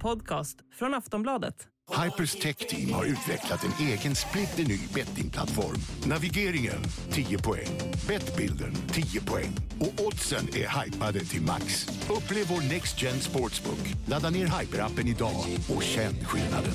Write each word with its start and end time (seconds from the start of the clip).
podcast 0.00 0.58
från 0.74 0.94
Aftonbladet. 0.94 1.54
Hypers 2.04 2.32
Tech 2.32 2.56
Team 2.56 2.92
har 2.92 3.04
utvecklat 3.04 3.64
en 3.64 3.86
egen 3.86 4.14
splitterny 4.14 4.78
bettingplattform. 4.94 5.80
Navigeringen 6.06 6.82
10 7.10 7.38
poäng, 7.38 7.68
Bettbilden 8.08 8.74
10 8.92 9.20
poäng 9.20 9.56
och 9.80 10.06
oddsen 10.06 10.48
är 10.48 10.84
hypade 10.84 11.20
till 11.20 11.42
max. 11.42 11.86
Upplev 12.10 12.46
vår 12.48 12.72
Next 12.72 13.02
Gen 13.02 13.20
Sportsbook. 13.20 13.94
Ladda 14.06 14.30
ner 14.30 14.46
Hyper-appen 14.46 15.08
idag 15.08 15.44
och 15.76 15.82
känn 15.82 16.24
skillnaden. 16.24 16.74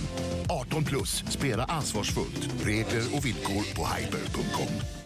18 0.50 0.84
plus, 0.84 1.24
spela 1.30 1.64
ansvarsfullt. 1.64 2.50
Regler 2.64 3.16
och 3.16 3.26
villkor 3.26 3.76
på 3.76 3.88
hyper.com. 3.96 5.05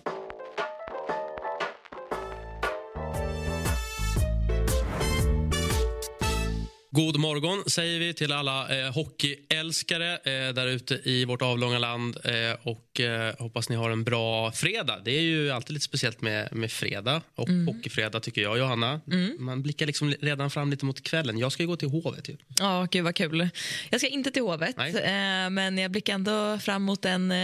God 7.00 7.18
morgon 7.20 7.64
säger 7.70 8.00
vi 8.00 8.14
till 8.14 8.32
alla 8.32 8.80
eh, 8.86 8.94
hockeyälskare 8.94 10.14
eh, 10.14 10.54
där 10.54 10.68
ute 10.68 11.00
i 11.04 11.26
vårt 11.26 11.42
avlånga 11.42 11.80
land. 11.80 12.18
Eh, 12.24 12.34
och 12.68 13.00
eh, 13.02 13.36
Hoppas 13.40 13.70
ni 13.70 13.76
har 13.76 13.90
en 13.90 14.04
bra 14.04 14.52
fredag. 14.52 15.02
Det 15.06 15.12
är 15.12 15.22
ju 15.22 15.52
alltid 15.52 15.74
lite 15.74 15.86
speciellt 15.86 16.22
med, 16.22 16.54
med 16.56 16.72
fredag 16.72 17.22
och 17.36 17.50
Mm. 17.50 17.68
hockeyfredag 17.68 18.24
tycker 18.24 18.42
jag, 18.42 18.58
Johanna. 18.58 19.02
Man 19.40 19.62
blickar 19.62 19.86
liksom 19.86 20.14
redan 20.22 20.50
fram 20.50 20.70
lite 20.72 20.86
mot 20.86 21.04
kvällen. 21.04 21.38
Jag 21.38 21.52
ska 21.52 21.64
ju 21.64 21.68
gå 21.68 21.76
till 21.76 21.90
Hovet. 21.90 22.30
Ju. 22.30 22.38
Ja, 22.60 22.88
gud 22.92 23.04
vad 23.04 23.16
kul. 23.16 23.50
Jag 23.90 24.02
ska 24.02 24.08
inte 24.10 24.32
till 24.32 24.42
Hovet, 24.42 24.78
eh, 24.80 25.50
men 25.50 25.78
jag 25.78 25.92
blickar 25.92 26.14
ändå 26.14 26.58
fram 26.60 26.84
mot 26.84 27.06
en 27.06 27.32
eh, 27.32 27.38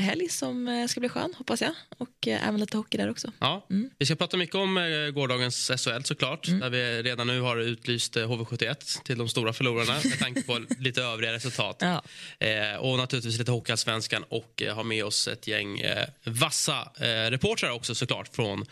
helg 0.00 0.28
som 0.28 0.68
eh, 0.68 0.86
ska 0.86 1.00
bli 1.00 1.08
skön, 1.08 1.34
hoppas 1.38 1.60
jag. 1.60 1.74
Och 1.98 2.28
eh, 2.28 2.48
även 2.48 2.60
lite 2.60 2.76
hockey 2.76 2.98
där 2.98 3.10
också. 3.10 3.32
Ja, 3.38 3.66
Vi 3.98 4.06
ska 4.06 4.14
prata 4.14 4.36
mycket 4.36 4.54
om 4.56 4.74
gårdagens 5.14 5.70
SHL 5.76 6.02
såklart. 6.04 6.46
Där 6.46 6.70
vi 6.70 7.02
redan 7.02 7.26
nu 7.26 7.40
har 7.40 7.56
utlyst 7.56 8.16
eh, 8.16 8.22
HV71 8.30 9.01
till 9.04 9.18
de 9.18 9.28
stora 9.28 9.52
förlorarna 9.52 10.00
med 10.04 10.18
tanke 10.18 10.42
på 10.42 10.60
lite 10.78 11.02
övriga 11.02 11.32
resultat. 11.32 11.76
Ja. 11.80 12.02
Eh, 12.46 12.76
och 12.76 12.98
naturligtvis 12.98 13.38
lite 13.38 13.50
Hockeyallsvenskan 13.50 14.24
och 14.28 14.62
eh, 14.62 14.74
har 14.74 14.84
med 14.84 15.04
oss 15.04 15.28
ett 15.28 15.46
gäng 15.46 15.80
eh, 15.80 16.06
vassa 16.24 16.90
eh, 17.00 17.30
reportrar 17.30 17.70
också 17.70 17.94
såklart 17.94 18.36
från 18.36 18.66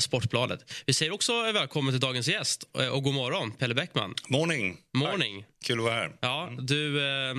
Sportbladet. 0.00 0.72
Vi 0.86 0.92
säger 0.94 1.12
också 1.12 1.52
välkommen 1.52 1.92
till 1.92 2.00
dagens 2.00 2.28
gäst 2.28 2.64
eh, 2.78 2.88
och 2.88 3.02
god 3.02 3.14
morgon 3.14 3.52
Pelle 3.52 3.74
Bäckman. 3.74 4.14
Morning. 4.28 4.76
Morning. 4.94 5.40
Tack. 5.42 5.50
Kul 5.66 5.78
att 5.78 5.84
vara 5.84 5.94
här. 5.94 6.12
Ja, 6.20 6.50
du, 6.60 6.98
eh, 7.28 7.34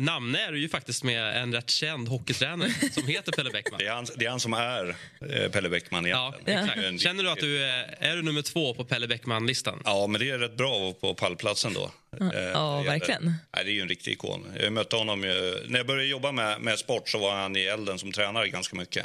namne 0.00 0.38
är 0.46 0.52
du 0.52 0.60
ju 0.60 0.68
faktiskt 0.68 1.04
med 1.04 1.42
en 1.42 1.52
rätt 1.54 1.70
känd 1.70 2.08
hockeytränare 2.08 2.70
som 2.92 3.06
heter 3.06 3.32
Pelle 3.32 3.50
Bäckman. 3.50 3.78
Det 3.78 3.86
är 3.86 3.92
han, 3.92 4.06
det 4.16 4.24
är 4.26 4.30
han 4.30 4.40
som 4.40 4.52
är 4.52 4.96
eh, 5.30 5.50
Pelle 5.50 5.68
Bäckman 5.68 6.06
Ja, 6.06 6.34
egentligen. 6.46 6.84
En 6.88 6.98
Känner 6.98 7.22
du 7.24 7.30
att 7.30 7.38
du 7.40 7.64
är, 7.64 7.96
är 7.98 8.16
du 8.16 8.22
nummer 8.22 8.42
två 8.42 8.74
på 8.74 8.84
Pelle 8.84 9.08
Bäckman-listan? 9.08 9.82
Ja, 9.84 10.06
men 10.06 10.20
det 10.20 10.30
är 10.30 10.38
rätt 10.38 10.56
bra 10.56 10.92
på 10.92 11.14
pallplatsen 11.14 11.72
då. 11.74 11.90
Eh, 12.20 12.28
ja, 12.42 12.80
är- 12.80 12.84
verkligen. 12.84 13.24
Nej, 13.24 13.64
det 13.64 13.70
är 13.70 13.74
ju 13.74 13.80
en 13.80 13.88
riktig 13.88 14.12
ikon. 14.12 14.46
Jag 14.60 14.72
mötte 14.72 14.96
honom 14.96 15.24
ju, 15.24 15.62
när 15.66 15.78
jag 15.78 15.86
började 15.86 16.06
jobba 16.08 16.32
med, 16.32 16.60
med 16.60 16.78
sport 16.78 17.08
så 17.08 17.18
var 17.18 17.32
han 17.34 17.56
i 17.56 17.60
elden 17.60 17.98
som 17.98 18.12
tränare 18.12 18.48
ganska 18.48 18.76
mycket. 18.76 19.04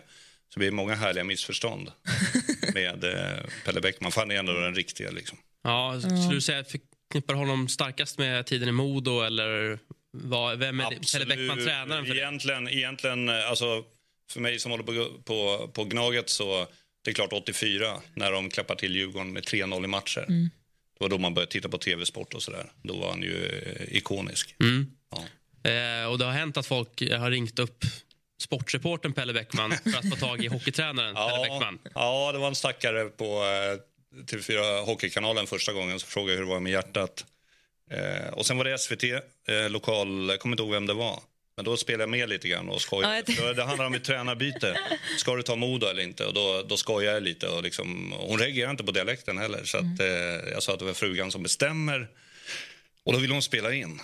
Så 0.54 0.54
det 0.54 0.60
blir 0.60 0.72
många 0.72 0.95
härliga 0.95 1.23
missförstånd 1.23 1.92
med 2.73 3.03
eh, 3.03 3.45
Pelle 3.66 3.81
Bäckman. 3.81 4.12
För 4.12 4.22
han 4.22 4.31
är 4.31 4.36
ändå 4.36 4.53
den 4.53 4.75
riktiga 4.75 5.12
liksom. 5.12 5.38
Ja, 5.64 6.02
skulle 6.02 6.36
du 6.36 6.42
säga 6.42 6.59
att 6.59 6.72
förknippar 6.72 7.34
honom 7.34 7.67
starkast 7.67 8.17
med 8.17 8.45
tiden 8.45 8.70
i 8.70 8.72
Modo 8.72 9.22
eller 9.22 9.80
vad, 10.11 10.59
vem 10.59 10.80
är 10.80 10.89
det? 10.89 11.11
Pelle 11.11 11.26
Bäckman 11.26 11.58
tränaren 11.58 12.06
för 12.06 12.14
det? 12.14 12.20
egentligen, 12.20 12.67
egentligen, 12.67 13.30
alltså, 13.30 13.84
för 14.31 14.39
mig 14.39 14.59
som 14.59 14.72
håller 14.72 14.84
på, 14.84 15.22
på, 15.23 15.67
på 15.73 15.84
Gnaget 15.84 16.30
så 16.30 16.67
det 17.02 17.11
är 17.11 17.16
klart 17.16 17.34
84 17.34 18.02
när 18.14 18.31
de 18.31 18.50
klappar 18.50 18.76
till 18.76 18.95
Djurgården 18.95 19.33
med 19.33 19.44
3-0 19.44 19.83
i 19.83 19.88
matcher. 19.88 20.26
Mm. 20.28 20.50
Det 21.00 21.04
var 21.04 21.09
då 21.09 21.17
man 21.17 21.33
började 21.33 21.52
titta 21.52 21.70
på 21.70 21.78
tv-sport 21.78 22.33
och 22.33 22.44
sådär. 22.44 22.72
Då 22.83 22.98
var 22.98 23.09
han 23.09 23.22
ju 23.22 23.45
eh, 23.45 23.98
ikonisk. 23.98 24.56
Mm. 24.59 24.92
Ja. 25.11 25.17
Eh, 25.70 26.11
och 26.11 26.17
det 26.17 26.26
har 26.26 26.31
hänt 26.31 26.58
att 26.58 26.67
folk 26.67 27.02
har 27.11 27.32
ringt 27.32 27.60
upp 27.60 27.86
sportreporten 28.39 29.14
Pelle 29.14 29.33
Bäckman 29.33 29.72
för 29.83 29.98
att 30.00 30.10
få 30.10 30.16
tag 30.16 30.44
i 30.44 30.48
hockeytränaren 30.52 31.16
Pelle 31.16 31.27
Ja, 31.30 31.42
Bäckman. 31.42 31.80
ja, 31.95 32.32
det 32.32 32.38
var 32.38 32.48
en 32.48 32.55
stackare 32.55 33.05
på 33.05 33.26
eh, 33.26 33.80
TV4 34.26 34.82
Hockeykanalen 34.86 35.48
första 35.48 35.73
gången 35.73 36.00
som 36.00 36.10
frågade 36.10 36.38
hur 36.38 36.45
det 36.45 36.49
var 36.52 36.60
med 36.60 36.72
hjärtat. 36.72 37.26
Eh, 37.92 38.33
och 38.33 38.45
sen 38.45 38.58
var 38.58 38.66
det 38.66 38.78
SVT, 38.78 39.04
eh, 39.04 39.70
lokal, 39.70 40.30
jag 40.30 40.39
kommer 40.39 40.54
inte 40.54 40.64
ihåg 40.64 40.72
vem 40.72 40.86
det 40.88 40.94
var. 40.94 41.20
Men 41.55 41.66
då 41.66 41.78
spelade 41.78 42.04
jag 42.04 42.10
med 42.10 42.30
lite 42.30 42.48
grann 42.48 42.70
och. 42.70 42.82
Ja, 42.92 43.22
Då- 43.28 43.54
Det 43.54 43.64
handlar 43.64 43.86
om 43.86 43.94
ett 43.94 44.04
tränarbyte. 44.04 44.80
Ska 45.17 45.36
du 45.36 45.44
ta 45.44 45.55
Modo 45.55 45.88
eller 45.88 46.04
inte? 46.04 46.26
Och 46.26 46.33
då, 46.33 46.61
då 46.70 46.78
skojar 46.78 47.14
jag 47.14 47.23
lite. 47.23 47.48
Och 47.48 47.64
liksom, 47.64 48.14
hon 48.20 48.39
reagerar 48.39 48.72
inte 48.72 48.83
på 48.83 48.92
dialekten 48.92 49.38
heller. 49.38 49.64
Så 49.64 49.78
att, 49.78 49.99
eh, 49.99 50.08
jag 50.52 50.64
sa 50.64 50.73
att 50.73 50.80
det 50.80 50.86
var 50.86 50.94
frugan 50.94 51.32
som 51.32 51.44
bestämmer. 51.44 52.08
Och 53.04 53.14
då 53.14 53.20
ville 53.20 53.33
hon 53.33 53.42
spela 53.42 53.73
in. 53.73 53.99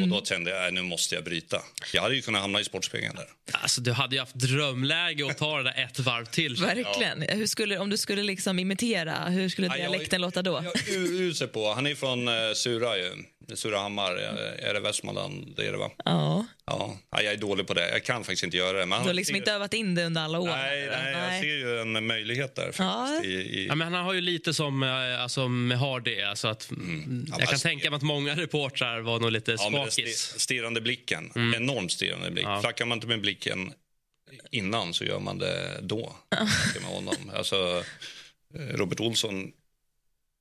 Och 0.00 0.08
då 0.08 0.24
kände 0.24 0.50
jag, 0.50 0.60
"Nej, 0.62 0.72
nu 0.72 0.82
måste 0.82 1.14
jag 1.14 1.24
bryta. 1.24 1.62
Jag 1.92 2.02
hade 2.02 2.14
ju 2.14 2.22
kunnat 2.22 2.40
hamna 2.40 2.60
i 2.60 2.64
Sportspegeln 2.64 3.14
där. 3.16 3.26
Alltså, 3.52 3.80
du 3.80 3.92
hade 3.92 4.14
ju 4.16 4.20
haft 4.20 4.34
drömläge 4.34 5.26
att 5.30 5.38
ta 5.38 5.56
det 5.58 5.62
där 5.62 5.84
ett 5.84 5.98
varv 5.98 6.24
till. 6.24 6.56
Verkligen. 6.56 7.22
Hur 7.38 7.46
skulle, 7.46 7.78
om 7.78 7.90
du 7.90 7.96
skulle 7.98 8.22
liksom 8.22 8.58
imitera, 8.58 9.24
hur 9.28 9.48
skulle 9.48 9.66
Ja, 9.66 9.76
jag- 9.78 9.92
dialekten 9.92 10.20
låta 10.20 10.42
då? 10.42 10.62
Jag 10.64 10.88
är 10.88 11.20
usel 11.20 11.48
på. 11.48 11.72
Han 11.74 11.86
är 11.86 11.94
från 11.94 12.28
uh, 12.28 12.52
Sura 12.54 12.96
ju. 12.96 13.12
Surahammar. 13.54 14.16
eh, 14.16 14.68
Är 14.68 14.74
det 14.74 14.80
Västmanland? 14.80 15.52
Det 15.56 15.66
är 15.66 15.72
det 15.72 15.78
va? 15.78 15.90
Ja, 16.04 16.46
Ja. 16.66 16.96
ja. 17.10 17.22
Jag 17.22 17.32
är 17.32 17.36
dålig 17.36 17.66
på 17.66 17.74
det. 17.74 17.90
Jag 17.90 18.04
kan 18.04 18.24
faktiskt 18.24 18.42
inte 18.44 18.56
göra 18.56 18.78
det. 18.78 18.86
Men 18.86 19.02
du 19.02 19.06
har 19.08 19.14
liksom 19.14 19.36
inte 19.36 19.52
övat 19.52 19.74
in 19.74 19.94
det 19.94 20.04
under 20.04 20.22
alla 20.22 20.38
år? 20.38 20.46
Nej, 20.48 20.88
nej, 20.90 21.12
jag 21.12 21.40
ser 21.40 21.46
ju 21.48 21.80
en 21.80 22.06
möjlighet 22.06 22.54
där 22.56 22.72
faktiskt. 22.72 23.24
I, 23.24 23.28
i... 23.28 23.66
Ja, 23.68 23.74
men 23.74 23.94
han 23.94 24.04
har 24.04 24.12
ju 24.12 24.20
lite 24.20 24.54
som 24.54 24.82
eh, 24.82 25.22
alltså, 25.22 25.48
med 25.48 25.78
Hardy. 25.78 26.22
Alltså 26.22 26.48
att, 26.48 26.70
mm. 26.70 27.24
Ja, 27.28 27.34
jag 27.38 27.38
kan 27.40 27.48
alltså, 27.48 27.68
tänka 27.68 27.90
mig 27.90 27.96
att 27.96 28.02
många 28.02 28.34
reportrar 28.36 29.00
var 29.00 29.20
nog 29.20 29.32
lite 29.32 29.50
Ja, 29.52 29.70
sti- 29.90 30.38
stirrande 30.38 30.80
blicken. 30.80 31.32
Mm. 31.34 31.54
Enormt 31.54 31.92
stirrande 31.92 32.30
blick. 32.30 32.44
Ja. 32.44 32.60
Flackar 32.60 32.86
man 32.86 32.96
inte 32.96 33.06
med 33.06 33.20
blicken 33.20 33.72
innan 34.50 34.94
så 34.94 35.04
gör 35.04 35.18
man 35.20 35.38
det 35.38 35.80
då. 35.82 36.16
med 36.74 36.82
honom. 36.90 37.30
Alltså, 37.34 37.84
eh, 38.54 38.76
Robert 38.76 39.00
Olsson, 39.00 39.52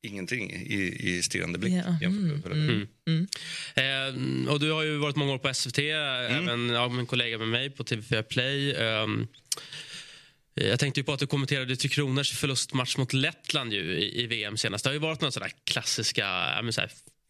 ingenting 0.04 0.52
i, 0.52 0.98
i 1.00 1.22
stirrande 1.24 1.60
blick. 1.60 1.74
Ja, 1.74 1.98
jämfört 2.02 2.52
med 2.56 2.88
Pelle. 3.06 3.28
Eh, 3.76 4.50
och 4.54 4.60
du 4.60 4.72
har 4.72 4.84
ju 4.84 4.98
varit 4.98 5.16
många 5.16 5.34
år 5.34 5.38
på 5.38 5.54
SVT, 5.54 5.78
Mm. 5.80 6.48
även 6.48 6.70
ja, 6.70 6.90
min 6.90 7.06
kollega 7.06 7.38
med 7.38 7.48
mig 7.48 7.70
på 7.70 7.84
TV4 7.84 8.22
Play. 8.24 8.76
Ehm, 8.76 9.28
jag 10.54 10.80
tänkte 10.80 11.00
ju 11.00 11.04
på 11.04 11.14
att 11.14 11.20
du 11.20 11.28
kommenterade 11.28 11.76
Tre 11.76 11.90
Kronors 11.90 12.32
förlustmatch 12.32 12.98
mot 12.98 13.14
Lettland 13.14 13.74
ju 13.74 13.98
i, 13.98 14.24
i 14.24 14.28
VM 14.28 14.58
senast. 14.58 14.84
Det 14.84 14.90
har 14.90 14.94
ju 14.94 15.00
varit 15.00 15.22
några 15.22 15.32
sådana 15.32 15.52
klassiska 15.64 16.26
så 16.72 16.82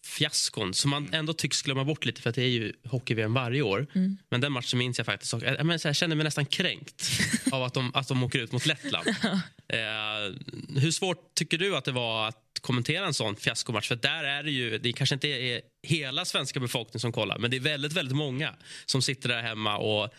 fiaskon 0.06 0.74
som 0.74 0.90
man 0.90 1.14
ändå 1.14 1.34
tycks 1.34 1.62
glömma 1.62 1.84
bort 1.84 2.06
lite 2.06 2.22
för 2.22 2.30
att 2.30 2.36
det 2.36 2.44
är 2.44 2.48
ju 2.48 2.74
hockey-VM 2.84 3.34
varje 3.34 3.62
år. 3.62 3.88
Men 4.30 4.42
den 4.42 4.52
matchen 4.52 4.80
minns 4.80 4.98
jag 4.98 5.06
faktiskt. 5.06 5.34
Jag, 5.34 5.66
men, 5.66 5.80
jag 5.84 5.96
kände 5.96 6.16
mig 6.16 6.24
nästan 6.24 6.46
kränkt 6.46 7.12
av 7.52 7.64
att 7.64 7.74
de, 7.74 7.96
att 7.96 8.08
de 8.08 8.24
åker 8.24 8.40
ut 8.40 8.52
mot 8.52 8.66
Lettland. 8.66 9.08
Eh, 9.74 9.78
hur 10.82 10.92
svårt 10.92 11.36
tycker 11.36 11.58
du 11.58 11.76
att 11.76 11.86
det 11.86 11.92
var 11.92 12.28
att 12.28 12.60
kommentera 12.62 13.06
en 13.06 13.14
sån 13.14 13.36
fiaskomatch? 13.36 13.88
För 13.88 13.96
där 13.96 14.24
är 14.24 14.44
det 14.44 14.52
ju, 14.52 14.78
det 14.78 14.94
kanske 14.94 15.16
inte 15.16 15.28
är 15.28 15.62
hela 15.84 16.26
svenska 16.26 16.60
befolkningen 16.60 17.00
som 17.00 17.12
kollar, 17.12 17.38
men 17.38 17.52
det 17.52 17.58
är 17.58 17.62
väldigt, 17.62 17.94
väldigt 17.94 18.16
många 18.16 18.54
som 18.86 19.02
sitter 19.02 19.30
där 19.30 19.42
hemma 19.42 19.78
och 19.78 20.14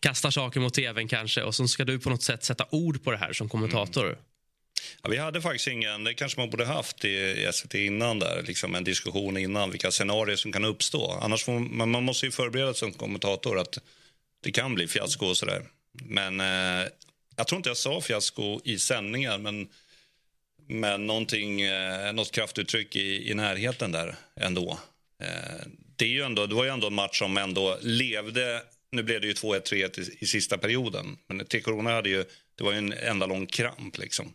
kastar 0.00 0.30
saker 0.30 0.60
mot 0.60 0.74
tvn 0.74 1.08
kanske 1.08 1.42
och 1.42 1.54
så 1.54 1.68
ska 1.68 1.84
du 1.84 1.98
på 1.98 2.10
något 2.10 2.22
sätt 2.22 2.44
sätta 2.44 2.66
ord 2.70 3.04
på 3.04 3.10
det 3.10 3.16
här 3.16 3.32
som 3.32 3.48
kommentator. 3.48 4.18
Ja, 5.02 5.10
vi 5.10 5.16
hade 5.16 5.42
faktiskt 5.42 5.68
ingen, 5.68 6.04
det 6.04 6.14
kanske 6.14 6.40
man 6.40 6.50
borde 6.50 6.64
haft 6.64 7.04
i, 7.04 7.08
i 7.08 7.50
SVT 7.52 7.74
innan 7.74 8.18
där, 8.18 8.42
liksom 8.42 8.74
en 8.74 8.84
diskussion 8.84 9.36
innan 9.36 9.70
vilka 9.70 9.90
scenarier 9.90 10.36
som 10.36 10.52
kan 10.52 10.64
uppstå. 10.64 11.18
Annars 11.22 11.44
får 11.44 11.58
man, 11.58 11.90
man 11.90 12.02
måste 12.02 12.26
ju 12.26 12.32
förbereda 12.32 12.74
sig 12.74 12.78
som 12.78 12.92
kommentator 12.92 13.58
att 13.58 13.78
det 14.40 14.52
kan 14.52 14.74
bli 14.74 14.88
fiasko 14.88 15.26
och 15.26 15.36
sådär. 15.36 15.62
Men 15.92 16.40
eh, 16.40 16.88
jag 17.36 17.46
tror 17.46 17.56
inte 17.56 17.70
jag 17.70 17.76
sa 17.76 18.00
fiasko 18.00 18.60
i 18.64 18.78
sändningen, 18.78 19.42
men, 19.42 19.68
men 20.66 21.06
någonting, 21.06 21.60
eh, 21.60 22.12
något 22.12 22.32
kraftuttryck 22.32 22.96
i, 22.96 23.30
i 23.30 23.34
närheten 23.34 23.92
där 23.92 24.16
ändå. 24.36 24.78
Eh, 25.22 25.66
det, 25.96 26.04
är 26.04 26.08
ju 26.08 26.22
ändå. 26.22 26.46
det 26.46 26.54
var 26.54 26.64
ju 26.64 26.70
ändå 26.70 26.86
en 26.86 26.94
match 26.94 27.18
som 27.18 27.36
ändå 27.36 27.78
levde. 27.80 28.62
Nu 28.92 29.02
blev 29.02 29.20
det 29.20 29.26
ju 29.26 29.32
2-1, 29.32 29.72
3-1 29.72 30.00
i, 30.00 30.16
i 30.20 30.26
sista 30.26 30.58
perioden. 30.58 31.16
Men 31.28 31.46
Tre 31.46 31.60
Corona 31.60 31.90
hade 31.90 32.08
ju, 32.08 32.24
det 32.60 32.64
var 32.64 32.72
ju 32.72 32.78
en 32.78 32.92
enda 32.92 33.26
lång 33.26 33.46
kramp. 33.46 33.98
Liksom. 33.98 34.32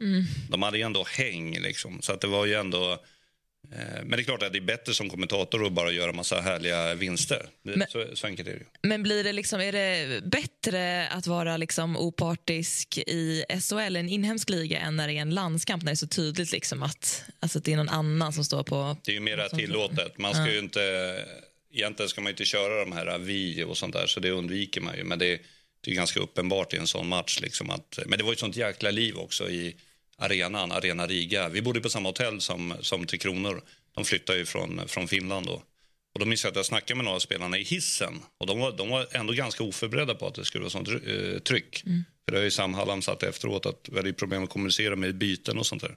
De 0.49 0.61
hade 0.61 0.77
ju 0.77 0.83
ändå 0.83 1.05
häng. 1.09 1.59
Liksom. 1.59 2.01
Så 2.01 2.13
att 2.13 2.21
det 2.21 2.27
var 2.27 2.45
ju 2.45 2.53
ändå... 2.53 2.91
Eh, 2.91 4.03
men 4.03 4.09
det 4.11 4.21
är 4.21 4.23
klart 4.23 4.43
att 4.43 4.53
det 4.53 4.59
är 4.59 4.61
bättre 4.61 4.93
som 4.93 5.09
kommentator 5.09 5.65
att 5.65 5.71
bara 5.71 5.91
göra 5.91 6.13
massa 6.13 6.41
härliga 6.41 6.95
vinster. 6.95 7.45
Det, 7.63 7.75
Men- 7.75 7.87
så, 7.89 8.05
så 8.13 8.27
enkelt 8.27 8.47
är 8.49 8.53
det 8.53 8.57
ju. 8.59 8.65
Men 8.81 9.03
blir 9.03 9.23
det 9.23 9.33
liksom, 9.33 9.61
är 9.61 9.71
det 9.71 10.21
bättre 10.23 11.07
att 11.07 11.27
vara 11.27 11.57
liksom 11.57 11.97
opartisk 11.97 12.97
i 12.97 13.43
SHL, 13.49 13.95
en 13.95 14.09
inhemsk 14.09 14.49
liga, 14.49 14.79
än 14.79 14.95
när 14.95 15.07
det 15.07 15.13
är 15.13 15.21
en 15.21 15.29
landskamp 15.29 15.83
när 15.83 15.91
det 15.91 15.93
är 15.93 15.95
så 15.95 16.07
tydligt 16.07 16.51
liksom 16.51 16.83
att, 16.83 17.23
alltså 17.39 17.57
att 17.57 17.65
det 17.65 17.73
är 17.73 17.77
någon 17.77 17.89
annan 17.89 18.33
som 18.33 18.43
står 18.45 18.63
på... 18.63 18.97
Det 19.03 19.11
är 19.11 19.15
ju 19.15 19.19
mer 19.19 19.57
tillåtet. 19.57 20.17
Man 20.17 20.33
ska 20.33 20.51
ju 20.51 20.59
inte, 20.59 20.81
egentligen 21.73 22.09
ska 22.09 22.21
man 22.21 22.29
inte 22.29 22.45
köra 22.45 22.79
de 22.79 22.91
här 22.91 23.17
vi 23.17 23.63
och 23.63 23.77
sånt 23.77 23.93
där, 23.93 24.07
så 24.07 24.19
det 24.19 24.31
undviker 24.31 24.81
man 24.81 24.97
ju. 24.97 25.03
Men 25.03 25.19
det, 25.19 25.41
det 25.85 25.91
är 25.91 25.95
ganska 25.95 26.19
uppenbart 26.19 26.73
i 26.73 26.77
en 26.77 26.87
sån 26.87 27.07
match. 27.07 27.39
Liksom 27.41 27.69
att, 27.69 27.99
men 28.05 28.17
det 28.17 28.23
var 28.23 28.31
ju 28.31 28.33
ett 28.33 28.39
sånt 28.39 28.55
jäkla 28.55 28.91
liv 28.91 29.17
också 29.17 29.49
i 29.49 29.75
arenan, 30.17 30.71
Arena 30.71 31.07
Riga. 31.07 31.49
Vi 31.49 31.61
bodde 31.61 31.81
på 31.81 31.89
samma 31.89 32.09
hotell 32.09 32.41
som, 32.41 32.73
som 32.81 33.05
Tre 33.05 33.17
Kronor. 33.17 33.61
De 33.95 34.05
flyttade 34.05 34.39
ju 34.39 34.45
från, 34.45 34.87
från 34.87 35.07
Finland 35.07 35.45
då. 35.45 35.63
Och 36.13 36.19
då 36.19 36.25
minns 36.25 36.43
jag 36.43 36.51
att 36.51 36.55
jag 36.55 36.65
snackade 36.65 36.95
med 36.95 37.05
några 37.05 37.19
spelarna 37.19 37.57
i 37.57 37.63
hissen. 37.63 38.21
Och 38.37 38.47
de 38.47 38.59
var, 38.59 38.71
de 38.71 38.89
var 38.89 39.07
ändå 39.11 39.33
ganska 39.33 39.63
oförberedda 39.63 40.15
på 40.15 40.27
att 40.27 40.35
det 40.35 40.45
skulle 40.45 40.61
vara 40.61 40.69
sånt 40.69 40.89
uh, 40.89 41.39
tryck. 41.39 41.83
Mm. 41.85 42.03
För 42.25 42.31
det 42.31 42.37
har 42.37 42.43
ju 42.43 42.51
Sam 42.51 42.73
Hallam 42.73 43.01
satt 43.01 43.23
efteråt 43.23 43.65
att 43.65 43.89
vi 43.91 43.97
hade 43.97 44.13
problem 44.13 44.43
att 44.43 44.49
kommunicera 44.49 44.95
med 44.95 45.15
byten 45.15 45.57
och 45.57 45.65
sånt 45.65 45.81
där. 45.81 45.95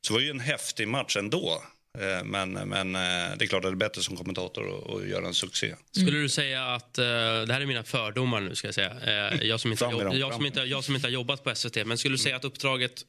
Så 0.00 0.12
det 0.12 0.18
var 0.18 0.20
ju 0.20 0.30
en 0.30 0.40
häftig 0.40 0.88
match 0.88 1.16
ändå. 1.16 1.62
Eh, 2.00 2.24
men, 2.24 2.52
men 2.52 2.94
eh, 2.94 3.36
det 3.36 3.44
är 3.44 3.46
klart 3.46 3.64
att 3.64 3.70
det 3.70 3.74
är 3.74 3.88
bättre 3.88 4.02
som 4.02 4.16
kommentator 4.16 4.96
att 4.96 5.08
göra 5.08 5.26
en 5.26 5.34
succé. 5.34 5.74
Skulle 5.92 6.18
du 6.18 6.28
säga 6.28 6.64
att, 6.64 6.98
eh, 6.98 7.04
det 7.04 7.52
här 7.52 7.60
är 7.60 7.66
mina 7.66 7.82
fördomar 7.82 8.40
nu 8.40 8.54
ska 8.54 8.68
jag 8.68 8.74
säga, 8.74 9.34
jag 9.42 9.60
som 9.60 9.70
inte, 9.72 9.84
har, 9.84 9.92
jobb, 9.92 10.14
jag 10.14 10.34
som 10.34 10.46
inte, 10.46 10.60
jag 10.60 10.84
som 10.84 10.94
inte 10.94 11.06
har 11.06 11.12
jobbat 11.12 11.44
på 11.44 11.54
SVT, 11.54 11.86
men 11.86 11.98
skulle 11.98 12.14
du 12.14 12.18
säga 12.18 12.36
att 12.36 12.44
uppdraget, 12.44 13.04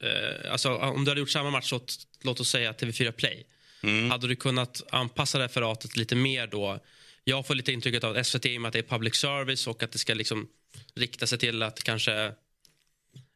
alltså 0.51 0.75
om 0.75 1.05
du 1.05 1.11
hade 1.11 1.19
gjort 1.19 1.29
samma 1.29 1.49
match 1.49 1.73
åt, 1.73 1.95
låt 2.21 2.39
oss 2.39 2.49
säga 2.49 2.71
TV4 2.71 3.11
Play, 3.11 3.45
mm. 3.83 4.11
hade 4.11 4.27
du 4.27 4.35
kunnat 4.35 4.83
anpassa 4.89 5.39
referatet 5.39 5.97
lite 5.97 6.15
mer 6.15 6.47
då? 6.47 6.79
Jag 7.23 7.47
får 7.47 7.55
lite 7.55 7.71
intrycket 7.71 8.03
av 8.03 8.17
att 8.17 8.27
SVT, 8.27 8.45
i 8.45 8.57
och 8.57 8.61
med 8.61 8.69
att 8.69 8.73
det 8.73 8.79
är 8.79 8.83
public 8.83 9.15
service 9.15 9.67
och 9.67 9.83
att 9.83 9.91
det 9.91 9.97
ska 9.97 10.13
liksom 10.13 10.47
rikta 10.95 11.27
sig 11.27 11.37
till 11.37 11.63
att 11.63 11.83
kanske 11.83 12.31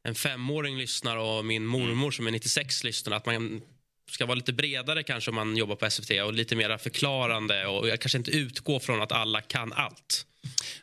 en 0.04 0.16
femåring 0.16 0.78
lyssnar 0.78 1.18
och 1.18 1.46
min 1.46 1.66
mormor 1.66 2.12
som 2.12 2.28
är 2.28 2.32
96 2.32 2.84
lyssnar, 2.84 3.18
att 3.18 3.26
man 3.26 3.62
ska 4.12 4.26
vara 4.26 4.36
lite 4.36 4.54
bredare 4.54 5.04
kanske 5.04 5.32
om 5.32 5.36
man 5.36 5.58
jobbar 5.58 5.76
på 5.76 5.90
SVT 5.90 6.12
och 6.24 6.34
lite 6.34 6.56
mer 6.56 6.78
förklarande 6.78 7.66
och 7.66 8.00
kanske 8.00 8.18
inte 8.18 8.32
utgå 8.32 8.80
från 8.80 9.02
att 9.02 9.12
alla 9.12 9.42
kan 9.42 9.74
allt. 9.74 10.26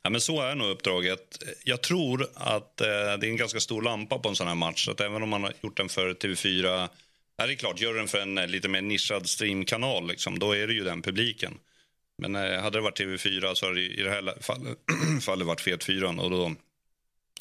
Ja, 0.03 0.11
men 0.11 0.21
så 0.21 0.41
är 0.41 0.55
nog 0.55 0.71
uppdraget. 0.71 1.45
Jag 1.65 1.83
tror 1.83 2.29
att 2.35 2.81
eh, 2.81 2.87
det 2.87 2.93
är 2.93 3.25
en 3.25 3.37
ganska 3.37 3.61
stor 3.61 3.83
lampa 3.83 4.19
på 4.19 4.29
en 4.29 4.37
sån 4.37 4.49
här 4.49 4.55
match. 4.55 4.89
Att 4.89 5.01
även 5.01 5.23
om 5.23 5.29
man 5.29 5.43
har 5.45 5.53
gjort 5.63 5.77
den 5.77 5.89
för 5.89 6.15
TV4... 6.15 6.89
Ja, 7.37 7.47
det 7.47 7.53
är 7.53 7.57
klart, 7.57 7.81
gör 7.81 7.95
den 7.95 8.09
för 8.09 8.19
en 8.19 8.39
eh, 8.39 8.47
lite 8.47 8.69
mer 8.69 8.83
nischad 8.83 9.29
streamkanal, 9.29 10.09
liksom, 10.09 10.39
då 10.39 10.53
är 10.53 10.67
det 10.67 10.73
ju 10.73 10.85
den 10.85 11.03
publiken. 11.03 11.59
Men 12.19 12.37
eh, 12.37 12.61
hade 12.61 12.79
det 12.79 12.83
varit 12.83 13.01
TV4 13.01 13.55
så 13.55 13.67
hade 13.67 13.81
det 13.81 13.87
i 13.87 14.03
det 14.03 14.11
här 14.11 14.43
fallet, 14.43 14.79
fallet 15.23 15.47
varit 15.47 15.61
Fet4 15.61 16.21
och 16.21 16.31
då 16.31 16.55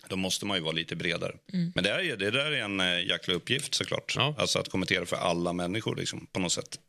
då 0.10 0.16
måste 0.16 0.46
man 0.46 0.58
ju 0.58 0.64
vara 0.64 0.74
lite 0.74 0.96
bredare. 0.96 1.36
Mm. 1.54 1.72
Men 1.76 1.84
det, 1.84 1.90
är, 1.90 2.18
det 2.18 2.32
där 2.32 2.52
är 2.52 2.64
en 2.64 2.80
äh, 2.80 3.08
jäkla 3.08 3.34
uppgift 3.34 3.76
såklart. 3.76 4.14
Ja. 4.16 4.36
Alltså 4.38 4.60
att 4.60 4.70
kommentera 4.70 5.06
för 5.06 5.16
alla 5.16 5.54
människor 5.54 5.96
liksom, 5.96 6.28
på 6.32 6.40
något 6.40 6.52
sätt. 6.52 6.80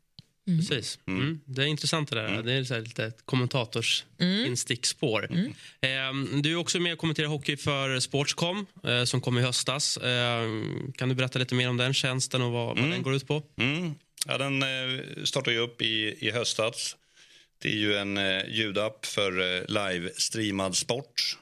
Mm. 0.47 0.59
Precis. 0.59 0.99
Mm. 1.07 1.21
mm. 1.21 1.39
Det 1.45 1.63
är 1.63 1.65
intressant 1.65 2.09
det 2.09 2.15
där. 2.15 2.27
Mm. 2.27 2.45
Det 2.45 2.53
är 2.53 2.63
så 2.63 2.79
lite 2.79 3.11
kommentators 3.25 4.05
mm. 4.19 4.45
instickspår. 4.45 5.27
Mm. 5.31 5.53
Eh, 5.81 6.39
du 6.41 6.51
är 6.51 6.55
också 6.55 6.79
med 6.79 6.93
och 6.93 6.99
kommenterar 6.99 7.27
hockey 7.27 7.57
för 7.57 7.99
Sportscom 7.99 8.65
eh, 8.83 9.03
som 9.03 9.21
kom 9.21 9.37
i 9.37 9.41
höstas. 9.41 9.97
Eh, 9.97 10.43
kan 10.95 11.09
du 11.09 11.15
berätta 11.15 11.39
lite 11.39 11.55
mer 11.55 11.69
om 11.69 11.77
den 11.77 11.93
tjänsten 11.93 12.41
och 12.41 12.51
vad, 12.51 12.79
vad 12.79 12.89
den 12.89 13.03
går 13.03 13.15
ut 13.15 13.27
på? 13.27 13.43
Ja, 14.27 14.37
den 14.37 14.63
eh, 14.63 15.23
startade 15.23 15.55
ju 15.55 15.59
upp 15.59 15.81
i, 15.81 16.15
i 16.19 16.31
höstas. 16.31 16.95
Det 17.61 17.69
är 17.69 17.75
ju 17.75 17.95
en 17.95 18.17
eh, 18.17 18.49
ljudapp 18.49 19.05
för 19.05 19.39
eh, 19.39 19.61
live-streamad 19.67 20.75
sport 20.75 21.37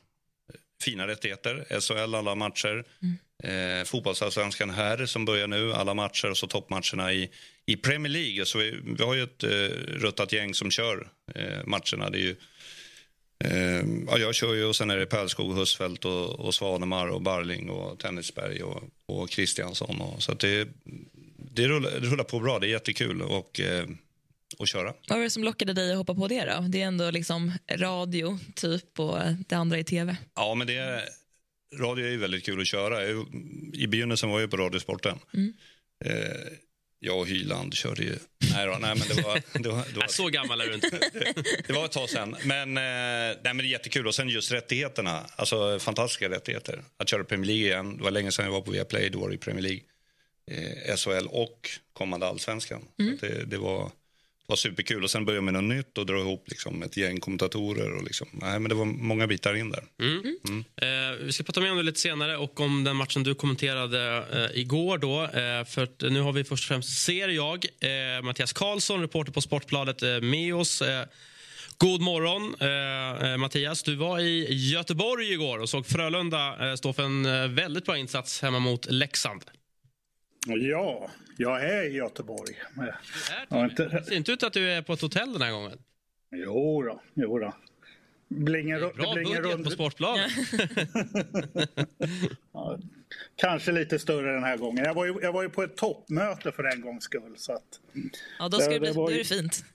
fina 0.82 1.08
rättigheter. 1.08 1.80
SHL 1.80 2.16
alla 2.16 2.36
matcher. 2.36 2.84
Mm. 3.02 3.18
Eh, 3.44 3.86
fotbollsallsvenskan 3.86 4.70
här 4.70 5.06
som 5.06 5.26
börjar 5.26 5.48
nu, 5.48 5.74
alla 5.74 5.94
matcher 5.94 6.30
och 6.30 6.38
så 6.38 6.48
toppmatcherna 6.48 7.14
i, 7.14 7.30
i 7.66 7.76
Premier 7.76 8.12
League. 8.12 8.46
Så 8.46 8.58
vi, 8.58 8.80
vi 8.98 9.04
har 9.04 9.14
ju 9.14 9.24
ett 9.24 9.44
eh, 9.44 9.50
ruttat 9.78 10.32
gäng 10.32 10.54
som 10.54 10.72
kör 10.72 11.10
eh, 11.36 11.66
matcherna. 11.66 12.10
Det 12.10 12.18
är 12.18 12.22
ju, 12.22 12.36
eh, 13.44 13.86
ja, 14.08 14.18
jag 14.18 14.36
kör 14.36 14.54
ju 14.54 14.66
och 14.66 14.76
sen 14.76 14.90
är 14.90 14.98
det 14.98 15.06
Pärlskog, 15.06 15.56
Husfeldt 15.56 16.06
och, 16.06 16.40
och 16.40 16.56
Svanemar 16.56 17.08
och 17.08 17.22
Barling 17.22 17.70
och 17.70 18.00
Tennisberg 18.00 18.64
och, 18.64 18.84
och 19.06 19.30
Kristiansson. 19.30 20.02
Och, 20.02 20.24
så 20.24 20.34
det, 20.34 20.68
det, 21.54 21.68
rullar, 21.68 21.92
det 21.92 22.08
rullar 22.08 22.24
på 22.24 22.40
bra, 22.40 22.60
det 22.60 22.68
är 22.68 22.72
jättekul. 22.72 23.22
Och, 23.22 23.62
att 24.60 24.70
köra. 24.70 24.94
Vad 25.08 25.18
var 25.18 25.24
det 25.24 25.30
som 25.30 25.44
lockade 25.44 25.74
dig 25.74 25.92
att 25.92 25.98
hoppa 25.98 26.16
på 26.16 26.28
det? 26.28 26.46
då? 26.46 26.66
Det 26.68 26.82
är 26.82 26.86
ändå 26.88 27.12
liksom 27.12 27.52
radio 27.72 28.40
typ 28.56 29.00
och 29.00 29.18
det 29.48 29.56
andra 29.56 29.78
är 29.78 29.84
tv. 29.84 30.18
Ja, 30.36 30.56
men 30.56 30.68
det 30.68 31.04
radio 31.76 32.06
är 32.06 32.10
ju 32.10 32.18
väldigt 32.18 32.46
kul 32.46 32.62
att 32.62 32.68
köra. 32.68 33.04
I 33.74 33.88
begynnelsen 33.88 34.30
var 34.30 34.40
jag 34.40 34.52
på 34.52 34.58
Radiosporten. 34.58 35.20
Mm. 35.34 35.54
Eh, 36.06 36.52
jag 37.00 37.20
och 37.20 37.28
Hyland 37.28 37.74
körde 37.74 38.04
ju... 38.04 38.16
Nej, 38.54 38.66
då, 38.66 38.78
nej 38.82 38.96
men 38.96 39.08
det 39.16 39.22
var... 39.22 39.42
Det 39.64 39.70
var, 39.70 39.86
det 39.94 40.00
var 40.00 40.08
så 40.10 40.28
gammal 40.28 40.62
är 40.62 40.68
du 40.68 40.74
inte. 40.74 40.90
det, 41.68 41.74
var 41.74 41.86
ett 41.86 41.92
tag 41.92 42.10
sen. 42.10 42.36
Men, 42.44 42.78
eh, 42.78 42.84
nej, 42.84 43.38
men 43.44 43.58
det 43.58 43.64
är 43.64 43.70
jättekul. 43.70 44.08
Och 44.08 44.16
sen 44.16 44.30
just 44.30 44.52
rättigheterna. 44.52 45.26
Alltså 45.36 45.80
fantastiska 45.80 46.30
rättigheter. 46.30 46.84
Att 46.98 47.10
köra 47.10 47.24
Premier 47.24 47.48
League 47.48 47.66
igen. 47.66 47.98
Det 47.98 48.04
var 48.04 48.12
länge 48.12 48.32
sedan 48.32 48.46
jag 48.46 48.52
var 48.52 48.62
på 48.62 48.72
Viaplay. 48.72 49.10
Då 49.10 49.20
var 49.20 49.30
det 49.30 49.36
i 49.36 49.38
Premier 49.38 49.64
League. 49.64 49.82
Eh, 50.52 50.96
SHL 50.96 51.28
och 51.28 51.70
kommande 51.94 52.28
allsvenskan. 52.28 52.82
Mm. 53.00 53.18
Det, 53.22 53.46
det, 53.46 53.58
var 53.58 53.92
var 54.48 54.56
superkul. 54.56 55.04
Och 55.04 55.12
sen 55.12 55.26
började 55.26 55.46
med 55.46 55.54
något 55.54 55.64
nytt 55.64 55.98
och 55.98 56.06
dra 56.06 56.20
ihop 56.20 56.44
liksom 56.48 56.84
ett 56.84 56.98
gäng 56.98 57.20
kommentatorer. 57.20 57.92
Och 57.92 58.04
liksom, 58.04 58.28
nej, 58.32 58.60
men 58.60 58.70
det 58.70 58.76
var 58.76 58.86
många 58.86 59.28
bitar 59.28 59.56
in 59.56 59.70
där. 59.70 59.84
Mm. 60.00 60.38
Mm. 60.48 60.64
Eh, 60.76 61.26
vi 61.26 61.32
ska 61.32 61.44
prata 61.44 61.60
mer 61.60 61.72
om 61.72 61.78
det 61.78 61.84
lite 61.84 62.00
senare 62.00 62.38
och 62.38 62.60
om 62.60 62.84
den 62.84 62.96
matchen 62.96 63.24
du 63.24 63.36
kommenterade 63.36 64.26
eh, 64.34 64.60
igår. 64.60 64.98
Då, 64.98 65.24
eh, 65.24 65.66
för 65.66 66.10
nu 66.10 66.22
har 66.22 66.34
vi 66.34 66.44
först 66.44 66.64
och 66.64 66.68
främst, 66.68 67.02
ser 67.02 67.28
jag, 67.28 67.66
eh, 67.66 68.24
Mattias 68.24 68.54
Karlsson, 68.54 69.02
reporter 69.02 69.32
på 69.32 69.42
Sportbladet, 69.42 70.04
eh, 70.04 70.22
med 70.22 70.56
oss. 70.56 70.82
Eh, 70.82 71.06
god 71.78 72.02
morgon, 72.02 72.56
eh, 72.60 73.38
Mattias. 73.38 73.84
Du 73.84 73.96
var 73.96 74.20
i 74.20 74.48
Göteborg 74.72 75.34
igår 75.34 75.60
och 75.60 75.70
såg 75.70 75.86
Frölunda 75.86 76.78
stå 76.78 76.94
för 76.94 77.04
en 77.04 77.56
väldigt 77.56 77.86
bra 77.86 77.98
insats 77.98 78.42
hemma 78.42 78.60
mot 78.60 78.92
Leksand. 78.92 79.42
Ja, 80.56 81.10
jag 81.38 81.64
är 81.64 81.84
i 81.84 81.94
Göteborg. 81.94 82.56
Du 83.50 83.56
är 83.58 83.66
inte... 83.66 83.86
Det 83.86 84.04
ser 84.04 84.16
inte 84.16 84.32
ut 84.32 84.44
att 84.44 84.54
du 84.54 84.72
är 84.72 84.82
på 84.82 84.94
ett 84.94 85.02
hotell 85.02 85.34
den 85.34 85.42
här 85.42 85.52
gången. 85.52 85.78
Jo 86.32 86.82
då, 86.82 87.02
jo 87.14 87.40
då. 87.40 87.54
Blinger, 88.28 88.80
Bra 88.80 89.14
det 89.14 89.24
budget 89.24 89.46
rund... 89.46 89.64
på 89.64 89.70
Sportbladet. 89.70 90.32
ja, 92.54 92.80
kanske 93.36 93.72
lite 93.72 94.00
större 94.00 94.34
den 94.34 94.44
här 94.44 94.58
gången. 94.58 94.86
Jag 94.86 94.94
var 94.94 95.06
ju, 95.06 95.16
jag 95.22 95.34
var 95.34 95.44
ju 95.44 95.50
på 95.50 95.64
ett 95.64 95.78
toppmöte 95.78 96.52
för 96.52 96.64
en 96.64 96.82
gångs 96.82 97.04
skull. 97.04 97.34
Så 97.38 97.54
att, 97.54 97.80
ja, 98.40 98.50
då, 98.50 98.58
ska 98.58 98.70
det, 98.70 98.76
det, 98.76 98.80
bli, 98.80 98.94
då 98.94 99.10
är 99.12 99.18
det 99.18 99.24
fint. 99.24 99.66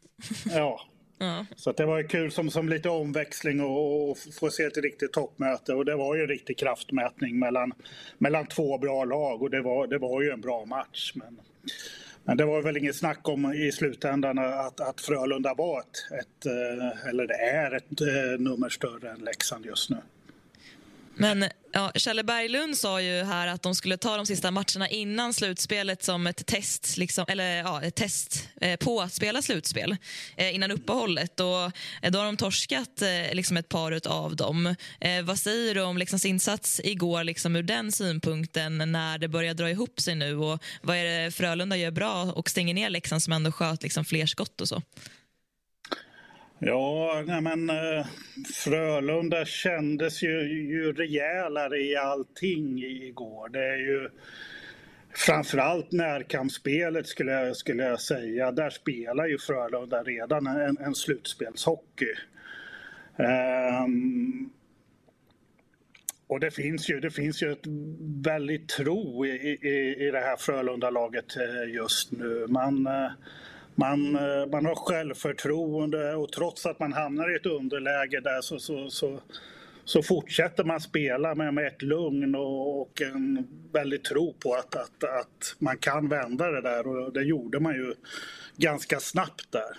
ja, 0.51 0.87
Ja. 1.23 1.47
Så 1.57 1.73
det 1.73 1.87
var 1.87 2.03
kul 2.03 2.33
som, 2.33 2.51
som 2.51 2.69
lite 2.69 2.89
omväxling 2.89 3.61
och, 3.61 4.11
och 4.11 4.19
få 4.41 4.51
se 4.51 4.63
ett 4.63 4.77
riktigt 4.77 5.13
toppmöte. 5.13 5.75
Och 5.75 5.85
det 5.85 5.97
var 5.97 6.15
ju 6.15 6.23
en 6.23 6.29
riktig 6.29 6.59
kraftmätning 6.59 7.39
mellan, 7.39 7.73
mellan 8.19 8.47
två 8.47 8.79
bra 8.79 9.05
lag 9.05 9.43
och 9.43 9.51
det 9.51 9.61
var, 9.61 9.87
det 9.87 9.99
var 9.99 10.23
ju 10.23 10.31
en 10.31 10.41
bra 10.41 10.65
match. 10.65 11.13
Men, 11.15 11.41
men 12.25 12.37
det 12.37 12.45
var 12.45 12.63
väl 12.63 12.77
inget 12.77 12.97
snack 12.97 13.29
om 13.29 13.53
i 13.53 13.73
slutändan 13.73 14.39
att, 14.39 14.81
att 14.81 15.01
Frölunda 15.01 15.55
var 15.55 15.81
ett, 15.81 16.21
ett, 16.21 16.47
eh, 16.47 17.09
eller 17.09 17.27
det 17.27 17.35
är 17.35 17.75
ett 17.75 18.01
eh, 18.01 18.41
nummer 18.41 18.69
större 18.69 19.11
än 19.11 19.19
Leksand 19.19 19.67
just 19.67 19.91
nu. 19.91 19.97
Men 21.23 21.45
ja, 21.73 21.93
Kjelle 21.95 22.25
Berglund 22.25 22.77
sa 22.77 23.01
ju 23.01 23.23
här 23.23 23.47
att 23.47 23.63
de 23.63 23.75
skulle 23.75 23.97
ta 23.97 24.17
de 24.17 24.27
sista 24.27 24.51
matcherna 24.51 24.89
innan 24.89 25.35
slutspelet 25.35 26.03
som 26.03 26.27
ett 26.27 26.47
test, 26.47 26.97
liksom, 26.97 27.25
eller, 27.29 27.57
ja, 27.57 27.83
ett 27.83 27.95
test 27.95 28.49
eh, 28.61 28.77
på 28.77 29.01
att 29.01 29.13
spela 29.13 29.43
slutspel 29.43 29.97
eh, 30.37 30.55
innan 30.55 30.71
uppehållet. 30.71 31.41
Och, 31.41 31.65
eh, 32.03 32.11
då 32.11 32.19
har 32.19 32.27
de 32.27 32.37
torskat 32.37 33.03
eh, 33.03 33.35
liksom 33.35 33.57
ett 33.57 33.69
par 33.69 34.09
av 34.09 34.37
dem. 34.37 34.75
Eh, 35.01 35.23
vad 35.23 35.39
säger 35.39 35.75
du 35.75 35.83
om 35.83 35.99
Leksands 35.99 36.25
insats 36.25 36.81
igår 36.85 37.25
liksom, 37.25 37.57
ur 37.57 37.63
den 37.63 37.93
synpunkten 37.93 38.93
när 38.93 39.19
det 39.19 39.29
börjar 39.29 39.55
dra 39.55 39.71
ihop 39.71 40.01
sig 40.01 40.15
nu? 40.15 40.37
Och 40.37 40.63
vad 40.83 40.97
är 40.97 41.05
det 41.05 41.31
Frölunda 41.31 41.77
gör 41.77 41.91
bra 41.91 42.23
och 42.23 42.51
stänger 42.51 42.75
ner 42.75 42.91
Leksand 42.91 43.23
som 43.23 43.33
ändå 43.33 43.53
sköt 43.53 43.83
liksom, 43.83 44.05
fler 44.05 44.27
skott 44.27 44.61
och 44.61 44.69
så? 44.69 44.83
Ja, 46.65 47.23
nej 47.27 47.41
men 47.41 47.71
eh, 47.71 48.07
Frölunda 48.55 49.45
kändes 49.45 50.23
ju, 50.23 50.43
ju 50.71 50.93
rejälare 50.93 51.79
i 51.79 51.97
allting 51.97 52.83
igår. 52.83 53.49
Det 53.49 53.65
är 53.65 53.77
ju 53.77 54.09
framförallt 55.15 55.93
närkampsspelet 55.93 57.07
skulle 57.07 57.33
jag, 57.33 57.57
skulle 57.57 57.83
jag 57.83 58.01
säga. 58.01 58.53
Där 58.53 58.71
spelar 58.71 59.27
ju 59.27 59.39
Frölunda 59.39 60.03
redan 60.03 60.47
en, 60.47 60.79
en 60.79 60.95
slutspelshockey. 60.95 62.15
Um, 63.17 64.53
och 66.27 66.41
det 66.41 66.51
finns 66.51 66.91
ju, 66.91 67.01
det 67.01 67.11
finns 67.11 67.43
ju 67.43 67.53
ett 67.53 67.67
väldigt 68.25 68.69
tro 68.69 69.27
i, 69.27 69.59
i, 69.63 70.07
i 70.07 70.11
det 70.11 70.21
här 70.21 70.37
Frölunda-laget 70.37 71.37
eh, 71.37 71.75
just 71.75 72.13
nu. 72.13 72.47
Man... 72.49 72.87
Uh, 72.87 73.11
man, 73.75 74.17
eh, 74.17 74.47
man 74.53 74.67
har 74.67 74.75
självförtroende 74.75 76.15
och 76.15 76.33
trots 76.33 76.67
att 76.67 76.79
man 76.79 76.93
hamnar 76.93 77.33
i 77.33 77.37
ett 77.37 77.47
underläge 77.47 78.21
där 78.21 78.41
så, 78.41 78.59
så, 78.59 78.91
så, 78.91 79.21
så 79.85 80.03
fortsätter 80.03 80.65
man 80.65 80.81
spela 80.81 81.35
med, 81.35 81.55
med 81.55 81.67
ett 81.67 81.83
lugn 81.83 82.35
och, 82.35 82.81
och 82.81 83.03
en 83.03 83.49
väldig 83.73 84.05
tro 84.05 84.33
på 84.33 84.55
att, 84.55 84.77
att, 84.77 85.05
att 85.05 85.57
man 85.59 85.79
kan 85.79 86.09
vända 86.09 86.51
det 86.51 86.61
där 86.61 86.87
och 86.87 87.13
det 87.13 87.23
gjorde 87.23 87.61
man 87.61 87.75
ju 87.75 87.95
ganska 88.57 89.01
snabbt 89.01 89.53
där. 89.53 89.77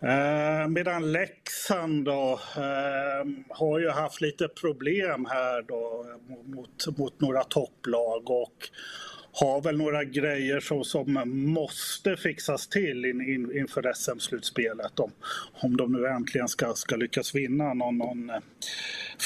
Eh, 0.00 0.68
medan 0.68 1.12
Leksand 1.12 2.04
då, 2.04 2.40
eh, 2.56 3.26
har 3.48 3.78
ju 3.78 3.88
haft 3.88 4.20
lite 4.20 4.48
problem 4.48 5.26
här 5.30 5.62
då 5.62 6.06
mot, 6.44 6.98
mot 6.98 7.20
några 7.20 7.44
topplag 7.44 8.30
och 8.30 8.70
har 9.40 9.60
väl 9.60 9.76
några 9.76 10.04
grejer 10.04 10.60
som, 10.60 10.84
som 10.84 11.32
måste 11.52 12.16
fixas 12.16 12.68
till 12.68 13.04
in, 13.04 13.20
in, 13.20 13.58
inför 13.58 13.92
SM-slutspelet. 13.92 15.00
Om, 15.00 15.12
om 15.52 15.76
de 15.76 15.92
nu 15.92 16.06
äntligen 16.06 16.48
ska, 16.48 16.74
ska 16.74 16.96
lyckas 16.96 17.34
vinna 17.34 17.74
någon, 17.74 17.98
någon 17.98 18.30
eh, 18.30 18.36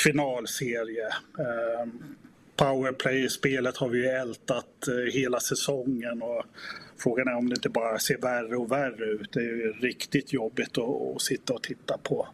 finalserie. 0.04 1.06
Eh, 1.38 1.86
Powerplay-spelet 2.56 3.76
har 3.76 3.88
vi 3.88 3.98
ju 3.98 4.06
ältat 4.06 4.88
eh, 4.88 5.12
hela 5.12 5.40
säsongen. 5.40 6.22
Och 6.22 6.44
frågan 6.98 7.28
är 7.28 7.36
om 7.36 7.48
det 7.48 7.54
inte 7.54 7.68
bara 7.68 7.98
ser 7.98 8.18
värre 8.18 8.56
och 8.56 8.72
värre 8.72 9.04
ut. 9.04 9.32
Det 9.32 9.40
är 9.40 9.44
ju 9.44 9.72
riktigt 9.72 10.32
jobbigt 10.32 10.78
att, 10.78 11.16
att 11.16 11.22
sitta 11.22 11.54
och 11.54 11.62
titta 11.62 11.98
på. 11.98 12.28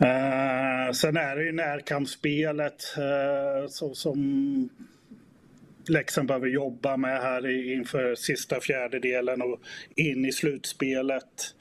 Eh, 0.00 0.92
sen 0.92 1.16
är 1.16 1.36
det 1.36 1.44
ju 1.44 1.52
närkampsspelet 1.52 2.84
eh, 2.96 3.68
som 3.92 4.68
Leksand 5.88 6.28
behöver 6.28 6.48
jobba 6.48 6.96
med 6.96 7.20
här 7.22 7.72
inför 7.72 8.14
sista 8.14 8.60
fjärdedelen 8.60 9.42
och 9.42 9.60
in 9.96 10.24
i 10.24 10.32
slutspelet. 10.32 11.54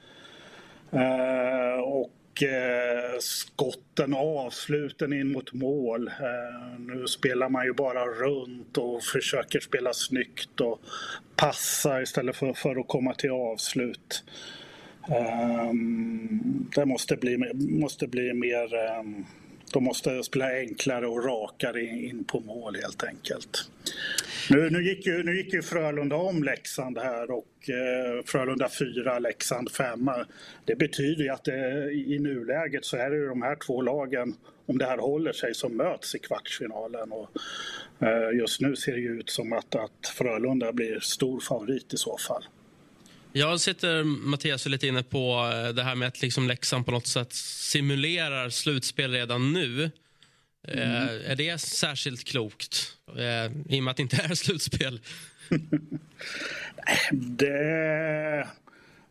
Eh, 0.92 1.80
och 1.80 2.44
eh, 2.44 3.20
skotten 3.20 4.14
och 4.14 4.40
avsluten 4.40 5.14
in 5.14 5.32
mot 5.32 5.54
mål. 5.54 6.08
Eh, 6.08 6.80
nu 6.80 7.08
spelar 7.08 7.50
man 7.50 7.66
ju 7.66 7.74
bara 7.74 8.06
runt 8.06 8.78
och 8.78 9.04
försöker 9.04 9.60
spela 9.60 9.94
snyggt 9.94 10.62
och 10.62 10.82
passa 11.36 12.02
istället 12.02 12.36
för, 12.36 12.54
för 12.54 12.80
att 12.80 12.88
komma 12.88 13.14
till 13.14 13.32
avslut. 13.32 14.24
Eh, 15.10 15.74
det 16.76 16.86
måste 16.86 17.16
bli, 17.16 17.54
måste 17.54 18.08
bli 18.08 18.34
mer... 18.34 18.70
De 19.74 19.84
måste 19.84 20.24
spela 20.24 20.60
enklare 20.60 21.08
och 21.08 21.26
rakare 21.26 21.82
in 21.82 22.24
på 22.24 22.40
mål 22.40 22.76
helt 22.76 23.04
enkelt. 23.04 23.70
Nu, 24.50 24.70
nu, 24.70 24.84
gick, 24.84 25.06
ju, 25.06 25.24
nu 25.24 25.38
gick 25.38 25.54
ju 25.54 25.62
Frölunda 25.62 26.16
om 26.16 26.44
Leksand 26.44 26.98
här 26.98 27.32
och 27.32 27.70
eh, 27.70 28.24
Frölunda 28.26 28.70
4, 28.70 29.20
Leksand 29.20 29.72
5. 29.72 30.10
Det 30.66 30.76
betyder 30.76 31.24
ju 31.24 31.30
att 31.30 31.44
det, 31.44 31.92
i 31.92 32.20
nuläget 32.20 32.86
så 32.86 32.98
är 32.98 33.10
det 33.10 33.16
ju 33.16 33.28
de 33.28 33.42
här 33.42 33.56
två 33.56 33.82
lagen, 33.82 34.36
om 34.66 34.78
det 34.78 34.86
här 34.86 34.98
håller 34.98 35.34
sig, 35.34 35.54
som 35.54 35.78
möts 35.78 36.16
i 36.16 36.20
kvartsfinalen. 36.20 37.12
Och, 37.12 37.30
eh, 38.08 38.38
just 38.38 38.62
nu 38.62 38.76
ser 38.76 38.92
det 38.92 39.00
ju 39.00 39.20
ut 39.20 39.30
som 39.30 39.54
att, 39.54 39.76
att 39.76 40.08
Frölunda 40.18 40.74
blir 40.74 41.00
stor 41.00 41.40
favorit 41.40 41.94
i 41.94 41.98
så 41.98 42.18
fall. 42.18 42.44
Jag 43.34 43.60
sitter, 43.60 44.04
Mattias, 44.04 44.66
lite 44.66 44.88
inne 44.88 45.04
på 45.04 45.52
eh, 45.54 45.74
det 45.74 45.84
här 45.84 45.96
med 45.96 46.08
att 46.08 46.22
liksom 46.22 46.48
Leksand 46.48 46.86
på 46.86 46.92
något 46.92 47.08
sätt 47.08 47.34
simulerar 47.34 48.50
slutspel 48.50 49.12
redan 49.12 49.54
nu. 49.54 49.92
Eh, 50.68 51.02
mm. 51.02 51.22
är 51.26 51.36
det 51.36 51.62
särskilt 51.62 52.24
klokt, 52.24 52.98
eh, 53.18 53.76
i 53.76 53.80
och 53.80 53.84
med 53.84 53.92
att 53.92 53.98
det 53.98 54.04
inte 54.04 54.22
är 54.22 54.36
slutspel? 54.36 55.00
det, 57.12 58.48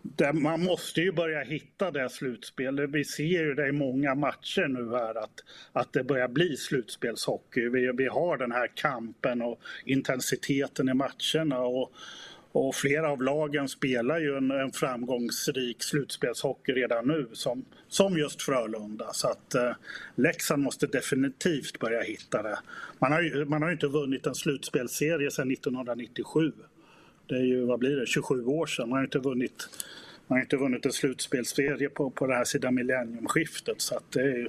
det, 0.03 0.33
man 0.33 0.65
måste 0.65 1.01
ju 1.01 1.13
börja 1.13 1.43
hitta 1.43 1.91
det 1.91 2.11
slutspelet. 2.11 2.91
Vi 2.91 3.05
ser 3.05 3.45
ju 3.45 3.55
det 3.55 3.69
i 3.69 3.73
många 3.73 4.15
matcher 4.15 4.69
nu 4.69 4.91
här 4.91 5.15
att, 5.15 5.45
att 5.73 5.93
det 5.93 6.05
börjar 6.05 6.29
bli 6.29 6.57
slutspelshockey. 6.57 7.69
Vi, 7.69 7.93
vi 7.95 8.07
har 8.07 8.37
den 8.37 8.53
här 8.53 8.71
kampen 8.75 9.43
och 9.43 9.61
intensiteten 9.85 10.89
i 10.89 10.95
matcherna. 10.95 11.59
Och, 11.59 11.93
och 12.53 12.75
flera 12.75 13.11
av 13.11 13.23
lagen 13.23 13.69
spelar 13.69 14.21
ju 14.21 14.37
en, 14.37 14.51
en 14.51 14.73
framgångsrik 14.73 15.83
slutspelshockey 15.83 16.73
redan 16.73 17.07
nu 17.07 17.29
som, 17.33 17.65
som 17.89 18.19
just 18.19 18.43
Frölunda. 18.43 19.13
Så 19.13 19.29
att 19.29 19.55
eh, 19.55 19.73
Leksand 20.15 20.63
måste 20.63 20.87
definitivt 20.87 21.79
börja 21.79 22.03
hitta 22.03 22.43
det. 22.43 22.59
Man 22.99 23.13
har 23.13 23.23
ju, 23.23 23.45
man 23.45 23.63
har 23.63 23.69
ju 23.69 23.73
inte 23.73 23.87
vunnit 23.87 24.27
en 24.27 24.35
slutspelsserie 24.35 25.31
sedan 25.31 25.51
1997. 25.51 26.53
Det 27.27 27.35
är 27.35 27.45
ju, 27.45 27.65
vad 27.65 27.79
blir 27.79 27.97
det, 27.97 28.07
27 28.07 28.45
år 28.45 28.67
sedan. 28.67 28.89
Man 28.89 28.97
har 28.97 29.05
inte 29.05 29.19
vunnit, 29.19 29.69
man 30.27 30.39
har 30.39 30.43
inte 30.43 30.57
vunnit 30.57 30.87
en 30.87 30.93
slutspelsserie 30.93 31.89
på, 31.89 32.11
på 32.11 32.27
det 32.27 32.35
här 32.35 32.45
sidan 32.45 32.75
millenniumskiftet. 32.75 33.81
Så 33.81 33.97
att 33.97 34.13
det 34.13 34.23
är, 34.23 34.49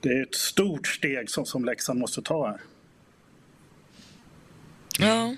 det 0.00 0.08
är 0.08 0.22
ett 0.22 0.34
stort 0.34 0.86
steg 0.86 1.30
som, 1.30 1.46
som 1.46 1.64
Leksand 1.64 2.00
måste 2.00 2.22
ta 2.22 2.46
här. 2.46 2.60
Ja. 4.98 5.36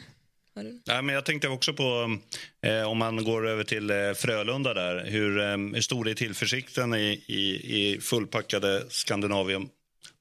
Ja, 0.84 1.02
men 1.02 1.14
jag 1.14 1.24
tänkte 1.24 1.48
också 1.48 1.72
på, 1.72 2.18
eh, 2.60 2.90
om 2.90 2.98
man 2.98 3.24
går 3.24 3.48
över 3.48 3.64
till 3.64 3.90
eh, 3.90 3.96
Frölunda 4.16 4.74
där, 4.74 5.04
hur, 5.04 5.38
eh, 5.38 5.56
hur 5.56 5.80
stor 5.80 6.08
är 6.08 6.14
tillförsikten 6.14 6.94
i, 6.94 7.24
i, 7.26 7.42
i 7.76 8.00
fullpackade 8.00 8.84
Skandinavien 8.88 9.68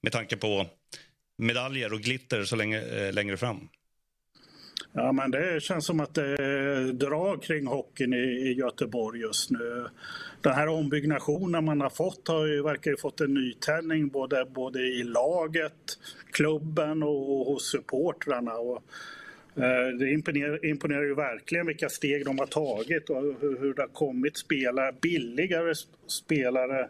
med 0.02 0.12
tanke 0.12 0.38
på 0.38 0.68
medaljer 1.38 1.94
och 1.94 2.00
glitter 2.00 2.44
så 2.44 2.56
länge, 2.56 2.82
eh, 2.82 3.14
längre 3.14 3.38
fram? 3.38 3.70
Ja, 4.94 5.12
men 5.12 5.32
det 5.32 5.64
känns 5.64 5.86
som 5.86 6.00
att 6.00 6.14
det 6.14 6.92
drar 6.92 7.42
kring 7.42 7.68
hockeyn 7.68 8.14
i, 8.14 8.18
i 8.18 8.54
Göteborg 8.54 9.22
just 9.22 9.52
nu. 9.52 9.88
Den 10.42 10.54
här 10.54 10.68
ombyggnationen 10.68 11.66
man 11.66 11.82
har 11.82 11.90
fått 11.90 12.28
har 12.28 12.46
ju, 12.46 12.62
verkar 12.62 12.92
ju 12.92 12.98
fått 12.98 13.22
en 13.22 13.34
nytändning 13.34 14.08
både, 14.08 14.46
både 14.46 14.80
i 14.80 15.04
laget, 15.04 16.00
klubben 16.32 17.04
och, 17.04 17.40
och 17.40 17.46
hos 17.46 17.72
supportrarna. 17.72 18.54
Och 18.54 18.84
Eh, 18.84 19.17
Eh, 19.58 19.98
det 20.00 20.10
imponerar, 20.10 20.66
imponerar 20.66 21.04
ju 21.04 21.16
verkligen 21.16 21.68
vilka 21.68 21.90
steg 21.90 22.26
de 22.26 22.40
har 22.40 22.46
tagit 22.46 23.10
och 23.10 23.24
hur, 23.24 23.60
hur 23.60 23.74
det 23.74 23.82
har 23.82 23.88
kommit 23.88 24.38
spelare, 24.38 24.94
billigare 25.02 25.74
spelare 26.08 26.90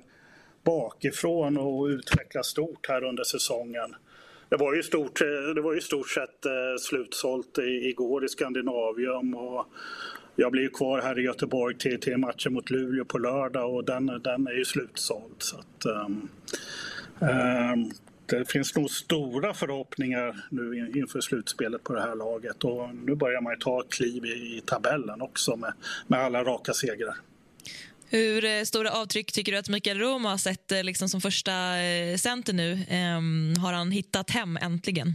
bakifrån 0.64 1.58
och 1.58 1.86
utvecklas 1.86 2.48
stort 2.48 2.88
här 2.90 3.04
under 3.04 3.24
säsongen. 3.24 3.96
Det 4.50 4.58
var 4.58 4.76
ju 4.76 4.84
stort, 4.84 5.22
eh, 5.22 5.54
det 5.56 5.62
var 5.62 5.74
ju 5.74 5.82
stort 5.82 6.10
sett 6.10 6.46
eh, 6.46 6.52
slutsålt 6.80 7.46
slutsålt 7.46 7.58
igår 7.68 8.26
i 8.26 8.28
Skandinavium 8.28 9.36
och 9.36 9.66
jag 10.36 10.52
blir 10.52 10.70
kvar 10.70 11.02
här 11.02 11.20
i 11.20 11.22
Göteborg 11.22 11.78
till, 11.78 12.00
till 12.00 12.18
matchen 12.18 12.54
mot 12.54 12.70
Luleå 12.70 13.06
på 13.06 13.18
lördag 13.18 13.76
och 13.76 13.86
den, 13.86 14.06
den 14.06 14.48
är 14.48 14.58
ju 14.58 14.66
slutsåld. 14.66 15.36
Så 15.38 15.58
att, 15.58 15.86
um, 15.86 16.30
um, 17.20 17.92
det 18.28 18.52
finns 18.52 18.76
nog 18.76 18.90
stora 18.90 19.54
förhoppningar 19.54 20.46
nu 20.50 20.92
inför 20.96 21.22
slutspelet 21.22 21.84
på 21.84 21.94
det 21.94 22.02
här 22.02 22.16
laget 22.16 22.64
och 22.64 22.96
nu 22.96 23.16
börjar 23.16 23.42
man 23.42 23.60
ta 23.60 23.84
kliv 23.90 24.26
i, 24.26 24.62
tabellen 24.66 25.22
också 25.22 25.56
med, 25.56 25.74
med 26.08 26.20
alla 26.20 26.44
raka 26.44 26.74
segrar. 26.74 27.16
Hur 28.10 28.46
eh, 28.46 28.64
stora 28.64 28.92
avtryck 28.92 29.32
tycker 29.32 29.52
du 29.52 29.58
att 29.58 29.70
Mikael 29.70 30.00
Roma 30.00 30.30
har 30.30 30.38
sett 30.38 30.72
eh, 30.72 30.84
liksom 30.84 31.10
som 31.10 31.22
första 31.22 31.80
eh, 31.80 32.18
center 32.18 32.54
nu? 32.54 32.86
Ehm, 32.90 33.54
har 33.58 33.74
han 33.74 33.92
hittat 33.92 34.30
hem 34.30 34.58
äntligen? 34.58 35.14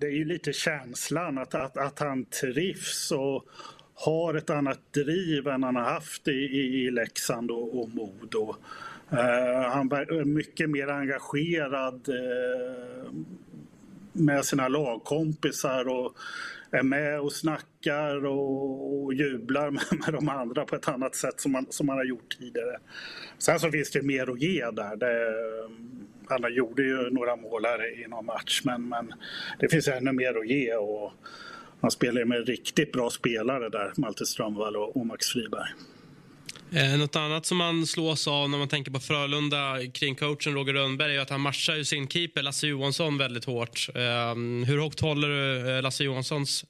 Det 0.00 0.06
är 0.06 0.10
ju 0.10 0.24
lite 0.24 0.52
känslan 0.52 1.38
att, 1.38 1.54
att, 1.54 1.76
att 1.76 1.98
han 1.98 2.24
trivs 2.24 3.12
och 3.12 3.44
har 3.94 4.34
ett 4.34 4.50
annat 4.50 4.92
driv 4.92 5.46
än 5.46 5.62
han 5.62 5.76
har 5.76 5.82
haft 5.82 6.28
i, 6.28 6.30
i, 6.30 6.84
i 6.86 6.90
Leksand 6.90 7.50
och, 7.50 7.80
och 7.80 7.88
Modo. 7.88 8.56
Eh, 9.10 9.70
han 9.70 9.88
var 9.88 10.24
mycket 10.24 10.70
mer 10.70 10.88
engagerad 10.88 12.08
eh, 12.08 13.12
med 14.12 14.44
sina 14.44 14.68
lagkompisar 14.68 15.88
och 15.88 16.16
är 16.70 16.82
med 16.82 17.20
och 17.20 17.32
snackar 17.32 18.26
och, 18.26 19.04
och 19.04 19.14
jublar 19.14 19.70
med, 19.70 19.82
med, 19.90 20.12
de 20.12 20.28
andra 20.28 20.64
på 20.64 20.76
ett 20.76 20.88
annat 20.88 21.14
sätt 21.14 21.40
som 21.40 21.52
man, 21.52 21.66
som 21.70 21.86
man 21.86 21.96
har 21.96 22.04
gjort 22.04 22.36
tidigare. 22.38 22.78
Sen 23.38 23.60
så 23.60 23.70
finns 23.70 23.90
det 23.90 24.02
mer 24.02 24.30
att 24.30 24.40
ge 24.40 24.70
där. 24.70 24.96
Det, 24.96 25.28
eh, 25.28 25.70
han 26.28 26.54
gjorde 26.54 26.82
ju 26.82 27.10
några 27.10 27.36
mål 27.36 27.64
här 27.64 28.02
i 28.04 28.08
någon 28.08 28.26
match 28.26 28.62
men, 28.64 28.88
men 28.88 29.12
det 29.58 29.68
finns 29.68 29.88
ännu 29.88 30.12
mer 30.12 30.38
att 30.38 30.48
ge. 30.48 30.74
Och 30.74 31.12
han 31.80 31.90
spelar 31.90 32.24
med 32.24 32.46
riktigt 32.46 32.92
bra 32.92 33.10
spelare 33.10 33.68
där, 33.68 33.92
Malte 33.96 34.26
Strömvall 34.26 34.76
och, 34.76 34.96
och 34.96 35.06
Max 35.06 35.26
Friberg. 35.26 35.68
Eh, 36.74 36.98
något 36.98 37.16
annat 37.16 37.46
som 37.46 37.58
man 37.58 37.86
slås 37.86 38.28
av 38.28 38.50
när 38.50 38.58
man 38.58 38.68
tänker 38.68 38.90
på 38.90 39.00
Frölunda 39.00 39.76
kring 39.92 40.14
coachen 40.14 40.54
Roger 40.54 40.72
Rönnberg 40.72 41.16
är 41.16 41.20
att 41.20 41.30
han 41.30 41.40
matchar 41.40 41.74
ju 41.74 41.84
sin 41.84 42.08
keeper 42.08 42.42
Lasse 42.42 42.66
Johansson 42.66 43.18
väldigt 43.18 43.44
hårt. 43.44 43.88
Eh, 43.94 44.34
hur 44.66 44.82
högt 44.82 45.00
håller 45.00 45.28
du 45.28 45.70
eh, 45.70 45.82
Lasse 45.82 46.04
Johanssons 46.04 46.64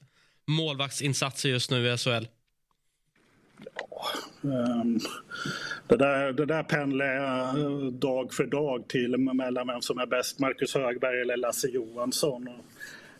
målvaktsinsatser 0.47 1.49
just 1.49 1.71
nu 1.71 1.93
i 1.93 1.97
SHL? 1.97 2.27
Ja, 3.75 4.07
um, 4.81 4.99
det, 5.87 5.97
där, 5.97 6.33
det 6.33 6.45
där 6.45 6.63
pendlar 6.63 7.05
jag 7.05 7.59
eh, 7.59 7.91
dag 7.91 8.33
för 8.33 8.45
dag 8.45 8.87
till 8.87 9.17
mellan 9.17 9.67
vem 9.67 9.81
som 9.81 9.99
är 9.99 10.05
bäst, 10.05 10.39
Marcus 10.39 10.73
Högberg 10.73 11.21
eller 11.21 11.37
Lasse 11.37 11.67
Johansson. 11.67 12.49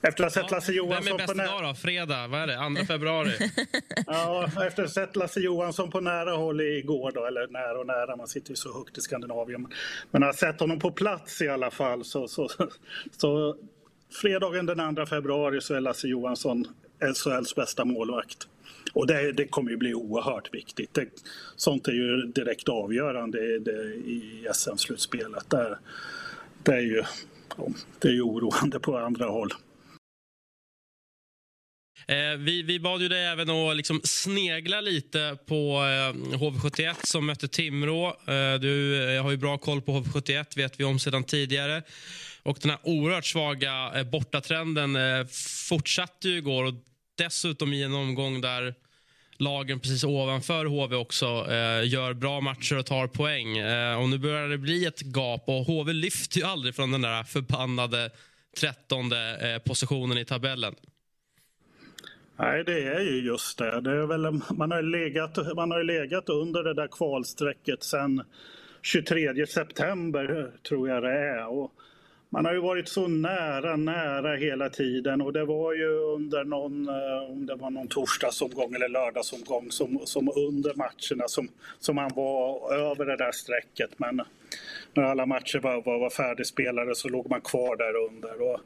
Efter 0.08 0.24
att 0.24 0.36
ha 0.36 0.42
sett 0.42 0.52
Lasse 0.52 0.72
Johansson... 0.72 1.06
Vem 1.06 1.14
är 1.14 1.28
bäst 1.28 1.36
idag 1.36 1.64
då? 1.64 1.74
Fredag? 1.74 2.28
Vad 2.28 2.42
är 2.42 2.48
det? 2.48 2.82
2 2.82 2.86
februari? 2.86 3.32
ja, 4.08 4.46
efter 4.46 4.66
att 4.66 4.78
ha 4.78 4.88
sett 4.88 5.16
Lasse 5.16 5.40
Johansson 5.40 5.92
på 5.92 6.00
nära 6.00 6.32
håll 6.32 6.62
igår 6.62 7.12
då, 7.12 7.26
eller 7.26 7.48
nära 7.48 7.80
och 7.80 7.88
nära, 7.88 8.16
man 8.16 8.28
sitter 8.28 8.50
ju 8.50 8.56
så 8.56 8.74
högt 8.78 8.98
i 8.98 9.02
Skandinavien. 9.02 9.68
Men 10.12 10.22
jag 10.22 10.36
sett 10.36 10.60
honom 10.60 10.80
på 10.80 10.92
plats 10.92 11.42
i 11.42 11.50
alla 11.50 11.72
fall 11.72 12.06
så, 12.06 12.28
så, 12.28 12.50
så 13.18 13.56
fredagen 14.22 14.66
den 14.66 14.96
2 14.96 15.06
februari 15.06 15.62
så 15.62 15.74
är 15.74 15.80
Lasse 15.80 16.08
Johansson 16.08 16.68
SHLs 17.16 17.56
bästa 17.56 17.86
målvakt. 17.86 18.48
Och 18.94 19.08
det, 19.08 19.32
det 19.32 19.48
kommer 19.48 19.72
ju 19.72 19.78
bli 19.78 19.94
oerhört 19.94 20.54
viktigt. 20.54 20.94
Det, 20.94 21.08
sånt 21.56 21.88
är 21.88 21.92
ju 21.92 22.22
direkt 22.22 22.70
avgörande 22.70 23.60
det, 23.60 23.84
i 23.96 24.48
SM-slutspelet. 24.54 25.50
Det, 25.50 25.78
det, 26.64 26.72
är 26.72 26.82
ju, 26.82 27.04
det 28.00 28.08
är 28.08 28.14
ju 28.14 28.22
oroande 28.22 28.80
på 28.80 28.98
andra 28.98 29.26
håll. 29.26 29.54
Eh, 32.08 32.38
vi, 32.38 32.64
vi 32.64 32.80
bad 32.80 33.02
ju 33.02 33.08
dig 33.08 33.26
även 33.26 33.50
att 33.50 33.76
liksom 33.76 34.02
snegla 34.04 34.82
lite 34.82 35.38
på 35.46 35.78
eh, 35.78 36.38
HV71 36.38 36.96
som 37.04 37.26
mötte 37.26 37.48
Timrå. 37.48 38.08
Eh, 38.08 38.60
du 38.60 39.04
eh, 39.16 39.24
har 39.24 39.32
ju 39.32 39.38
bra 39.38 39.58
koll 39.58 39.82
på 39.82 39.92
HV71, 39.92 40.46
vet 40.56 40.80
vi 40.80 40.84
om 40.84 41.00
sedan 41.00 41.24
tidigare. 41.24 41.84
Och 42.44 42.58
Den 42.62 42.72
här 42.72 42.80
oerhört 42.84 43.26
svaga 43.26 43.92
eh, 43.96 44.04
bortatrenden 44.04 44.96
eh, 44.96 45.26
fortsatte 45.70 46.30
ju 46.30 46.38
igår 46.38 46.64
och 46.64 46.74
dessutom 47.18 47.74
i 47.74 47.84
en 47.84 47.94
omgång 47.94 48.42
där 48.42 48.74
lagen 49.38 49.80
precis 49.80 50.04
ovanför 50.04 50.66
HV 50.66 50.96
också 50.96 51.26
eh, 51.26 51.88
gör 51.88 52.14
bra 52.14 52.42
matcher 52.42 52.78
och 52.78 52.86
tar 52.86 53.08
poäng. 53.08 53.58
Eh, 53.58 54.02
och 54.02 54.10
Nu 54.10 54.18
börjar 54.18 54.48
det 54.48 54.58
bli 54.58 54.86
ett 54.86 55.02
gap 55.02 55.44
och 55.48 55.66
HV 55.66 55.94
lyfter 55.94 56.40
ju 56.40 56.46
aldrig 56.46 56.76
från 56.76 56.92
den 56.92 57.02
där 57.02 57.24
förbannade 57.24 58.10
trettonde 58.60 59.38
eh, 59.54 59.60
positionen 59.60 60.18
i 60.18 60.26
tabellen. 60.26 60.76
Nej, 62.38 62.64
det 62.64 62.84
är 62.84 63.00
ju 63.00 63.22
just 63.22 63.58
det. 63.58 63.82
det 63.82 63.92
är 63.92 64.06
väl, 64.06 64.42
man, 64.58 64.72
har 64.72 64.82
legat, 64.82 65.56
man 65.56 65.72
har 65.72 65.84
legat 65.84 66.30
under 66.30 66.64
det 66.64 66.74
där 66.74 66.88
kvalstrecket 66.88 67.84
sen 67.84 68.24
23 68.82 69.48
september, 69.48 70.52
tror 70.68 70.90
jag 70.90 71.04
det 71.04 71.12
är. 71.12 71.48
Och 71.48 71.72
man 72.30 72.46
har 72.46 72.54
ju 72.54 72.60
varit 72.60 72.88
så 72.88 73.08
nära, 73.08 73.76
nära 73.76 74.36
hela 74.36 74.70
tiden 74.70 75.22
och 75.22 75.34
det 75.34 75.46
var 75.46 75.74
ju 75.74 75.88
under 75.88 76.44
någon, 76.44 76.90
eh, 76.90 77.32
om 77.32 77.46
det 77.46 77.56
var 77.56 77.70
någon 77.70 77.88
torsdagsomgång 77.88 78.74
eller 78.76 78.90
lördagsomgång 78.90 79.72
som, 79.72 80.00
som 80.04 80.30
under 80.36 80.74
matcherna 80.76 81.28
som, 81.28 81.48
som 81.80 81.96
man 81.96 82.12
var 82.16 82.74
över 82.74 83.06
det 83.06 83.18
där 83.18 83.32
strecket. 83.32 84.00
Men 84.00 84.22
när 84.94 85.04
alla 85.04 85.26
matcher 85.26 85.60
var, 85.60 85.82
var, 85.82 86.00
var 86.00 86.10
färdigspelade 86.10 86.96
så 86.96 87.10
låg 87.10 87.30
man 87.30 87.42
kvar 87.42 87.76
där 87.76 87.96
under. 87.96 88.42
Och, 88.42 88.60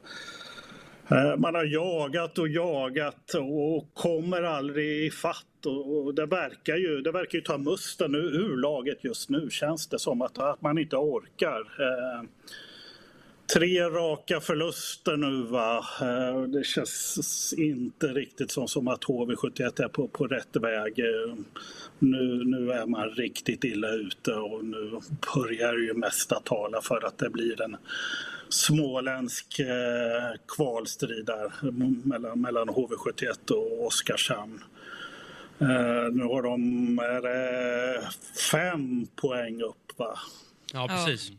Eh, 1.10 1.36
man 1.36 1.54
har 1.54 1.64
jagat 1.64 2.38
och 2.38 2.48
jagat 2.48 3.34
och 3.34 3.94
kommer 3.94 4.42
aldrig 4.42 5.06
i 5.06 5.10
fatt. 5.10 5.44
Och 5.66 6.14
det 6.14 6.26
verkar 6.26 6.76
ju, 6.76 7.00
det 7.00 7.12
verkar 7.12 7.38
ju 7.38 7.44
ta 7.44 7.58
musten 7.58 8.14
ur 8.14 8.56
laget 8.56 9.04
just 9.04 9.28
nu, 9.28 9.50
känns 9.50 9.86
det 9.86 9.98
som. 9.98 10.22
Att, 10.22 10.38
att 10.38 10.62
man 10.62 10.78
inte 10.78 10.96
orkar. 10.96 11.60
Eh, 11.60 12.22
tre 13.54 13.82
raka 13.82 14.40
förluster 14.40 15.16
nu 15.16 15.42
va. 15.42 15.84
Eh, 16.00 16.42
det 16.42 16.66
känns 16.66 17.54
inte 17.58 18.06
riktigt 18.06 18.50
som, 18.50 18.68
som 18.68 18.88
att 18.88 19.04
HV71 19.04 19.82
är 19.84 19.88
på, 19.88 20.08
på 20.08 20.26
rätt 20.26 20.56
väg. 20.56 20.98
Nu, 21.98 22.44
nu 22.44 22.72
är 22.72 22.86
man 22.86 23.10
riktigt 23.10 23.64
illa 23.64 23.90
ute 23.90 24.34
och 24.34 24.64
nu 24.64 25.00
börjar 25.34 25.74
ju 25.74 25.94
mesta 25.94 26.40
tala 26.40 26.80
för 26.80 27.06
att 27.06 27.18
det 27.18 27.30
blir 27.30 27.62
en 27.62 27.76
småländsk 28.50 29.58
eh, 29.58 30.40
kvalstrid 30.56 31.26
där 31.26 31.52
mellan, 32.08 32.40
mellan 32.40 32.68
HV71 32.68 33.50
och 33.50 33.86
Oskarshamn. 33.86 34.64
Eh, 35.60 36.12
nu 36.12 36.24
har 36.24 36.42
de 36.42 36.98
är 36.98 38.08
fem 38.50 39.06
poäng 39.16 39.62
upp 39.62 39.98
va? 39.98 40.18
Ja, 40.72 40.88
precis. 40.88 41.30
Ja. 41.30 41.38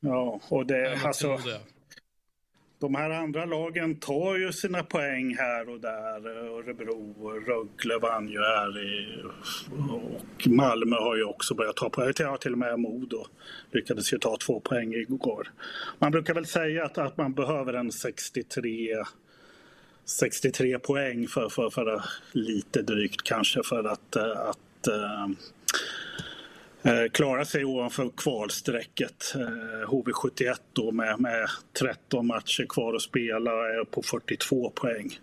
Ja, 0.00 0.40
och 0.48 0.66
det, 0.66 1.00
alltså, 1.04 1.38
de 2.80 2.94
här 2.94 3.10
andra 3.10 3.44
lagen 3.44 3.96
tar 3.96 4.36
ju 4.36 4.52
sina 4.52 4.82
poäng 4.82 5.36
här 5.36 5.68
och 5.68 5.80
där. 5.80 6.26
Örebro 6.28 7.14
och 7.20 7.46
Rögle 7.46 7.98
vann 7.98 8.28
ju 8.28 8.38
här 8.38 8.84
i, 8.84 9.22
och 9.90 10.48
Malmö 10.48 10.96
har 10.96 11.16
ju 11.16 11.24
också 11.24 11.54
börjat 11.54 11.76
ta 11.76 11.90
poäng. 11.90 12.12
Ja, 12.18 12.36
till 12.36 12.52
och 12.52 12.58
med 12.58 12.78
Modo 12.78 13.26
lyckades 13.70 14.12
ju 14.12 14.18
ta 14.18 14.36
två 14.36 14.60
poäng 14.60 14.94
igår. 14.94 15.48
Man 15.98 16.12
brukar 16.12 16.34
väl 16.34 16.46
säga 16.46 16.84
att, 16.84 16.98
att 16.98 17.16
man 17.16 17.32
behöver 17.32 17.72
en 17.72 17.92
63 17.92 19.04
63 20.04 20.78
poäng 20.78 21.28
för, 21.28 21.48
för, 21.48 21.70
för 21.70 22.04
lite 22.32 22.82
drygt 22.82 23.22
kanske 23.22 23.62
för 23.62 23.84
att, 23.84 24.16
eh, 24.16 24.40
att 24.40 24.88
eh, 24.88 25.28
klara 27.12 27.44
sig 27.44 27.64
ovanför 27.64 28.10
kvalstrecket. 28.16 29.34
HV71 29.86 30.48
eh, 30.48 30.54
då 30.72 30.92
med, 30.92 31.20
med 31.20 31.48
13 31.78 32.26
matcher 32.26 32.66
kvar 32.68 32.94
att 32.94 33.02
spela 33.02 33.50
är 33.50 33.84
på 33.84 34.02
42 34.02 34.70
poäng. 34.70 35.18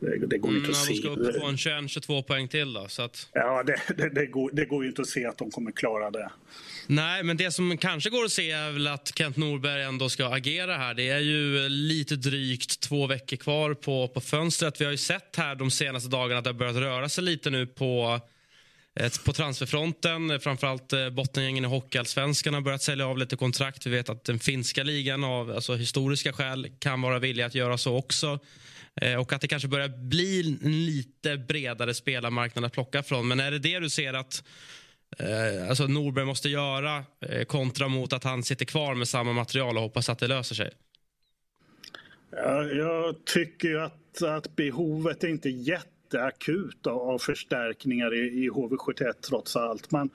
Det, 0.00 0.26
det 0.26 0.38
går 0.38 0.48
mm, 0.48 0.60
inte 0.60 0.70
att 0.70 0.76
se. 0.76 0.92
De 0.92 0.98
ska 0.98 1.08
upp 1.08 1.40
på 1.40 1.46
en 1.46 1.56
21-22 1.56 2.22
poäng 2.22 2.48
till 2.48 2.72
då. 2.72 2.88
Så 2.88 3.02
att... 3.02 3.28
Ja, 3.32 3.62
det, 3.62 3.80
det, 3.96 4.08
det, 4.08 4.26
går, 4.26 4.50
det 4.52 4.64
går 4.64 4.82
ju 4.82 4.88
inte 4.88 5.02
att 5.02 5.08
se 5.08 5.26
att 5.26 5.38
de 5.38 5.50
kommer 5.50 5.72
klara 5.72 6.10
det. 6.10 6.30
Nej, 6.86 7.22
men 7.22 7.36
det 7.36 7.50
som 7.50 7.78
kanske 7.78 8.10
går 8.10 8.24
att 8.24 8.32
se 8.32 8.50
är 8.50 8.72
väl 8.72 8.86
att 8.86 9.12
Kent 9.18 9.36
Norberg 9.36 9.82
ändå 9.82 10.08
ska 10.08 10.26
agera 10.26 10.76
här. 10.76 10.94
Det 10.94 11.08
är 11.08 11.18
ju 11.18 11.68
lite 11.68 12.16
drygt 12.16 12.80
två 12.80 13.06
veckor 13.06 13.36
kvar 13.36 13.74
på, 13.74 14.08
på 14.08 14.20
fönstret. 14.20 14.80
Vi 14.80 14.84
har 14.84 14.92
ju 14.92 14.98
sett 14.98 15.36
här 15.36 15.54
de 15.54 15.70
senaste 15.70 16.08
dagarna 16.08 16.38
att 16.38 16.44
det 16.44 16.50
har 16.50 16.58
börjat 16.58 16.76
röra 16.76 17.08
sig 17.08 17.24
lite 17.24 17.50
nu 17.50 17.66
på 17.66 18.20
Eh, 19.00 19.10
på 19.24 19.32
transferfronten, 19.32 20.30
eh, 20.30 20.38
framförallt 20.38 20.92
eh, 20.92 21.10
bottengängen 21.10 21.64
i 21.64 21.68
Hockeyallsvenskan 21.68 22.54
har 22.54 22.60
börjat 22.60 22.82
sälja 22.82 23.06
av 23.06 23.18
lite 23.18 23.36
kontrakt. 23.36 23.86
Vi 23.86 23.90
vet 23.90 24.08
att 24.08 24.24
den 24.24 24.38
finska 24.38 24.82
ligan 24.82 25.24
av 25.24 25.50
alltså, 25.50 25.74
historiska 25.74 26.32
skäl 26.32 26.68
kan 26.78 27.02
vara 27.02 27.18
villig 27.18 27.42
att 27.42 27.54
göra 27.54 27.78
så 27.78 27.96
också. 27.96 28.38
Och 29.18 29.32
att 29.32 29.40
det 29.40 29.48
kanske 29.48 29.68
börjar 29.68 29.88
bli 29.88 30.58
en 30.62 30.86
lite 30.86 31.36
bredare 31.36 31.94
spelarmarknad 31.94 32.64
att 32.64 32.72
plocka 32.72 33.02
från. 33.02 33.28
Men 33.28 33.40
är 33.40 33.50
det 33.50 33.58
det 33.58 33.78
du 33.78 33.90
ser 33.90 34.12
att 34.12 34.44
alltså 35.68 35.86
Norberg 35.86 36.24
måste 36.24 36.48
göra 36.48 37.04
kontra 37.46 37.88
mot 37.88 38.12
att 38.12 38.24
han 38.24 38.42
sitter 38.42 38.64
kvar 38.64 38.94
med 38.94 39.08
samma 39.08 39.32
material 39.32 39.76
och 39.76 39.82
hoppas 39.82 40.08
att 40.08 40.18
det 40.18 40.28
löser 40.28 40.54
sig? 40.54 40.70
Ja, 42.30 42.62
jag 42.64 43.24
tycker 43.24 43.68
ju 43.68 43.80
att, 43.80 44.22
att 44.22 44.56
behovet 44.56 45.24
är 45.24 45.28
inte 45.28 45.48
jätte 45.48 45.95
jätteakut 46.06 46.86
av 46.86 47.18
förstärkningar 47.18 48.14
i, 48.14 48.44
i 48.44 48.50
HV71 48.50 49.12
trots 49.28 49.56
allt. 49.56 49.90
Man, 49.90 50.10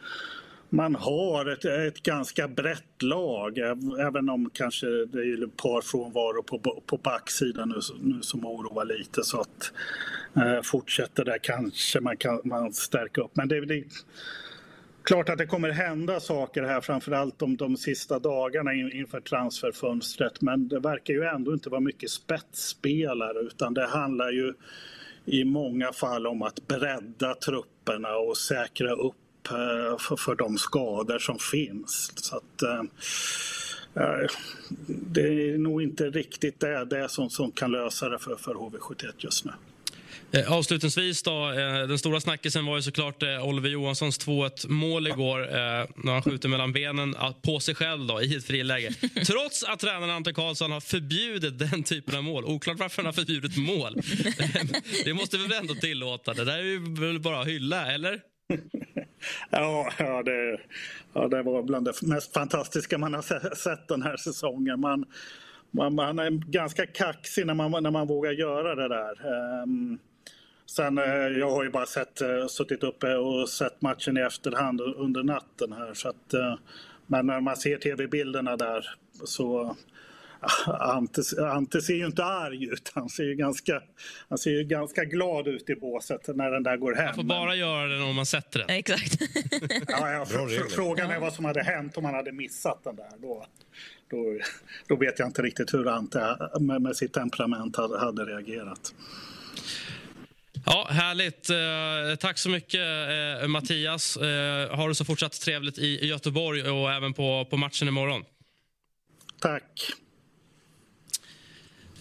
man 0.70 0.96
har 0.96 1.46
ett, 1.46 1.66
ett 1.66 2.04
ganska 2.04 2.48
brett 2.48 3.02
lag, 3.04 3.58
även 4.00 4.30
om 4.30 4.50
kanske 4.54 4.88
det 4.88 5.20
är 5.20 5.44
ett 5.44 5.58
par 5.58 5.82
frånvaro 5.82 6.44
på, 6.44 6.84
på 6.86 6.98
backsidan 6.98 7.70
nu, 7.70 7.80
nu 8.02 8.22
som 8.22 8.46
oroar 8.46 8.86
lite. 8.86 9.24
Så 9.24 9.42
att 9.42 9.74
eh, 10.36 10.62
fortsätter 10.64 11.26
där 11.26 11.38
kanske 11.42 12.00
man 12.00 12.18
kan 12.18 12.42
man 12.44 12.74
stärka 12.74 13.22
upp. 13.22 13.36
Men 13.36 13.48
det, 13.48 13.66
det 13.66 13.84
klart 15.04 15.30
att 15.30 15.38
det 15.38 15.46
kommer 15.46 15.70
hända 15.70 16.20
saker 16.20 16.64
här, 16.64 16.82
framförallt 16.82 17.40
de, 17.40 17.58
de 17.58 17.78
sista 17.78 18.20
dagarna 18.20 18.74
inför 18.74 19.22
transferfönstret. 19.22 20.42
Men 20.42 20.68
det 20.68 20.80
verkar 20.80 21.14
ju 21.14 21.24
ändå 21.24 21.54
inte 21.54 21.70
vara 21.70 21.82
mycket 21.82 22.10
spetsspelare 22.10 23.40
utan 23.40 23.74
det 23.74 23.88
handlar 23.88 24.32
ju 24.32 24.54
i 25.26 25.44
många 25.44 25.94
fall 25.94 26.28
om 26.28 26.42
att 26.42 26.68
bredda 26.68 27.36
trupperna 27.36 28.16
och 28.16 28.38
säkra 28.38 28.92
upp 28.92 29.16
eh, 29.50 29.98
för, 29.98 30.16
för 30.16 30.36
de 30.36 30.58
skador 30.58 31.20
som 31.20 31.40
finns. 31.40 32.12
Så 32.16 32.38
att, 32.38 32.62
eh, 32.62 32.84
eh, 34.04 34.30
det 34.88 35.22
är 35.22 35.58
nog 35.58 35.82
inte 35.82 36.10
riktigt 36.10 36.60
det, 36.60 36.86
det 36.86 37.10
som, 37.10 37.30
som 37.30 37.52
kan 37.52 37.72
lösa 37.72 38.10
det 38.10 38.20
för, 38.20 38.36
för 38.36 38.54
HV71 38.54 39.12
just 39.18 39.46
nu. 39.46 39.52
Eh, 40.32 40.54
avslutningsvis 40.54 41.24
då, 41.24 41.52
eh, 41.52 41.88
den 41.88 41.98
stora 41.98 42.20
snackisen 42.20 42.66
var 42.66 42.76
ju 42.76 42.82
såklart 42.82 43.24
eh, 43.24 43.48
Oliver 43.48 43.70
Johanssons 43.70 44.20
2-1 44.20 44.68
mål 44.68 45.08
igår 45.08 45.40
när 46.06 46.14
han 46.14 46.22
skjuter 46.22 46.50
mellan 46.50 46.74
benen 46.74 47.16
på 47.42 47.60
sig 47.60 47.76
själv 47.76 48.08
då, 48.08 48.22
i 48.22 48.36
ett 48.36 48.46
friläge. 48.46 48.94
Trots 49.26 49.64
att 49.64 49.80
tränaren 49.80 50.10
Ante 50.10 50.34
Karlsson 50.34 50.72
har 50.72 50.82
förbjudit 50.82 51.60
den 51.60 51.84
typen 51.84 52.16
av 52.16 52.24
mål. 52.24 52.46
Oklart 52.46 52.80
varför 52.80 52.98
han 52.98 53.06
har 53.06 53.14
förbjudit 53.14 53.58
mål. 53.58 53.94
Det 55.06 55.14
måste 55.14 55.38
vi 55.38 55.48
väl 55.48 55.58
ändå 55.58 55.74
tillåta? 55.76 56.34
Det 56.34 56.46
där 56.46 56.58
är 56.58 56.64
ju 56.64 57.20
bara 57.20 57.42
att 57.42 57.48
hylla, 57.48 57.92
eller? 57.94 58.20
Ja, 59.50 59.92
ja, 59.98 60.24
det, 60.24 60.60
ja, 61.14 61.28
det 61.28 61.44
var 61.44 61.64
bland 61.64 61.86
det 61.86 62.02
mest 62.02 62.34
fantastiska 62.34 62.98
man 62.98 63.14
har 63.14 63.56
sett 63.56 63.88
den 63.88 64.02
här 64.02 64.18
säsongen. 64.18 64.80
Man, 64.80 65.06
man, 65.72 65.96
man 65.96 66.20
är 66.20 66.52
ganska 66.52 66.86
kaxig 66.86 67.46
när 67.46 67.54
man, 67.54 67.84
när 67.84 67.92
man 67.92 68.08
vågar 68.08 68.32
göra 68.32 68.76
det 68.76 68.88
där. 68.88 69.16
Um, 69.64 70.00
Sen, 70.76 70.98
eh, 70.98 71.28
jag 71.40 71.52
har 71.52 71.64
ju 71.64 71.70
bara 71.70 71.86
sett, 71.86 72.22
eh, 72.22 72.48
suttit 72.48 72.84
uppe 72.84 73.16
och 73.16 73.50
sett 73.50 73.82
matchen 73.82 74.18
i 74.18 74.22
efterhand 74.22 74.82
under 74.82 75.24
natten 75.24 75.74
här. 75.74 75.94
Så 75.94 76.10
att, 76.10 76.34
eh, 76.34 76.56
men 77.08 77.28
när 77.28 77.42
man 77.42 77.58
ser 77.58 77.78
tv-bilderna 77.78 78.58
där 78.58 78.86
så 79.26 79.76
Ante, 80.66 81.22
Ante 81.52 81.82
ser 81.82 81.94
ju 81.94 82.06
inte 82.06 82.24
arg 82.24 82.64
ut. 82.64 82.92
Han 82.96 83.10
ser 83.10 83.24
ju 83.24 83.36
ganska, 83.36 83.82
han 84.30 84.38
ser 84.38 84.52
ju 84.52 84.64
ganska 84.64 85.04
glad 85.06 85.48
ut 85.48 85.70
i 85.70 85.76
båset 85.76 86.28
när 86.36 86.52
den 86.52 86.64
där 86.64 86.78
går 86.78 86.96
hem. 86.96 87.06
Man 87.06 87.16
får 87.16 87.24
bara 87.24 87.56
göra 87.56 87.88
den 87.88 88.02
om 88.02 88.16
man 88.16 88.26
sätter 88.26 88.60
den. 88.60 88.70
Exakt. 88.70 89.22
ja, 89.88 90.12
ja, 90.12 90.26
frågan 90.70 91.12
är 91.12 91.20
vad 91.20 91.34
som 91.34 91.46
hade 91.46 91.64
hänt 91.64 91.98
om 91.98 92.06
han 92.06 92.14
hade 92.14 92.32
missat 92.32 92.84
den 92.84 92.96
där. 92.96 93.12
Då, 93.18 93.46
då, 94.10 94.38
då 94.88 94.96
vet 94.96 95.20
jag 95.20 95.28
inte 95.28 95.42
riktigt 95.42 95.74
hur 95.74 95.88
Ante 95.88 96.38
med, 96.60 96.82
med 96.82 96.96
sitt 96.96 97.14
temperament 97.14 97.76
hade, 97.76 98.00
hade 98.00 98.26
reagerat. 98.26 98.94
Ja, 100.66 100.88
Härligt. 100.90 101.50
Eh, 101.50 102.16
tack 102.20 102.38
så 102.38 102.50
mycket, 102.50 102.82
eh, 103.42 103.48
Mattias. 103.48 104.18
Eh, 104.18 104.76
har 104.76 104.88
du 104.88 104.96
så 104.96 105.06
fortsatt 105.06 105.42
trevligt 105.42 105.78
i 105.78 106.08
Göteborg 106.08 106.70
och 106.70 106.92
även 106.92 107.14
på, 107.14 107.48
på 107.50 107.58
matchen 107.58 107.88
imorgon. 107.88 108.24
Tack. 109.40 109.92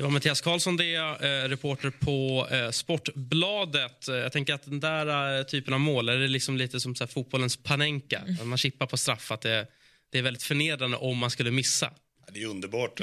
Det 0.01 0.05
var 0.05 0.11
Mattias 0.11 0.41
Karlsson, 0.41 0.77
det 0.77 0.95
eh, 0.95 1.49
reporter 1.49 1.91
på 1.91 2.49
eh, 2.51 2.71
Sportbladet. 2.71 4.09
Eh, 4.09 4.15
jag 4.15 4.33
tänker 4.33 4.55
att 4.55 4.65
den 4.65 4.81
där 4.81 5.39
eh, 5.39 5.45
typen 5.45 5.75
av 5.75 5.81
mål 5.81 6.09
är 6.09 6.19
det 6.19 6.29
liksom 6.29 6.57
lite 6.57 6.81
som 6.81 6.95
så 6.95 7.05
här, 7.05 7.09
fotbollens 7.09 7.57
Panenka. 7.57 8.19
Mm. 8.19 8.49
Man 8.49 8.59
chippar 8.59 8.87
på 8.87 8.97
straff. 8.97 9.31
Att 9.31 9.41
det, 9.41 9.67
det 10.11 10.19
är 10.19 10.23
väldigt 10.23 10.43
förnedrande 10.43 10.97
om 10.97 11.19
man 11.19 11.31
skulle 11.31 11.51
missa. 11.51 11.93
Det 12.33 12.43
är 12.43 12.47
underbart 12.47 13.01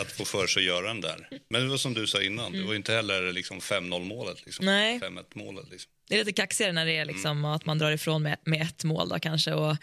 att 0.00 0.12
få 0.12 0.24
för 0.24 0.46
sig 0.46 0.60
att 0.60 0.66
göra 0.66 0.86
den 0.86 1.00
där. 1.00 1.28
Men 1.48 1.62
det 1.62 1.68
var 1.68 1.76
som 1.76 1.94
du 1.94 2.06
sa 2.06 2.22
innan, 2.22 2.46
mm. 2.46 2.60
det 2.60 2.66
var 2.66 2.74
inte 2.74 2.92
heller 2.92 3.32
liksom 3.32 3.58
5-0 3.58 4.04
målet. 4.04 4.46
Liksom. 4.46 4.66
Nej. 4.66 5.00
5-1 5.00 5.24
målet. 5.34 5.70
Liksom. 5.70 5.90
Det 6.08 6.14
är 6.14 6.18
lite 6.18 6.32
kaxigare 6.32 6.72
när 6.72 6.86
det 6.86 6.96
är 6.96 7.04
liksom 7.04 7.30
mm. 7.30 7.44
att 7.44 7.66
man 7.66 7.78
drar 7.78 7.90
ifrån 7.90 8.22
med, 8.22 8.36
med 8.44 8.62
ett 8.62 8.84
mål 8.84 9.08
då 9.08 9.18
kanske. 9.18 9.52
Och, 9.52 9.76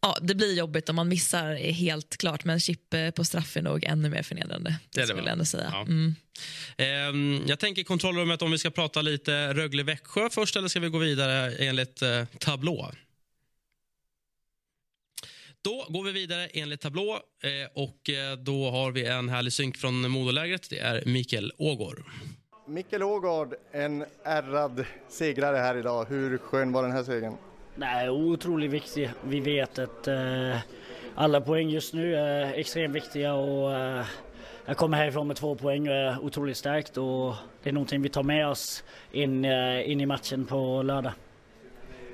ja, 0.00 0.18
det 0.22 0.34
blir 0.34 0.54
jobbigt 0.54 0.88
om 0.88 0.96
man 0.96 1.08
missar, 1.08 1.54
helt 1.54 2.16
klart. 2.16 2.44
Men 2.44 2.60
chip 2.60 2.94
eh, 2.94 3.10
på 3.10 3.24
straff 3.24 3.56
är 3.56 3.62
nog 3.62 3.84
ännu 3.84 4.10
mer 4.10 4.22
förnedrande. 4.22 4.76
Det, 4.90 5.00
det 5.00 5.06
skulle 5.06 5.22
jag 5.22 5.32
ändå 5.32 5.44
säga. 5.44 5.70
Ja. 5.72 5.80
Mm. 5.80 6.14
Um, 7.10 7.44
jag 7.46 7.58
tänker 7.58 7.82
kontrollrummet 7.82 8.42
om 8.42 8.50
vi 8.50 8.58
ska 8.58 8.70
prata 8.70 9.02
lite 9.02 9.54
Rögle-Växjö 9.54 10.30
först 10.30 10.56
eller 10.56 10.68
ska 10.68 10.80
vi 10.80 10.88
gå 10.88 10.98
vidare 10.98 11.54
enligt 11.56 12.02
uh, 12.02 12.24
tablå? 12.38 12.92
Då 15.62 15.86
går 15.88 16.04
vi 16.04 16.12
vidare 16.12 16.46
enligt 16.46 16.80
tablå 16.80 17.20
eh, 17.42 17.70
och 17.74 18.10
eh, 18.10 18.36
då 18.38 18.70
har 18.70 18.92
vi 18.92 19.06
en 19.06 19.28
härlig 19.28 19.52
synk 19.52 19.76
från 19.76 20.10
Modolägret. 20.10 20.70
Det 20.70 20.78
är 20.78 21.02
Mikael 21.06 21.52
Ågård. 21.58 22.02
Mikael 22.66 23.02
Ågård, 23.02 23.54
en 23.72 24.04
ärrad 24.22 24.84
segrare 25.08 25.56
här 25.56 25.76
idag. 25.76 26.06
Hur 26.08 26.38
skön 26.38 26.72
var 26.72 26.82
den 26.82 26.92
här 26.92 27.02
segern? 27.02 27.36
Nej, 27.78 28.10
otroligt 28.10 28.70
viktig. 28.70 29.10
Vi 29.24 29.40
vet 29.40 29.78
att 29.78 30.08
eh, 30.08 30.56
alla 31.14 31.40
poäng 31.40 31.68
just 31.68 31.94
nu 31.94 32.16
är 32.16 32.52
extremt 32.54 32.94
viktiga 32.94 33.34
och 33.34 33.74
eh, 33.74 34.04
jag 34.66 34.76
kommer 34.76 34.96
härifrån 34.96 35.26
med 35.26 35.36
två 35.36 35.54
poäng 35.54 35.88
och 35.88 35.94
är 35.94 36.24
otroligt 36.24 36.56
starkt 36.56 36.96
och 36.96 37.34
det 37.62 37.68
är 37.68 37.72
någonting 37.72 38.02
vi 38.02 38.08
tar 38.08 38.22
med 38.22 38.48
oss 38.48 38.84
in, 39.12 39.44
eh, 39.44 39.90
in 39.90 40.00
i 40.00 40.06
matchen 40.06 40.46
på 40.46 40.82
lördag. 40.82 41.12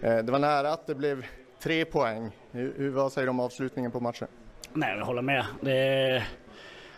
Eh, 0.03 0.16
det 0.16 0.33
var 0.33 0.38
nära 0.38 0.72
att 0.72 0.87
det 0.87 0.94
blev 0.94 1.27
tre 1.62 1.85
poäng. 1.85 2.31
Hur, 2.53 2.90
vad 2.90 3.12
säger 3.12 3.27
du 3.27 3.31
om 3.31 3.40
avslutningen 3.40 3.90
på 3.90 4.00
matchen? 4.00 4.29
Nej, 4.72 4.98
jag 4.98 5.07
håller 5.07 5.22
med. 5.22 5.46
Det 5.61 5.77
är, 5.77 6.29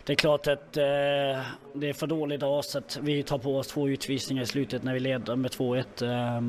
det 0.04 0.12
är 0.12 0.16
klart 0.16 0.46
att 0.46 0.76
eh, 0.76 0.84
det 1.74 1.88
är 1.88 1.92
för 1.92 2.06
dåligt 2.06 2.42
av 2.42 2.52
oss 2.52 2.76
att 2.76 2.98
vi 3.02 3.22
tar 3.22 3.38
på 3.38 3.58
oss 3.58 3.68
två 3.68 3.88
utvisningar 3.88 4.42
i 4.42 4.46
slutet 4.46 4.82
när 4.82 4.94
vi 4.94 5.00
leder 5.00 5.36
med 5.36 5.50
2-1. 5.50 6.04
Eh, 6.04 6.40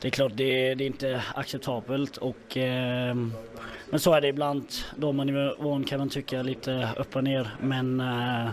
det 0.00 0.08
är 0.08 0.10
klart, 0.10 0.32
det, 0.34 0.74
det 0.74 0.84
är 0.84 0.86
inte 0.86 1.22
acceptabelt 1.34 2.16
och 2.16 2.56
eh, 2.56 3.14
men 3.90 4.00
så 4.00 4.12
är 4.12 4.20
det 4.20 4.28
ibland. 4.28 4.66
Domarnivån 4.96 5.84
kan 5.84 5.98
man 5.98 6.08
tycka 6.08 6.42
lite 6.42 6.88
upp 6.96 7.16
och 7.16 7.24
ner 7.24 7.56
men 7.60 8.00
eh, 8.00 8.50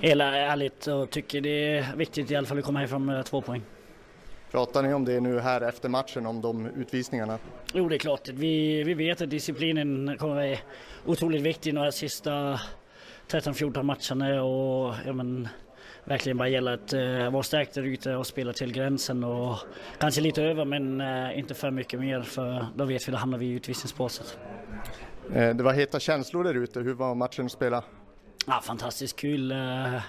hela 0.00 0.36
ärligt 0.36 0.86
och 0.86 1.10
tycker 1.10 1.40
det 1.40 1.78
är 1.78 1.96
viktigt 1.96 2.30
i 2.30 2.36
alla 2.36 2.46
fall 2.46 2.58
att 2.58 2.64
komma 2.64 2.78
härifrån 2.78 3.04
med 3.04 3.26
två 3.26 3.40
poäng. 3.40 3.62
Pratar 4.50 4.82
ni 4.82 4.94
om 4.94 5.04
det 5.04 5.20
nu 5.20 5.40
här 5.40 5.60
efter 5.60 5.88
matchen, 5.88 6.26
om 6.26 6.40
de 6.40 6.66
utvisningarna? 6.66 7.38
Jo, 7.74 7.88
det 7.88 7.96
är 7.96 7.98
klart. 7.98 8.28
Vi, 8.28 8.84
vi 8.84 8.94
vet 8.94 9.22
att 9.22 9.30
disciplinen 9.30 10.16
kommer 10.18 10.36
att 10.36 10.48
vara 10.48 10.58
otroligt 11.06 11.42
viktig 11.42 11.74
de 11.74 11.92
sista 11.92 12.60
13-14 13.28 13.82
matcherna 13.82 14.42
och 14.42 14.94
ja, 15.06 15.12
men, 15.12 15.48
verkligen 16.10 16.38
bara 16.38 16.48
gäller 16.48 16.72
att 16.72 16.94
uh, 16.94 17.30
vara 17.30 17.42
stark 17.42 17.74
där 17.74 17.82
ute 17.82 18.16
och 18.16 18.26
spela 18.26 18.52
till 18.52 18.72
gränsen 18.72 19.24
och 19.24 19.58
kanske 19.98 20.20
lite 20.20 20.42
över 20.42 20.64
men 20.64 21.00
uh, 21.00 21.38
inte 21.38 21.54
för 21.54 21.70
mycket 21.70 22.00
mer 22.00 22.22
för 22.22 22.66
då 22.76 22.84
vet 22.84 23.08
vi 23.08 23.12
då 23.12 23.18
hamnar 23.18 23.38
vi 23.38 23.46
i 23.46 23.50
utvisningsbåset. 23.50 24.38
Uh, 25.36 25.54
det 25.54 25.62
var 25.62 25.72
heta 25.72 26.00
känslor 26.00 26.44
där 26.44 26.54
ute. 26.54 26.80
Hur 26.80 26.94
var 26.94 27.14
matchen 27.14 27.46
att 27.46 27.52
spela? 27.52 27.84
Ja, 28.46 28.60
fantastiskt 28.64 29.16
kul. 29.16 29.52
Uh, 29.52 30.00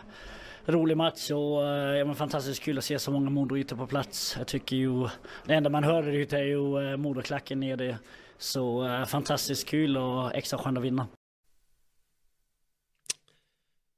rolig 0.66 0.98
match 0.98 1.32
och 1.32 1.68
eh, 1.68 1.98
ja, 1.98 2.06
men 2.06 2.16
fantastiskt 2.16 2.64
kul 2.64 2.78
att 2.78 2.84
se 2.84 3.00
så 3.00 3.12
många 3.12 3.30
Modoytor 3.30 3.78
på 3.78 3.88
plats. 3.88 4.36
Jag 4.38 4.48
tycker 4.48 4.76
ju, 4.76 5.08
det 5.46 5.54
enda 5.54 5.70
man 5.70 5.84
hör 5.84 6.04
där 6.04 6.12
ute 6.12 6.38
är 6.38 6.44
ju 6.44 6.92
eh, 6.92 6.98
Modoklacken 6.98 7.60
nere. 7.60 7.98
Så 8.38 8.88
eh, 8.88 9.06
fantastiskt 9.06 9.68
kul 9.68 9.98
och 9.98 10.36
extra 10.36 10.60
skönt 10.60 10.78
att 10.78 10.84
vinna. 10.84 11.08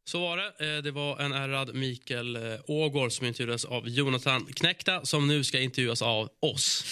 Så 0.06 0.22
var 0.22 0.38
det. 0.38 0.82
Det 0.82 0.92
var 0.92 1.20
en 1.20 1.34
ärrad 1.34 1.76
Mikael 1.76 2.38
Ågård 2.68 3.12
som 3.12 3.28
intervjuades 3.28 3.66
av 3.66 3.89
Jonathan 3.89 4.46
Knäckta 4.46 5.06
som 5.06 5.28
nu 5.28 5.44
ska 5.44 5.60
intervjuas 5.60 6.02
av 6.02 6.30
oss. 6.39 6.86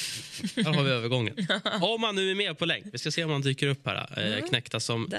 Här 0.56 0.74
har 0.74 0.84
vi 0.84 0.92
övergången. 0.92 1.48
Om 1.82 2.04
han 2.04 2.16
nu 2.16 2.32
är 2.32 2.36
med 2.36 2.58
på 2.58 2.66
länk. 2.66 2.86
Vi 2.92 2.98
ska 2.98 3.12
se 3.12 3.24
om 3.24 3.32
han 3.32 3.42
dyker 3.42 3.68
upp 3.68 3.86
här. 3.86 4.20
Mm. 4.20 4.48
Knäckta 4.48 4.80
som 4.80 5.10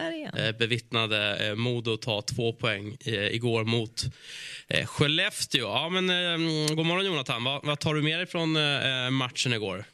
bevittnade 0.58 1.54
Modo 1.56 1.96
ta 1.96 2.22
två 2.22 2.52
poäng 2.52 2.96
igår 3.04 3.64
mot 3.64 4.04
Skellefteå. 4.84 5.66
Ja, 5.66 5.88
men, 5.88 6.06
god 6.76 6.86
morgon 6.86 7.06
Jonathan. 7.06 7.44
Vad, 7.44 7.64
vad 7.64 7.80
tar 7.80 7.94
du 7.94 8.02
med 8.02 8.18
dig 8.18 8.26
från 8.26 8.52
matchen 9.14 9.52
igår? 9.52 9.84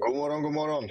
God 0.00 0.16
morgon, 0.16 0.42
god 0.42 0.52
morgon. 0.52 0.84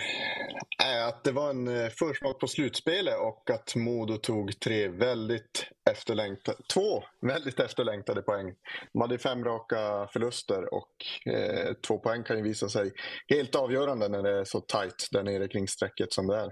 Äh, 0.83 1.07
att 1.07 1.23
det 1.23 1.31
var 1.31 1.49
en 1.49 1.67
eh, 1.67 1.89
försmak 1.89 2.39
på 2.39 2.47
slutspelet 2.47 3.19
och 3.19 3.49
att 3.49 3.75
Modo 3.75 4.17
tog 4.17 4.59
tre 4.59 4.87
väldigt 4.87 5.67
efterlängtade, 5.89 6.57
två 6.73 7.03
väldigt 7.21 7.59
efterlängtade 7.59 8.21
poäng. 8.21 8.53
De 8.93 9.01
hade 9.01 9.17
fem 9.17 9.43
raka 9.43 10.07
förluster 10.13 10.73
och 10.73 10.91
eh, 11.33 11.73
två 11.87 11.97
poäng 11.97 12.23
kan 12.23 12.37
ju 12.37 12.43
visa 12.43 12.69
sig 12.69 12.91
helt 13.27 13.55
avgörande 13.55 14.07
när 14.07 14.23
det 14.23 14.39
är 14.39 14.43
så 14.43 14.61
tajt 14.61 15.07
där 15.11 15.23
nere 15.23 15.47
kring 15.47 15.67
strecket 15.67 16.13
som 16.13 16.27
det 16.27 16.35
är. 16.35 16.51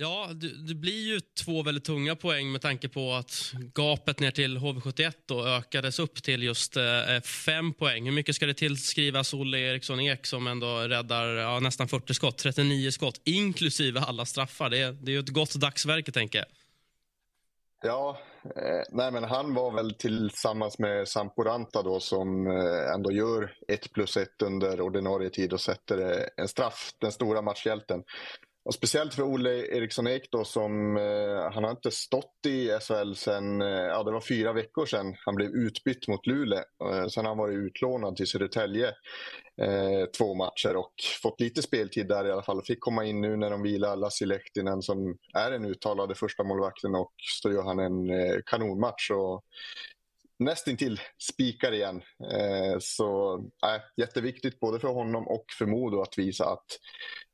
Ja, 0.00 0.28
det, 0.34 0.66
det, 0.68 0.74
blir 0.74 1.06
ju 1.06 1.20
två 1.20 1.62
väldigt 1.62 1.84
tunga 1.84 2.16
poäng 2.16 2.52
med 2.52 2.60
tanke 2.60 2.88
på 2.88 3.12
att 3.12 3.52
gapet 3.74 4.20
ner 4.20 4.30
till 4.30 4.58
HV71 4.58 5.12
då 5.26 5.46
ökades 5.46 5.98
upp 5.98 6.22
till 6.22 6.42
just 6.42 6.76
eh, 6.76 7.14
eh, 7.14 7.20
fem 7.20 7.74
poäng. 7.74 8.04
Hur 8.04 8.12
mycket 8.12 8.34
ska 8.34 8.46
det 8.46 8.54
tillskrivas 8.54 9.34
Olle 9.34 9.58
Eriksson 9.58 10.00
Ek 10.00 10.26
som 10.26 10.46
ändå 10.46 10.66
räddar 10.66 11.26
ja, 11.26 11.60
nästan 11.60 11.88
40 11.88 12.14
skott, 12.14 12.38
39 12.38 12.90
skott, 12.90 13.20
inklusive 13.24 14.00
alla 14.00 14.24
straffar. 14.24 14.70
Det, 14.70 14.92
det 14.92 15.10
är 15.10 15.12
ju 15.12 15.20
ett 15.20 15.28
gott 15.28 15.54
dagsverke, 15.54 16.12
tänker 16.12 16.38
jag. 16.38 16.46
Ja, 17.82 18.18
eh, 18.56 18.82
nej 18.90 19.12
men 19.12 19.24
han 19.24 19.54
var 19.54 19.70
väl 19.70 19.94
tillsammans 19.94 20.78
med 20.78 21.08
Samporanta 21.08 21.82
då 21.82 22.00
som 22.00 22.46
eh, 22.46 22.94
ändå 22.94 23.12
gör 23.12 23.54
ett 23.68 23.92
plus 23.92 24.16
ett 24.16 24.42
under 24.42 24.80
ordinarie 24.80 25.30
tid 25.30 25.52
och 25.52 25.60
sätter 25.60 25.98
eh, 25.98 26.24
en 26.36 26.48
straff, 26.48 26.90
den 27.00 27.12
stora 27.12 27.42
matchhjälten. 27.42 28.02
Och 28.68 28.74
speciellt 28.74 29.14
för 29.14 29.22
Olle 29.22 29.50
Eriksson 29.50 30.06
Ek 30.06 30.28
då 30.30 30.44
som, 30.44 30.96
eh, 30.96 31.52
han 31.52 31.64
har 31.64 31.70
inte 31.70 31.90
stått 31.90 32.46
i 32.46 32.68
SHL 32.80 33.14
sen, 33.14 33.62
eh, 33.62 33.68
ja 33.68 34.02
det 34.02 34.12
var 34.12 34.20
fyra 34.20 34.52
veckor 34.52 34.86
sedan 34.86 35.14
han 35.24 35.34
blev 35.34 35.50
utbytt 35.50 36.08
mot 36.08 36.26
Luleå. 36.26 36.58
Eh, 36.58 37.06
sen 37.06 37.24
har 37.24 37.30
han 37.30 37.38
varit 37.38 37.56
utlånad 37.56 38.16
till 38.16 38.26
Södertälje 38.26 38.86
eh, 39.62 40.04
två 40.18 40.34
matcher 40.34 40.76
och 40.76 40.92
fått 41.22 41.40
lite 41.40 41.62
speltid 41.62 42.08
där 42.08 42.26
i 42.26 42.32
alla 42.32 42.42
fall. 42.42 42.62
Fick 42.62 42.80
komma 42.80 43.04
in 43.04 43.20
nu 43.20 43.36
när 43.36 43.50
de 43.50 43.62
vilar 43.62 43.96
Lassi 43.96 44.26
Lehtinen 44.26 44.82
som 44.82 45.16
är 45.34 45.50
den 45.50 45.64
uttalade 45.64 46.14
första 46.14 46.44
målvakten 46.44 46.94
och 46.94 47.12
så 47.40 47.52
gör 47.52 47.62
han 47.62 47.78
en 47.78 48.10
eh, 48.10 48.36
kanonmatch. 48.46 49.10
Och, 49.10 49.44
nästintill 50.38 51.00
spikar 51.32 51.72
igen. 51.72 52.02
Eh, 52.32 52.78
så 52.80 53.36
äh, 53.64 53.80
jätteviktigt 53.96 54.60
både 54.60 54.80
för 54.80 54.88
honom 54.88 55.28
och 55.28 55.44
för 55.58 55.66
Modo 55.66 56.02
att 56.02 56.18
visa 56.18 56.44
att 56.44 56.66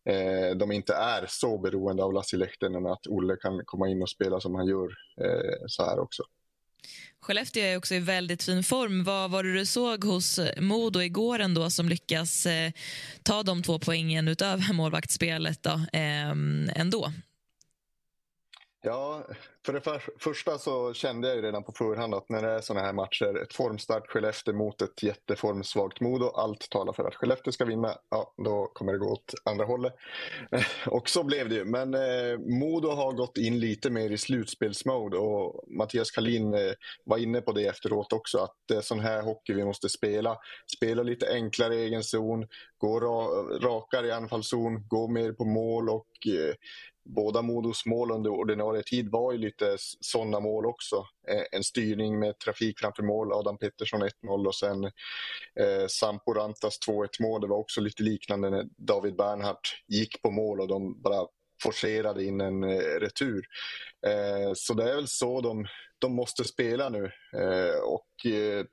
eh, 0.09 0.57
de 0.57 0.73
inte 0.73 0.95
är 0.95 1.27
så 1.29 1.59
beroende 1.59 2.03
av 2.05 2.13
Lassi 2.13 2.37
Lehtinen 2.37 2.87
att 2.87 3.07
Olle 3.07 3.37
kan 3.37 3.65
komma 3.65 3.89
in 3.89 4.03
och 4.03 4.11
spela 4.11 4.41
som 4.41 4.55
han 4.55 4.67
gör 4.67 4.89
eh, 5.21 5.65
så 5.67 5.85
här 5.85 5.99
också. 5.99 6.23
Skellefteå 7.21 7.63
är 7.63 7.77
också 7.77 7.95
i 7.95 8.01
väldigt 8.01 8.43
fin 8.43 8.63
form. 8.63 9.05
Vad 9.05 9.31
var 9.31 9.43
det 9.43 9.55
du 9.55 9.67
såg 9.67 10.05
hos 10.05 10.41
Modo 10.61 11.01
igår 11.01 11.39
ändå 11.39 11.71
som 11.71 11.89
lyckas 11.89 12.47
eh, 12.47 12.73
ta 13.23 13.43
de 13.43 13.63
två 13.63 13.79
poängen 13.79 14.29
utöver 14.29 14.73
målvaktsspelet 14.73 15.63
då, 15.63 15.71
eh, 15.93 16.31
ändå? 16.81 17.13
Ja, 18.83 19.27
för 19.65 19.73
det 19.73 19.81
för, 19.81 20.03
första 20.19 20.59
så 20.59 20.95
kände 20.95 21.29
jag 21.29 21.37
ju 21.37 21.43
redan 21.43 21.65
på 21.65 21.73
förhand 21.73 22.15
att 22.15 22.29
när 22.29 22.43
det 22.43 22.49
är 22.49 22.61
sådana 22.61 22.87
här 22.87 22.93
matcher, 22.93 23.43
ett 23.43 23.55
formstarkt 23.55 24.11
Skellefteå 24.11 24.55
mot 24.55 24.83
ett 24.83 25.03
jätteformsvagt 25.03 26.01
Modo, 26.01 26.27
allt 26.27 26.71
talar 26.71 26.93
för 26.93 27.05
att 27.05 27.15
Skellefteå 27.15 27.53
ska 27.53 27.65
vinna, 27.65 27.99
ja 28.11 28.35
då 28.45 28.67
kommer 28.67 28.93
det 28.93 28.99
gå 28.99 29.13
åt 29.13 29.35
andra 29.45 29.65
hållet. 29.65 29.95
och 30.87 31.09
så 31.09 31.25
blev 31.25 31.49
det 31.49 31.55
ju, 31.55 31.65
men 31.65 31.95
eh, 31.95 32.39
Modo 32.39 32.89
har 32.89 33.13
gått 33.13 33.39
in 33.39 33.61
lite 33.61 33.91
mer 33.91 34.11
i 34.11 34.19
slutspelsmode 34.19 35.17
och 35.17 35.65
Mattias 35.69 36.11
Kalin 36.11 36.55
eh, 36.55 36.73
var 37.05 37.19
inne 37.19 37.41
på 37.41 37.53
det 37.53 37.67
efteråt 37.67 38.13
också, 38.13 38.39
att 38.39 38.57
det 38.69 38.75
är 38.75 38.81
sån 38.81 39.01
här 39.01 39.23
hockey 39.23 39.53
vi 39.53 39.65
måste 39.65 39.89
spela. 39.89 40.39
Spela 40.77 41.03
lite 41.03 41.33
enklare 41.33 41.75
i 41.75 41.85
egen 41.85 42.05
zon, 42.05 42.47
gå 42.79 43.01
ra 43.01 43.25
rakare 43.59 44.07
i 44.07 44.13
anfallszon, 44.13 44.89
gå 44.89 45.09
mer 45.09 45.33
på 45.33 45.45
mål 45.45 45.89
och 45.89 46.09
eh, 46.27 46.55
båda 47.05 47.43
Modos 47.43 47.87
mål 47.87 48.11
under 48.11 48.31
ordinarie 48.31 48.83
tid 48.83 49.11
var 49.11 49.33
ju 49.33 49.39
lite 49.39 49.77
sådana 50.01 50.41
mål 50.41 50.67
också. 50.67 50.97
Eh, 51.29 51.43
en 51.53 51.65
styrning 51.65 52.19
med 52.19 52.39
trafik 52.39 52.79
framför 52.79 53.03
mål, 53.03 53.33
Adam 53.33 53.59
Pettersson 53.59 54.03
1-0 54.03 54.47
och 54.47 54.55
sen 54.55 54.85
eh, 54.85 55.87
Sampo 55.89 56.35
Rantas 56.35 56.79
2-1 56.89 57.09
mål. 57.21 57.41
Det 57.41 57.47
var 57.47 57.59
också 57.59 57.81
lite 57.81 58.03
liknande 58.03 58.51
när 58.51 58.67
David 58.77 59.17
Bernhardt 59.17 59.69
gick 59.87 60.23
på 60.23 60.31
mål 60.31 60.61
och 60.61 60.69
de 60.69 61.03
bara 61.03 61.27
forcerade 61.63 62.25
in 62.25 62.41
en 62.41 62.65
eh, 62.65 63.01
retur. 63.01 63.47
Eh, 64.07 64.53
så 64.55 64.75
det 64.75 64.91
är 64.91 64.95
väl 64.95 65.09
så 65.09 65.41
de, 65.41 65.67
de 65.99 66.15
måste 66.15 66.45
spela 66.45 66.89
nu. 66.89 67.05
Eh, 67.37 67.81
och 67.85 68.27
eh, 68.33 68.65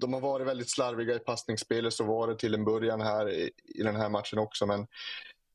de 0.00 0.12
har 0.12 0.20
varit 0.20 0.46
väldigt 0.46 0.70
slarviga 0.70 1.14
i 1.14 1.18
passningsspelet, 1.18 1.94
så 1.94 2.04
var 2.04 2.28
det 2.28 2.38
till 2.38 2.54
en 2.54 2.64
början 2.64 3.00
här 3.00 3.30
i, 3.30 3.50
i 3.64 3.82
den 3.82 3.96
här 3.96 4.08
matchen 4.08 4.38
också. 4.38 4.66
Men 4.66 4.86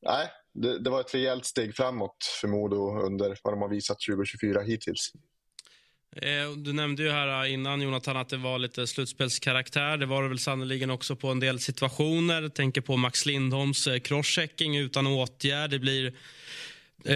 nej, 0.04 0.30
det, 0.54 0.78
det, 0.78 0.90
var 0.90 1.00
ett 1.00 1.14
rejält 1.14 1.44
steg 1.46 1.76
framåt 1.76 2.16
för 2.40 2.48
Modo 2.48 3.00
under 3.00 3.38
vad 3.42 3.52
de 3.52 3.62
har 3.62 3.68
visat 3.68 3.96
2024 4.08 4.60
hittills. 4.60 5.12
Eh, 6.16 6.50
du 6.56 6.72
nämnde 6.72 7.02
ju 7.02 7.10
här 7.10 7.44
eh, 7.44 7.52
innan 7.52 7.80
Jonathan 7.80 8.16
att 8.16 8.28
det 8.28 8.36
var 8.36 8.58
lite 8.58 8.86
slutspelskaraktär. 8.86 9.96
Det 9.96 10.06
var 10.06 10.22
det 10.22 10.28
väl 10.28 10.38
sannoliken 10.38 10.90
också 10.90 11.16
på 11.16 11.28
en 11.28 11.40
del 11.40 11.60
situationer. 11.60 12.42
Jag 12.42 12.54
tänker 12.54 12.80
på 12.80 12.96
Max 12.96 13.26
Lindholms 13.26 13.86
eh, 13.86 13.98
crosschecking 13.98 14.76
utan 14.76 15.06
åtgärd. 15.06 15.70
Det 15.70 15.78
blir 15.78 16.14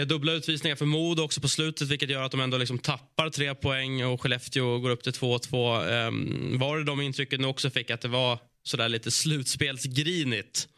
dubbla 0.07 0.33
utvisningar 0.33 0.77
för 0.77 0.85
Modo 0.85 1.23
också 1.23 1.41
på 1.41 1.49
slutet 1.49 1.89
vilket 1.89 2.11
gör 2.11 2.23
att 2.23 2.31
de 2.31 2.41
ändå 2.41 2.59
liksom 2.59 2.79
tappar 2.79 3.31
tre 3.31 3.55
poäng 3.55 4.05
och 4.05 4.23
Skellefteå 4.23 4.79
går 4.79 4.91
upp 4.91 5.03
till 5.03 5.13
2-2. 5.13 5.91
Ehm, 5.91 6.59
var 6.59 6.79
det 6.79 6.85
de 6.85 7.01
intrycken 7.01 7.43
du 7.43 7.49
också 7.49 7.71
fick 7.71 7.91
att 7.91 8.01
det 8.01 8.09
var 8.09 8.39
sådär 8.63 8.89
lite 8.89 9.11
slutspelsgrinigt? 9.11 10.69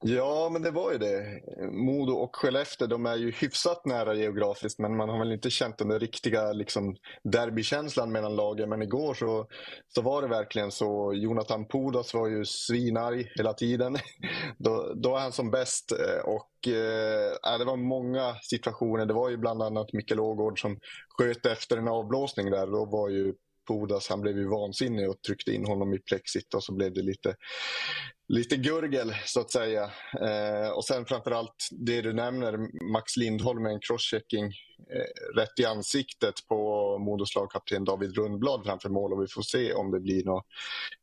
Ja, 0.00 0.48
men 0.52 0.62
det 0.62 0.70
var 0.70 0.92
ju 0.92 0.98
det. 0.98 1.40
Modo 1.72 2.12
och 2.12 2.36
Skellefteå 2.36 2.86
de 2.86 3.06
är 3.06 3.16
ju 3.16 3.30
hyfsat 3.30 3.86
nära 3.86 4.14
geografiskt 4.14 4.78
men 4.78 4.96
man 4.96 5.08
har 5.08 5.18
väl 5.18 5.32
inte 5.32 5.50
känt 5.50 5.78
den 5.78 6.00
riktiga 6.00 6.52
liksom, 6.52 6.96
derbykänslan 7.24 8.12
mellan 8.12 8.36
lagen. 8.36 8.68
Men 8.68 8.82
igår 8.82 9.14
så, 9.14 9.46
så 9.88 10.02
var 10.02 10.22
det 10.22 10.28
verkligen 10.28 10.70
så. 10.70 11.12
Jonathan 11.14 11.68
Pudas 11.68 12.14
var 12.14 12.28
ju 12.28 12.44
svinarg 12.44 13.32
hela 13.34 13.52
tiden. 13.52 13.96
då, 14.58 14.92
då 14.94 15.16
är 15.16 15.20
han 15.20 15.32
som 15.32 15.50
bäst. 15.50 15.92
Eh, 15.92 16.24
och 16.24 16.68
eh, 16.68 17.52
äh, 17.52 17.58
Det 17.58 17.64
var 17.64 17.76
många 17.76 18.34
situationer. 18.42 19.06
Det 19.06 19.14
var 19.14 19.30
ju 19.30 19.36
bland 19.36 19.62
annat 19.62 19.92
Mikael 19.92 20.20
Ågård 20.20 20.60
som 20.60 20.78
sköt 21.08 21.46
efter 21.46 21.76
en 21.76 21.88
avblåsning 21.88 22.50
där. 22.50 22.66
Då 22.66 22.84
var 22.84 23.08
ju 23.08 23.34
Podas, 23.68 24.08
han 24.08 24.20
blev 24.20 24.36
ju 24.36 24.48
vansinnig 24.48 25.10
och 25.10 25.22
tryckte 25.22 25.52
in 25.52 25.66
honom 25.66 25.94
i 25.94 25.98
plexit 25.98 26.54
och 26.54 26.64
så 26.64 26.74
blev 26.74 26.94
det 26.94 27.02
lite, 27.02 27.34
lite 28.28 28.56
gurgel 28.56 29.14
så 29.26 29.40
att 29.40 29.50
säga. 29.50 29.90
Eh, 30.20 30.68
och 30.68 30.84
sen 30.84 31.06
framförallt 31.06 31.68
det 31.70 32.02
du 32.02 32.12
nämner, 32.12 32.84
Max 32.92 33.16
Lindholm 33.16 33.62
med 33.62 33.72
en 33.72 33.80
crosschecking 33.80 34.44
eh, 34.90 35.36
rätt 35.36 35.58
i 35.58 35.64
ansiktet 35.64 36.34
på 36.48 36.98
Modos 36.98 37.34
lagkapten 37.34 37.84
David 37.84 38.16
Rundblad 38.16 38.64
framför 38.64 38.88
mål 38.88 39.12
och 39.12 39.22
vi 39.22 39.26
får 39.26 39.42
se 39.42 39.72
om 39.72 39.90
det 39.90 40.00
blir 40.00 40.24
något 40.24 40.46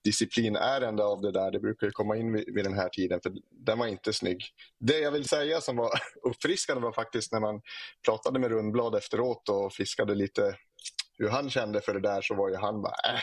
disciplinärende 0.03 1.03
av 1.03 1.21
det 1.21 1.31
där. 1.31 1.51
Det 1.51 1.59
brukar 1.59 1.87
ju 1.87 1.91
komma 1.91 2.17
in 2.17 2.33
vid, 2.33 2.55
vid 2.55 2.65
den 2.65 2.73
här 2.73 2.89
tiden 2.89 3.19
för 3.23 3.33
den 3.51 3.79
var 3.79 3.87
inte 3.87 4.13
snygg. 4.13 4.43
Det 4.79 4.99
jag 4.99 5.11
vill 5.11 5.27
säga 5.27 5.61
som 5.61 5.75
var 5.75 5.89
uppfriskande 6.23 6.81
var 6.81 6.91
faktiskt 6.91 7.31
när 7.31 7.39
man 7.39 7.61
pratade 8.05 8.39
med 8.39 8.51
Rundblad 8.51 8.95
efteråt 8.95 9.49
och 9.49 9.73
fiskade 9.73 10.15
lite 10.15 10.55
hur 11.17 11.29
han 11.29 11.49
kände 11.49 11.81
för 11.81 11.93
det 11.93 11.99
där 11.99 12.21
så 12.21 12.35
var 12.35 12.49
ju 12.49 12.55
han 12.55 12.81
bara 12.81 13.13
äh, 13.13 13.19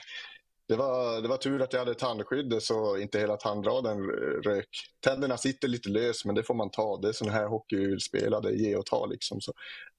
det 0.72 0.76
var, 0.76 1.22
det 1.22 1.28
var 1.28 1.36
tur 1.36 1.62
att 1.62 1.72
jag 1.72 1.80
hade 1.80 1.94
tandskydd 1.94 2.54
så 2.60 2.98
inte 2.98 3.18
hela 3.18 3.36
tandraden 3.36 4.06
rök. 4.44 4.68
Tänderna 5.00 5.36
sitter 5.36 5.68
lite 5.68 5.88
lös 5.88 6.24
men 6.24 6.34
det 6.34 6.42
får 6.42 6.54
man 6.54 6.70
ta. 6.70 6.96
Det 6.96 7.08
är 7.08 7.12
sån 7.12 7.30
här 7.30 7.46
hockey 7.46 7.76
vi 7.76 7.86
vill 7.86 8.00
spela, 8.00 8.40
det 8.40 8.48
är 8.48 8.52
ge 8.52 8.76
och 8.76 8.86
ta 8.86 9.06
liksom. 9.06 9.40
Så 9.40 9.52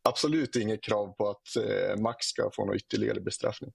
absolut 0.04 0.56
inget 0.56 0.84
krav 0.84 1.08
på 1.18 1.30
att 1.30 1.56
eh, 1.56 2.02
Max 2.02 2.26
ska 2.26 2.50
få 2.54 2.66
någon 2.66 2.76
ytterligare 2.76 3.22
bestraffning. 3.22 3.72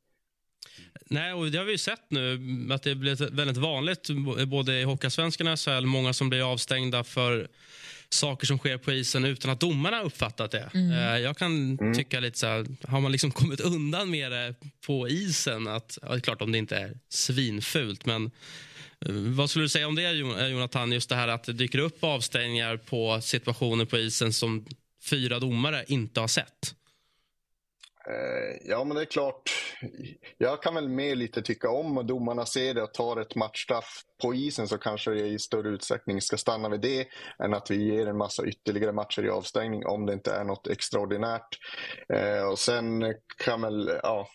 Nej, 1.10 1.32
och 1.32 1.50
det 1.50 1.58
har 1.58 1.64
vi 1.64 1.72
ju 1.72 1.78
sett 1.78 2.10
nu 2.10 2.68
att 2.72 2.82
det 2.82 2.94
blivit 2.94 3.20
väldigt 3.20 3.56
vanligt 3.56 4.08
både 4.46 4.80
i 4.80 4.82
Hockeyallsvenskan 4.82 5.48
och 5.48 5.60
SHL. 5.60 5.86
Många 5.86 6.12
som 6.12 6.28
blir 6.28 6.52
avstängda 6.52 7.04
för 7.04 7.48
saker 8.10 8.46
som 8.46 8.58
sker 8.58 8.78
på 8.78 8.92
isen 8.92 9.24
utan 9.24 9.50
att 9.50 9.60
domarna 9.60 10.02
uppfattat 10.02 10.50
det. 10.50 10.70
Mm. 10.74 10.92
Eh, 10.92 11.18
jag 11.18 11.36
kan 11.36 11.78
mm. 11.80 11.94
tycka 11.94 12.20
lite 12.20 12.38
så 12.38 12.46
här, 12.46 12.66
har 12.88 13.00
man 13.00 13.12
liksom 13.12 13.30
kommit 13.40 13.60
undan 13.60 14.10
med 14.10 14.32
det 14.32 14.54
på 14.86 15.08
isen? 15.08 15.68
Att, 15.68 15.98
ja, 16.02 16.08
det 16.08 16.14
är 16.14 16.20
klart 16.20 16.42
om 16.42 16.52
det 16.52 16.58
inte 16.58 16.76
är 16.76 16.98
svinfult, 17.08 18.06
men 18.06 18.30
eh, 19.06 19.12
vad 19.12 19.50
skulle 19.50 19.64
du 19.64 19.68
säga 19.68 19.88
om 19.88 19.94
det 19.94 20.12
Jonathan? 20.12 20.92
Just 20.92 21.08
det 21.08 21.16
här 21.16 21.28
att 21.28 21.44
det 21.44 21.52
dyker 21.52 21.78
upp 21.78 22.04
avstängningar 22.04 22.76
på 22.76 23.20
situationer 23.20 23.84
på 23.84 23.98
isen 23.98 24.32
som 24.32 24.66
fyra 25.04 25.38
domare 25.38 25.84
inte 25.88 26.20
har 26.20 26.28
sett. 26.28 26.74
Eh, 28.10 28.56
ja, 28.64 28.84
men 28.84 28.96
det 28.96 29.02
är 29.02 29.06
klart. 29.06 29.50
Jag 30.38 30.62
kan 30.62 30.74
väl 30.74 30.88
mer 30.88 31.16
lite 31.16 31.42
tycka 31.42 31.70
om 31.70 31.98
att 31.98 32.08
domarna 32.08 32.46
ser 32.46 32.74
det 32.74 32.82
och 32.82 32.94
tar 32.94 33.20
ett 33.20 33.34
matchstraff 33.34 34.02
på 34.22 34.34
isen 34.34 34.68
så 34.68 34.78
kanske 34.78 35.10
det 35.10 35.26
i 35.26 35.38
större 35.38 35.68
utsträckning 35.68 36.20
ska 36.20 36.36
stanna 36.36 36.68
vid 36.68 36.80
det 36.80 37.06
än 37.44 37.54
att 37.54 37.70
vi 37.70 37.84
ger 37.84 38.06
en 38.06 38.16
massa 38.16 38.46
ytterligare 38.46 38.92
matcher 38.92 39.24
i 39.24 39.30
avstängning 39.30 39.86
om 39.86 40.06
det 40.06 40.12
inte 40.12 40.32
är 40.32 40.44
något 40.44 40.66
extraordinärt. 40.66 41.58
Eh, 42.14 42.48
och 42.50 42.58
sen 42.58 43.14
kan 43.44 43.60
väl, 43.60 43.90
ja, 44.02 44.28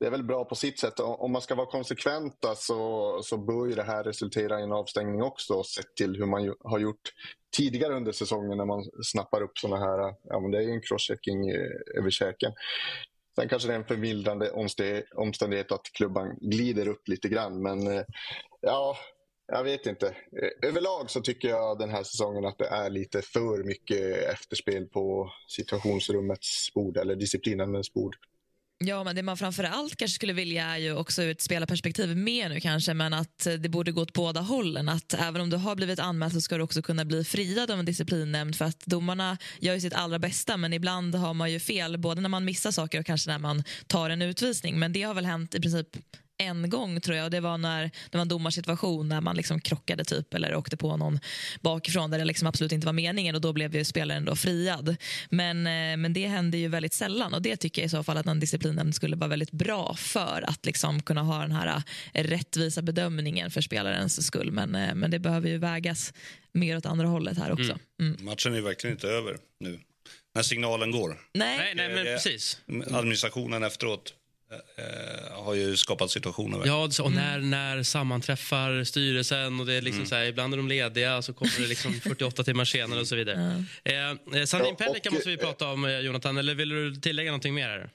det 0.00 0.06
är 0.06 0.10
väl 0.10 0.24
bra 0.24 0.44
på 0.44 0.54
sitt 0.54 0.78
sätt. 0.78 1.00
Om 1.00 1.32
man 1.32 1.42
ska 1.42 1.54
vara 1.54 1.66
konsekventa 1.66 2.54
så, 2.54 3.20
så 3.22 3.38
bör 3.38 3.66
ju 3.66 3.74
det 3.74 3.82
här 3.82 4.04
resultera 4.04 4.60
i 4.60 4.62
en 4.62 4.72
avstängning 4.72 5.22
också 5.22 5.62
sett 5.62 5.96
till 5.96 6.16
hur 6.16 6.26
man 6.26 6.54
har 6.64 6.78
gjort 6.78 7.12
tidigare 7.56 7.94
under 7.94 8.12
säsongen 8.12 8.58
när 8.58 8.64
man 8.64 8.84
snappar 9.02 9.42
upp 9.42 9.58
sådana 9.58 9.84
här, 9.84 10.14
ja 10.24 10.40
men 10.40 10.50
det 10.50 10.58
är 10.58 10.62
ju 10.62 10.70
en 10.70 10.80
crosschecking 10.80 11.50
eh, 11.50 11.98
över 11.98 12.10
käken. 12.10 12.52
Sen 13.34 13.48
kanske 13.48 13.68
det 13.68 13.74
är 13.74 13.78
en 13.78 13.84
förmildrande 13.84 14.50
omständighet 15.14 15.72
att 15.72 15.92
klubban 15.92 16.38
glider 16.40 16.88
upp 16.88 17.08
lite 17.08 17.28
grann. 17.28 17.62
Men 17.62 17.86
eh, 17.86 18.02
ja, 18.60 18.96
jag 19.46 19.64
vet 19.64 19.86
inte. 19.86 20.06
Eh, 20.06 20.68
överlag 20.68 21.10
så 21.10 21.20
tycker 21.20 21.48
jag 21.48 21.78
den 21.78 21.90
här 21.90 22.02
säsongen 22.02 22.44
att 22.44 22.58
det 22.58 22.66
är 22.66 22.90
lite 22.90 23.22
för 23.22 23.64
mycket 23.64 24.16
efterspel 24.32 24.86
på 24.86 25.30
situationsrummets 25.48 26.74
bord 26.74 26.96
eller 26.96 27.16
disciplinens 27.16 27.92
bord. 27.92 28.16
Ja, 28.78 29.04
men 29.04 29.16
det 29.16 29.22
man 29.22 29.36
framför 29.36 29.64
allt 29.64 29.96
kanske 29.96 30.14
skulle 30.14 30.32
vilja 30.32 30.64
är 30.64 30.78
ju 30.78 30.96
också 30.96 31.22
ur 31.22 31.30
ett 31.30 31.40
spelarperspektiv 31.40 32.16
med 32.16 32.50
nu 32.50 32.60
kanske, 32.60 32.94
men 32.94 33.12
att 33.12 33.46
det 33.58 33.68
borde 33.68 33.92
gå 33.92 34.02
åt 34.02 34.12
båda 34.12 34.40
hållen. 34.40 34.88
Att 34.88 35.14
även 35.14 35.40
om 35.40 35.50
du 35.50 35.56
har 35.56 35.76
blivit 35.76 35.98
anmäld 35.98 36.32
så 36.32 36.40
ska 36.40 36.56
du 36.56 36.62
också 36.62 36.82
kunna 36.82 37.04
bli 37.04 37.24
friad 37.24 37.70
av 37.70 37.78
en 37.78 37.84
disciplinnämnd 37.84 38.56
för 38.56 38.64
att 38.64 38.86
domarna 38.86 39.38
gör 39.60 39.74
ju 39.74 39.80
sitt 39.80 39.94
allra 39.94 40.18
bästa 40.18 40.56
men 40.56 40.72
ibland 40.72 41.14
har 41.14 41.34
man 41.34 41.52
ju 41.52 41.60
fel 41.60 41.98
både 41.98 42.20
när 42.20 42.28
man 42.28 42.44
missar 42.44 42.70
saker 42.70 43.00
och 43.00 43.06
kanske 43.06 43.30
när 43.30 43.38
man 43.38 43.64
tar 43.86 44.10
en 44.10 44.22
utvisning. 44.22 44.78
Men 44.78 44.92
det 44.92 45.02
har 45.02 45.14
väl 45.14 45.26
hänt 45.26 45.54
i 45.54 45.60
princip 45.60 45.88
en 46.38 46.70
gång 46.70 47.00
tror 47.00 47.16
jag. 47.16 47.30
Det 47.30 47.40
var 47.40 47.58
när 47.58 47.90
det 48.10 48.18
var 48.18 48.22
en 48.22 48.28
domarsituation 48.28 49.08
när 49.08 49.20
man 49.20 49.36
liksom 49.36 49.60
krockade 49.60 50.04
typ 50.04 50.34
eller 50.34 50.54
åkte 50.54 50.76
på 50.76 50.96
någon 50.96 51.20
bakifrån 51.60 52.10
där 52.10 52.18
det 52.18 52.24
liksom 52.24 52.48
absolut 52.48 52.72
inte 52.72 52.86
var 52.86 52.92
meningen 52.92 53.34
och 53.34 53.40
då 53.40 53.52
blev 53.52 53.76
ju 53.76 53.84
spelaren 53.84 54.24
då 54.24 54.36
friad. 54.36 54.96
Men, 55.30 55.66
eh, 55.66 55.96
men 55.96 56.12
det 56.12 56.26
händer 56.26 56.58
ju 56.58 56.68
väldigt 56.68 56.94
sällan 56.94 57.34
och 57.34 57.42
det 57.42 57.56
tycker 57.56 57.82
jag 57.82 57.86
i 57.86 57.90
så 57.90 58.02
fall 58.02 58.16
att 58.16 58.26
en 58.26 58.40
disciplinnämnd 58.40 58.94
skulle 58.94 59.16
vara 59.16 59.28
väldigt 59.28 59.50
bra 59.50 59.94
för 59.94 60.44
att 60.46 60.66
liksom 60.66 61.02
kunna 61.02 61.22
ha 61.22 61.40
den 61.40 61.52
här 61.52 61.82
eh, 62.14 62.24
rättvisa 62.24 62.82
bedömningen 62.82 63.50
för 63.50 63.60
spelarens 63.60 64.26
skull. 64.26 64.52
Men, 64.52 64.74
eh, 64.74 64.94
men 64.94 65.10
det 65.10 65.18
behöver 65.18 65.48
ju 65.48 65.58
vägas 65.58 66.12
mer 66.52 66.76
åt 66.76 66.86
andra 66.86 67.06
hållet 67.06 67.38
här 67.38 67.52
också. 67.52 67.78
Mm. 68.00 68.14
Mm. 68.14 68.24
Matchen 68.24 68.54
är 68.54 68.60
verkligen 68.60 68.96
inte 68.96 69.08
över 69.08 69.36
nu. 69.60 69.80
När 70.34 70.42
signalen 70.42 70.90
går. 70.90 71.20
Nej, 71.34 71.58
nej, 71.58 71.74
nej 71.74 71.94
men 71.94 72.04
precis. 72.04 72.60
Administrationen 72.90 73.62
efteråt 73.62 74.14
har 75.44 75.54
ju 75.54 75.76
skapat 75.76 76.10
situationer. 76.10 76.62
Ja, 76.66 76.88
och 77.02 77.12
när, 77.12 77.38
mm. 77.38 77.50
när 77.50 77.82
sammanträffar 77.82 78.84
styrelsen 78.84 79.60
och 79.60 79.66
det 79.66 79.74
är 79.74 79.82
liksom 79.82 80.00
mm. 80.00 80.08
så 80.08 80.14
här, 80.14 80.24
ibland 80.24 80.52
är 80.52 80.56
de 80.56 80.68
lediga 80.68 81.22
så 81.22 81.32
kommer 81.32 81.60
det 81.60 81.66
liksom 81.66 81.92
48 82.02 82.44
timmar 82.44 82.64
senare 82.64 83.00
och 83.00 83.06
så 83.06 83.16
vidare. 83.16 83.64
Mm. 83.84 84.18
Eh, 84.34 84.44
Sandin 84.44 84.76
Pellikka 84.76 85.10
måste 85.10 85.28
vi 85.28 85.36
prata 85.36 85.68
om, 85.68 85.84
eh, 85.84 85.98
Jonathan. 85.98 86.36
Eller 86.36 86.54
vill 86.54 86.68
du 86.68 86.94
tillägga 86.94 87.30
någonting 87.30 87.54
mer? 87.54 87.68
Här? 87.68 87.90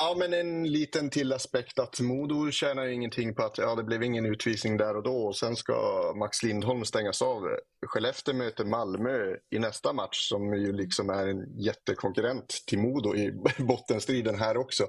Ja, 0.00 0.14
men 0.18 0.34
en 0.34 0.72
liten 0.72 1.10
till 1.10 1.32
aspekt 1.32 1.78
att 1.78 2.00
Modo 2.00 2.50
tjänar 2.50 2.84
ju 2.84 2.92
ingenting 2.92 3.34
på 3.34 3.42
att 3.42 3.58
ja, 3.58 3.74
det 3.74 3.84
blev 3.84 4.02
ingen 4.02 4.26
utvisning 4.26 4.76
där 4.76 4.96
och 4.96 5.02
då 5.02 5.26
och 5.26 5.36
sen 5.36 5.56
ska 5.56 5.74
Max 6.18 6.42
Lindholm 6.42 6.84
stängas 6.84 7.22
av. 7.22 7.42
Skellefteå 7.86 8.34
möter 8.34 8.64
Malmö 8.64 9.36
i 9.54 9.58
nästa 9.58 9.92
match 9.92 10.28
som 10.28 10.54
ju 10.54 10.72
liksom 10.72 11.10
är 11.10 11.26
en 11.26 11.58
jättekonkurrent 11.58 12.48
till 12.66 12.78
Modo 12.78 13.14
i 13.14 13.32
bottenstriden 13.58 14.34
här 14.34 14.56
också. 14.56 14.86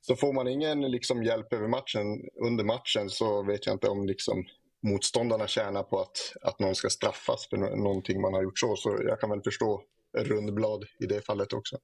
Så 0.00 0.16
får 0.16 0.32
man 0.32 0.48
ingen 0.48 0.80
liksom 0.80 1.22
hjälp 1.22 1.52
över 1.52 1.68
matchen 1.68 2.04
under 2.46 2.64
matchen 2.64 3.10
så 3.10 3.42
vet 3.42 3.66
jag 3.66 3.74
inte 3.74 3.88
om 3.88 4.06
liksom 4.06 4.44
motståndarna 4.82 5.46
tjänar 5.46 5.82
på 5.82 6.00
att, 6.00 6.32
att 6.42 6.60
någon 6.60 6.74
ska 6.74 6.90
straffas 6.90 7.46
för 7.50 7.56
någonting 7.56 8.20
man 8.20 8.34
har 8.34 8.42
gjort 8.42 8.58
så. 8.58 8.76
Så 8.76 8.98
jag 9.08 9.20
kan 9.20 9.30
väl 9.30 9.42
förstå 9.42 9.82
Rundblad 10.18 10.84
i 11.00 11.06
det 11.06 11.26
fallet 11.26 11.52
också. 11.52 11.76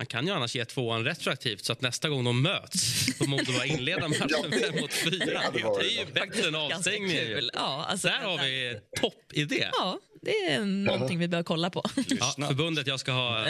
Man 0.00 0.06
kan 0.06 0.26
ju 0.26 0.32
annars 0.32 0.54
ge 0.54 0.64
tvåan 0.64 1.04
retroaktivt 1.04 1.64
så 1.64 1.72
att 1.72 1.80
nästa 1.80 2.08
gång 2.08 2.24
de 2.24 2.42
möts 2.42 3.06
så 3.18 3.24
Modo 3.24 3.52
bara 3.52 3.66
inleda 3.66 4.08
matchen 4.08 4.60
fem 4.60 4.80
mot 4.80 4.92
fyra. 4.92 5.42
Det 5.52 5.60
är 5.60 6.06
ju 6.06 6.12
bättre 6.12 6.48
än 6.48 6.54
avstängning. 6.54 7.16
Ja, 7.54 7.84
alltså, 7.88 8.08
Där 8.08 8.18
har 8.18 8.38
vi 8.38 8.80
toppidé. 9.00 9.68
Ja, 9.72 9.98
det 10.22 10.30
är 10.30 10.64
någonting 10.64 11.18
vi 11.18 11.28
bör 11.28 11.42
kolla 11.42 11.70
på. 11.70 11.84
Ja, 12.38 12.46
förbundet, 12.48 12.86
jag 12.86 13.00
ska 13.00 13.12
ha 13.12 13.44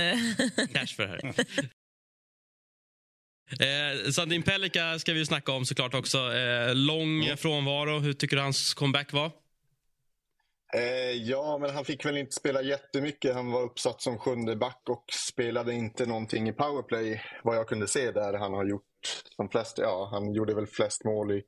cash 0.73 0.95
för 0.97 1.07
det 1.07 1.11
här. 1.11 1.45
Eh, 3.61 4.11
Sandin 4.11 4.43
Pelika 4.43 4.99
ska 4.99 5.13
vi 5.13 5.27
snacka 5.27 5.53
om 5.53 5.67
såklart 5.67 5.95
också. 5.95 6.19
Eh, 6.35 6.75
lång 6.75 7.37
frånvaro. 7.37 7.99
Hur 7.99 8.13
tycker 8.13 8.37
du 8.37 8.43
hans 8.43 8.75
comeback 8.75 9.13
var? 9.13 9.31
Eh, 10.75 11.13
ja, 11.13 11.59
men 11.61 11.71
han 11.71 11.85
fick 11.85 12.05
väl 12.05 12.17
inte 12.17 12.35
spela 12.35 12.63
jättemycket. 12.63 13.35
Han 13.35 13.53
var 13.53 13.63
uppsatt 13.63 14.03
som 14.03 14.19
sjunde 14.19 14.57
back 14.57 14.83
och 14.89 15.05
spelade 15.29 15.75
inte 15.75 16.07
någonting 16.07 16.49
i 16.49 16.53
powerplay 16.53 17.23
vad 17.45 17.57
jag 17.57 17.69
kunde 17.69 17.89
se 17.89 18.11
där 18.11 18.39
han 18.39 18.53
har 18.53 18.65
gjort 18.65 18.90
som 19.37 19.49
flest. 19.49 19.79
Ja, 19.79 20.09
han 20.13 20.35
gjorde 20.35 20.55
väl 20.55 20.67
flest 20.67 21.05
mål 21.05 21.33
i 21.33 21.43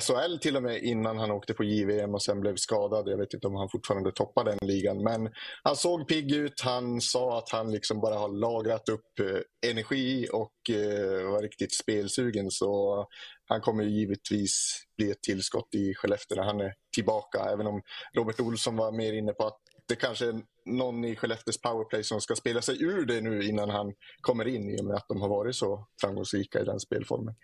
SHL 0.00 0.38
till 0.40 0.56
och 0.56 0.62
med 0.62 0.82
innan 0.82 1.18
han 1.18 1.30
åkte 1.30 1.54
på 1.54 1.64
JVM 1.64 2.14
och 2.14 2.22
sen 2.22 2.40
blev 2.40 2.56
skadad. 2.56 3.08
Jag 3.08 3.18
vet 3.18 3.34
inte 3.34 3.46
om 3.46 3.54
han 3.54 3.68
fortfarande 3.68 4.12
toppar 4.12 4.44
den 4.44 4.58
ligan, 4.62 5.02
men 5.02 5.30
han 5.62 5.76
såg 5.76 6.08
pigg 6.08 6.32
ut. 6.32 6.60
Han 6.60 7.00
sa 7.00 7.38
att 7.38 7.50
han 7.50 7.72
liksom 7.72 8.00
bara 8.00 8.14
har 8.14 8.28
lagrat 8.28 8.88
upp 8.88 9.20
eh, 9.20 9.70
energi 9.70 10.28
och 10.32 10.76
eh, 10.76 11.30
var 11.30 11.42
riktigt 11.42 11.74
spelsugen. 11.74 12.50
Så 12.50 13.06
han 13.46 13.60
kommer 13.60 13.84
givetvis 13.84 14.82
bli 14.96 15.10
ett 15.10 15.22
tillskott 15.22 15.74
i 15.74 15.94
Skellefteå 15.94 16.36
när 16.36 16.44
han 16.44 16.60
är 16.60 16.72
tillbaka. 16.94 17.38
Även 17.52 17.66
om 17.66 17.82
Robert 18.16 18.40
Olsson 18.40 18.76
var 18.76 18.92
mer 18.92 19.12
inne 19.12 19.32
på 19.32 19.46
att 19.46 19.60
det 19.88 19.96
kanske 19.96 20.26
är 20.26 20.42
någon 20.66 21.04
i 21.04 21.16
Skellefteås 21.16 21.60
powerplay 21.60 22.04
som 22.04 22.20
ska 22.20 22.34
spela 22.34 22.62
sig 22.62 22.82
ur 22.82 23.06
det 23.06 23.20
nu 23.20 23.42
innan 23.42 23.70
han 23.70 23.92
kommer 24.20 24.48
in 24.48 24.70
i 24.70 24.80
och 24.80 24.84
med 24.84 24.96
att 24.96 25.08
de 25.08 25.20
har 25.20 25.28
varit 25.28 25.56
så 25.56 25.88
framgångsrika 26.00 26.60
i 26.60 26.64
den 26.64 26.80
spelformen. 26.80 27.34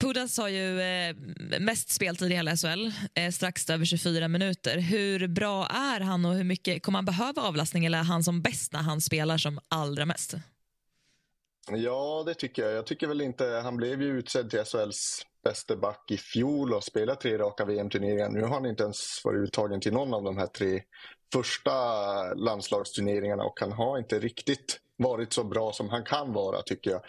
Pudas 0.00 0.38
har 0.38 0.48
ju 0.48 0.80
eh, 0.80 1.16
mest 1.60 1.90
speltid 1.90 2.32
i 2.32 2.34
hela 2.34 2.56
SHL, 2.56 2.90
eh, 3.14 3.30
strax 3.30 3.70
över 3.70 3.84
24 3.84 4.28
minuter. 4.28 4.78
Hur 4.78 5.28
bra 5.28 5.66
är 5.66 6.00
han 6.00 6.24
och 6.24 6.34
hur 6.34 6.44
mycket 6.44 6.82
kommer 6.82 6.98
han 6.98 7.04
behöva 7.04 7.42
avlastning 7.42 7.84
eller 7.84 7.98
är 7.98 8.02
han 8.02 8.24
som 8.24 8.42
bäst 8.42 8.72
när 8.72 8.80
han 8.80 9.00
spelar 9.00 9.38
som 9.38 9.58
allra 9.68 10.06
mest? 10.06 10.34
Ja, 11.70 12.22
det 12.26 12.34
tycker 12.34 12.62
jag. 12.62 12.72
Jag 12.72 12.86
tycker 12.86 13.06
väl 13.06 13.20
inte... 13.20 13.44
Han 13.44 13.76
blev 13.76 14.02
ju 14.02 14.18
utsedd 14.18 14.50
till 14.50 14.64
SHLs 14.64 15.22
bästa 15.44 15.76
back 15.76 16.10
i 16.10 16.16
fjol 16.16 16.74
och 16.74 16.84
spelat 16.84 17.20
tre 17.20 17.38
raka 17.38 17.64
VM-turneringar. 17.64 18.28
Nu 18.28 18.42
har 18.42 18.54
han 18.54 18.66
inte 18.66 18.82
ens 18.82 18.96
varit 19.24 19.48
uttagen 19.48 19.80
till 19.80 19.92
någon 19.92 20.14
av 20.14 20.22
de 20.22 20.38
här 20.38 20.46
tre 20.46 20.82
första 21.32 21.72
landslagsturneringarna 22.34 23.44
och 23.44 23.60
han 23.60 23.72
har 23.72 23.98
inte 23.98 24.18
riktigt 24.18 24.80
varit 24.96 25.32
så 25.32 25.44
bra 25.44 25.72
som 25.72 25.88
han 25.88 26.04
kan 26.04 26.32
vara, 26.32 26.62
tycker 26.62 26.90
jag. 26.90 27.00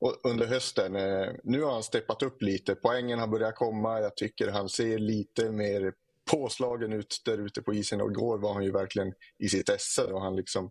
Och 0.00 0.30
under 0.30 0.46
hösten. 0.46 0.96
Eh, 0.96 1.28
nu 1.44 1.62
har 1.62 1.72
han 1.72 1.82
steppat 1.82 2.22
upp 2.22 2.42
lite. 2.42 2.74
Poängen 2.74 3.18
har 3.18 3.26
börjat 3.26 3.54
komma. 3.54 4.00
Jag 4.00 4.16
tycker 4.16 4.48
han 4.48 4.68
ser 4.68 4.98
lite 4.98 5.50
mer 5.50 5.92
påslagen 6.30 6.92
ut 6.92 7.16
där 7.24 7.38
ute 7.38 7.62
på 7.62 7.74
isen 7.74 8.00
och 8.00 8.10
igår 8.10 8.38
var 8.38 8.54
han 8.54 8.64
ju 8.64 8.72
verkligen 8.72 9.12
i 9.38 9.48
sitt 9.48 9.68
esse 9.68 10.06
Då. 10.06 10.18
han 10.18 10.36
liksom 10.36 10.70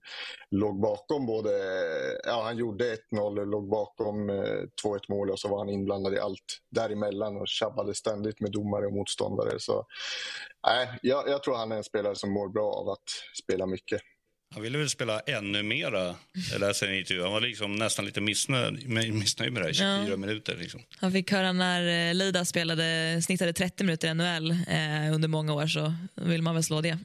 låg 0.51 0.81
bakom 0.81 1.25
både, 1.25 1.51
ja 2.23 2.43
han 2.43 2.57
gjorde 2.57 2.95
1-0, 3.13 3.45
låg 3.45 3.69
bakom 3.69 4.29
eh, 4.29 4.63
2-1 4.85 4.99
mål 5.09 5.29
och 5.29 5.39
så 5.39 5.47
var 5.47 5.57
han 5.57 5.69
inblandad 5.69 6.13
i 6.13 6.19
allt 6.19 6.59
däremellan 6.69 7.37
och 7.37 7.47
tjabbade 7.47 7.93
ständigt 7.93 8.39
med 8.39 8.51
domare 8.51 8.85
och 8.85 8.93
motståndare. 8.93 9.59
Så 9.59 9.85
nej, 10.67 10.99
jag, 11.01 11.29
jag 11.29 11.43
tror 11.43 11.55
han 11.55 11.71
är 11.71 11.77
en 11.77 11.83
spelare 11.83 12.15
som 12.15 12.31
mår 12.31 12.49
bra 12.49 12.71
av 12.71 12.89
att 12.89 13.09
spela 13.43 13.65
mycket. 13.65 14.01
Han 14.53 14.63
ville 14.63 14.77
väl 14.77 14.89
spela 14.89 15.19
ännu 15.19 15.63
mera. 15.63 16.15
Jag 16.51 16.59
läste 16.59 16.87
en 16.87 16.93
intervju. 16.93 17.23
Han 17.23 17.31
var 17.31 17.41
liksom 17.41 17.75
nästan 17.75 18.05
lite 18.05 18.21
missnöjd, 18.21 18.89
missnöjd 19.13 19.53
med 19.53 19.61
det 19.61 19.65
här 19.65 19.73
24 19.73 20.05
ja. 20.09 20.17
minuter. 20.17 20.57
Liksom. 20.57 20.81
Han 20.97 21.11
fick 21.11 21.31
höra 21.31 21.51
när 21.51 22.09
eh, 22.09 22.13
Lida 22.13 22.45
spelade, 22.45 23.19
snittade 23.21 23.53
30 23.53 23.83
minuter 23.83 24.07
i 24.07 24.13
NHL 24.13 24.51
eh, 24.51 25.13
under 25.13 25.27
många 25.27 25.53
år 25.53 25.67
så 25.67 25.93
vill 26.15 26.41
man 26.41 26.55
väl 26.55 26.63
slå 26.63 26.81
det. 26.81 26.97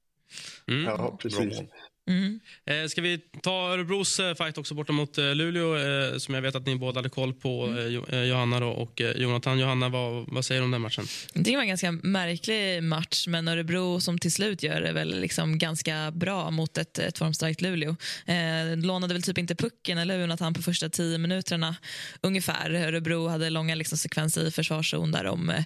mm. 0.68 0.84
Ja, 0.84 1.18
precis. 1.22 1.58
Mm. 2.06 2.40
Eh, 2.66 2.88
ska 2.88 3.00
vi 3.00 3.18
ta 3.42 3.72
Örebros 3.72 4.20
eh, 4.20 4.34
fight 4.34 4.58
också 4.58 4.74
borta 4.74 4.92
mot 4.92 5.18
eh, 5.18 5.34
Luleå 5.34 5.76
eh, 5.76 6.18
som 6.18 6.34
jag 6.34 6.42
vet 6.42 6.54
att 6.54 6.66
ni 6.66 6.76
båda 6.76 6.98
hade 6.98 7.08
koll 7.08 7.34
på, 7.34 7.66
mm. 7.66 8.28
Johanna 8.28 8.60
då, 8.60 8.68
och 8.68 9.00
eh, 9.00 9.16
Jonathan. 9.16 9.58
Johanna, 9.58 9.88
vad, 9.88 10.24
vad 10.28 10.44
säger 10.44 10.60
du 10.60 10.64
om 10.64 10.70
den 10.70 10.80
matchen? 10.80 11.06
Det 11.34 11.56
var 11.56 11.62
en 11.62 11.68
ganska 11.68 11.92
märklig 11.92 12.82
match, 12.82 13.26
men 13.26 13.48
Örebro 13.48 14.00
som 14.00 14.18
till 14.18 14.32
slut 14.32 14.62
gör 14.62 14.80
det 14.80 14.92
väl 14.92 15.20
liksom 15.20 15.58
ganska 15.58 16.10
bra 16.10 16.50
mot 16.50 16.78
ett, 16.78 16.98
ett 16.98 17.18
formstarkt 17.18 17.60
Luleå. 17.60 17.96
Lånade 18.76 19.14
väl 19.14 19.22
typ 19.22 19.38
inte 19.38 19.54
pucken, 19.54 19.98
eller 19.98 20.20
Jonathan, 20.20 20.54
på 20.54 20.62
första 20.62 20.88
tio 20.88 21.18
minuterna 21.18 21.76
ungefär. 22.20 22.70
Örebro 22.70 23.28
hade 23.28 23.50
långa 23.50 23.74
liksom, 23.74 23.98
sekvenser 23.98 24.46
i 24.46 24.50
försvarszon 24.50 25.12
där 25.12 25.24
de 25.24 25.64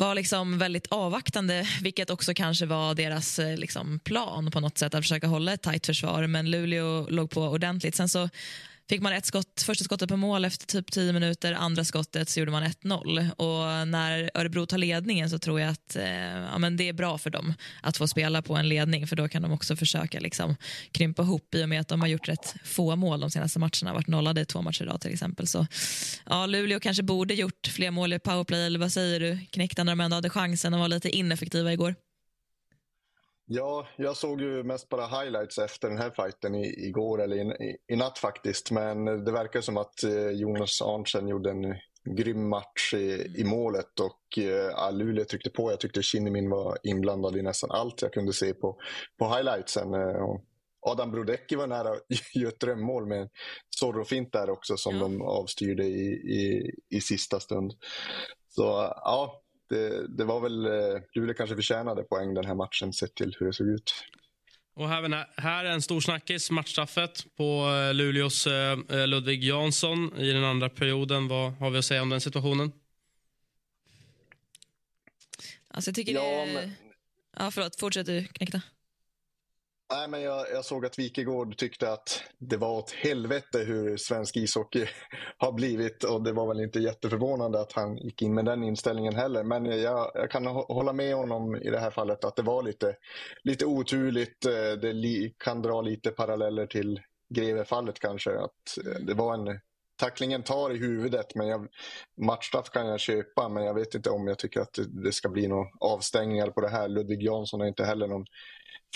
var 0.00 0.14
liksom 0.14 0.58
väldigt 0.58 0.86
avvaktande, 0.86 1.66
vilket 1.82 2.10
också 2.10 2.34
kanske 2.34 2.66
var 2.66 2.94
deras 2.94 3.38
eh, 3.38 3.56
liksom, 3.56 3.98
plan 3.98 4.50
på 4.50 4.60
något 4.60 4.78
sätt, 4.78 4.94
att 4.94 5.04
försöka 5.04 5.26
hålla 5.26 5.52
ett 5.52 5.62
tajt 5.62 5.86
försvar, 5.86 6.26
men 6.26 6.50
Luleå 6.50 7.06
låg 7.10 7.30
på 7.30 7.42
ordentligt. 7.42 7.94
Sen 7.94 8.08
så 8.08 8.28
fick 8.90 9.02
man 9.02 9.12
ett 9.12 9.26
skott, 9.26 9.62
första 9.66 9.84
skottet 9.84 10.08
på 10.08 10.16
mål 10.16 10.44
efter 10.44 10.66
typ 10.66 10.92
10 10.92 11.12
minuter, 11.12 11.52
andra 11.52 11.84
skottet 11.84 12.28
så 12.28 12.40
gjorde 12.40 12.52
man 12.52 12.64
1-0. 12.64 13.30
Och 13.30 13.88
när 13.88 14.30
Örebro 14.34 14.66
tar 14.66 14.78
ledningen 14.78 15.30
så 15.30 15.38
tror 15.38 15.60
jag 15.60 15.70
att 15.70 15.96
eh, 15.96 16.38
ja, 16.52 16.58
men 16.58 16.76
det 16.76 16.88
är 16.88 16.92
bra 16.92 17.18
för 17.18 17.30
dem 17.30 17.54
att 17.82 17.96
få 17.96 18.08
spela 18.08 18.42
på 18.42 18.56
en 18.56 18.68
ledning 18.68 19.06
för 19.06 19.16
då 19.16 19.28
kan 19.28 19.42
de 19.42 19.52
också 19.52 19.76
försöka 19.76 20.20
liksom, 20.20 20.56
krympa 20.92 21.22
ihop 21.22 21.54
i 21.54 21.64
och 21.64 21.68
med 21.68 21.80
att 21.80 21.88
de 21.88 22.00
har 22.00 22.08
gjort 22.08 22.28
rätt 22.28 22.54
få 22.64 22.96
mål 22.96 23.20
de 23.20 23.30
senaste 23.30 23.58
matcherna, 23.58 23.92
varit 23.92 24.06
nollade 24.06 24.40
i 24.40 24.44
två 24.44 24.62
matcher 24.62 24.82
idag 24.82 25.00
till 25.00 25.12
exempel. 25.12 25.46
Så 25.46 25.66
ja, 26.26 26.46
Luleå 26.46 26.80
kanske 26.80 27.02
borde 27.02 27.34
gjort 27.34 27.66
fler 27.66 27.90
mål 27.90 28.12
i 28.12 28.18
powerplay, 28.18 28.66
eller 28.66 28.78
vad 28.78 28.92
säger 28.92 29.20
du? 29.20 29.38
Knäckta 29.50 29.84
när 29.84 29.92
de 29.92 30.00
ändå 30.00 30.14
hade 30.14 30.30
chansen 30.30 30.74
och 30.74 30.80
var 30.80 30.88
lite 30.88 31.10
ineffektiva 31.10 31.72
igår. 31.72 31.94
Ja, 33.52 33.86
jag 33.96 34.16
såg 34.16 34.40
ju 34.40 34.62
mest 34.62 34.88
bara 34.88 35.06
highlights 35.06 35.58
efter 35.58 35.88
den 35.88 35.98
här 35.98 36.10
fighten 36.10 36.54
i, 36.54 36.86
igår 36.86 37.22
eller 37.22 37.36
i, 37.36 37.76
i, 37.88 37.96
natt 37.96 38.18
faktiskt. 38.18 38.70
Men 38.70 39.04
det 39.24 39.32
verkar 39.32 39.60
som 39.60 39.76
att 39.76 40.02
eh, 40.02 40.30
Jonas 40.30 40.82
Arntzen 40.82 41.28
gjorde 41.28 41.50
en 41.50 41.74
grym 42.16 42.48
match 42.48 42.94
i, 42.94 43.34
i 43.36 43.44
målet 43.44 44.00
och 44.00 44.38
eh, 44.38 44.92
Luleå 44.92 45.24
tryckte 45.24 45.50
på. 45.50 45.70
Jag 45.70 45.80
tyckte 45.80 46.02
Kinnimin 46.02 46.50
var 46.50 46.78
inblandad 46.82 47.36
i 47.36 47.42
nästan 47.42 47.70
allt 47.70 48.02
jag 48.02 48.12
kunde 48.12 48.32
se 48.32 48.54
på, 48.54 48.76
på 49.18 49.34
highlightsen. 49.34 49.94
Eh, 49.94 50.36
Adam 50.86 51.10
Brodecki 51.10 51.56
var 51.56 51.66
nära 51.66 51.90
att 51.90 52.02
göra 52.34 52.48
ett 52.48 52.60
drömmål 52.60 53.06
med 53.06 53.20
en 53.20 53.28
Zorro-fint 53.80 54.32
där 54.32 54.50
också 54.50 54.76
som 54.76 54.94
ja. 54.94 55.00
de 55.00 55.22
avstyrde 55.22 55.84
i, 55.84 56.10
i, 56.12 56.72
i 56.90 57.00
sista 57.00 57.40
stund. 57.40 57.72
Så 58.48 58.62
ja, 58.96 59.42
det, 59.70 60.06
det 60.08 60.24
var 60.24 60.40
väl, 60.40 60.66
eh, 60.66 61.00
Luleå 61.14 61.34
kanske 61.34 61.56
förtjänade 61.56 62.02
poäng 62.02 62.34
den 62.34 62.44
här 62.44 62.54
matchen 62.54 62.92
sett 62.92 63.14
till 63.14 63.36
hur 63.38 63.46
det 63.46 63.52
såg 63.52 63.66
ut. 63.66 63.92
Och 64.74 64.88
här, 64.88 65.26
här 65.40 65.64
är 65.64 65.70
en 65.70 65.82
stor 65.82 66.00
snackis, 66.00 66.50
matchstraffet 66.50 67.26
på 67.36 67.44
eh, 67.44 67.94
Luleås 67.94 68.46
eh, 68.46 69.06
Ludvig 69.06 69.44
Jansson 69.44 70.18
i 70.18 70.32
den 70.32 70.44
andra 70.44 70.68
perioden. 70.68 71.28
Vad 71.28 71.52
har 71.52 71.70
vi 71.70 71.78
att 71.78 71.84
säga 71.84 72.02
om 72.02 72.08
den 72.08 72.20
situationen? 72.20 72.72
Alltså 75.68 75.88
jag 75.88 75.94
tycker 75.94 76.12
ja, 76.12 76.44
det... 76.46 76.52
Men... 76.54 76.72
Ja, 77.36 77.50
förlåt. 77.50 77.80
Fortsätt 77.80 78.06
du, 78.06 78.24
Knäckta. 78.24 78.62
Nej, 79.92 80.08
men 80.08 80.22
jag, 80.22 80.46
jag, 80.52 80.64
såg 80.64 80.86
att 80.86 80.98
Wikegård 80.98 81.56
tyckte 81.56 81.92
att 81.92 82.22
det 82.38 82.56
var 82.56 82.78
åt 82.78 82.90
helvete 82.90 83.58
hur 83.58 83.96
svensk 83.96 84.36
ishockey 84.36 84.86
har 85.38 85.52
blivit 85.52 86.04
och 86.04 86.22
det 86.22 86.32
var 86.32 86.46
väl 86.46 86.60
inte 86.60 86.78
jätteförvånande 86.78 87.60
att 87.60 87.72
han 87.72 87.96
gick 87.96 88.22
in 88.22 88.34
med 88.34 88.44
den 88.44 88.62
inställningen 88.62 89.14
heller. 89.14 89.44
Men 89.44 89.64
jag, 89.64 90.10
jag 90.14 90.30
kan 90.30 90.46
hålla 90.46 90.92
med 90.92 91.14
honom 91.14 91.56
i 91.56 91.70
det 91.70 91.78
här 91.78 91.90
fallet 91.90 92.24
att 92.24 92.36
det 92.36 92.42
var 92.42 92.62
lite, 92.62 92.96
lite 93.42 93.66
oturligt. 93.66 94.46
Eh, 94.46 94.72
det 94.82 94.92
li, 94.92 95.34
kan 95.38 95.62
dra 95.62 95.80
lite 95.80 96.10
paralleller 96.10 96.66
till 96.66 97.00
Greve-fallet 97.34 98.00
kanske. 98.00 98.30
Att 98.30 98.86
eh, 98.86 99.00
det 99.00 99.14
var 99.14 99.34
en 99.34 99.60
tacklingen 100.00 100.42
tar 100.42 100.70
i 100.70 100.76
huvudet. 100.76 101.34
men 101.34 101.48
jag, 101.48 101.68
Matchstraff 102.26 102.70
kan 102.70 102.86
jag 102.86 103.00
köpa, 103.00 103.48
men 103.48 103.64
jag 103.64 103.74
vet 103.74 103.94
inte 103.94 104.10
om 104.10 104.28
jag 104.28 104.38
tycker 104.38 104.60
att 104.60 104.72
det, 104.72 105.02
det 105.04 105.12
ska 105.12 105.28
bli 105.28 105.48
några 105.48 105.66
avstängningar 105.80 106.50
på 106.50 106.60
det 106.60 106.68
här. 106.68 106.88
Ludvig 106.88 107.22
Jansson 107.22 107.60
är 107.60 107.66
inte 107.66 107.84
heller 107.84 108.06
någon 108.06 108.24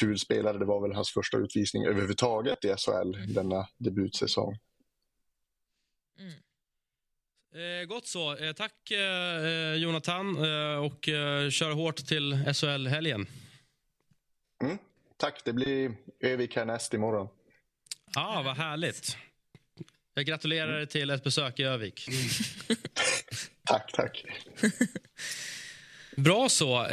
ful 0.00 0.18
spelare. 0.18 0.58
Det 0.58 0.64
var 0.64 0.88
väl 0.88 0.96
hans 0.96 1.10
första 1.10 1.36
utvisning 1.36 1.86
överhuvudtaget 1.86 2.64
i 2.64 2.68
SHL 2.68 3.14
mm. 3.14 3.34
denna 3.34 3.68
debutsäsong. 3.78 4.58
Mm. 6.18 6.32
Eh, 7.54 7.86
gott 7.86 8.06
så. 8.06 8.36
Eh, 8.36 8.52
tack 8.52 8.90
eh, 8.90 9.74
Jonathan 9.74 10.44
eh, 10.44 10.76
och 10.76 11.08
eh, 11.08 11.50
kör 11.50 11.70
hårt 11.70 11.96
till 11.96 12.54
SHL-helgen. 12.54 13.26
Mm. 14.62 14.78
Tack, 15.16 15.44
det 15.44 15.52
blir 15.52 15.94
Övik 16.20 16.56
härnäst 16.56 16.94
imorgon. 16.94 17.28
Ja, 18.14 18.38
ah, 18.38 18.42
vad 18.42 18.56
härligt. 18.56 19.16
Jag 20.14 20.26
gratulerar 20.26 20.76
dig 20.76 20.86
till 20.86 21.10
ett 21.10 21.24
besök 21.24 21.60
i 21.60 21.62
Övik. 21.62 22.08
tack, 23.66 23.92
tack. 23.92 24.24
Bra 26.16 26.48
så. 26.48 26.86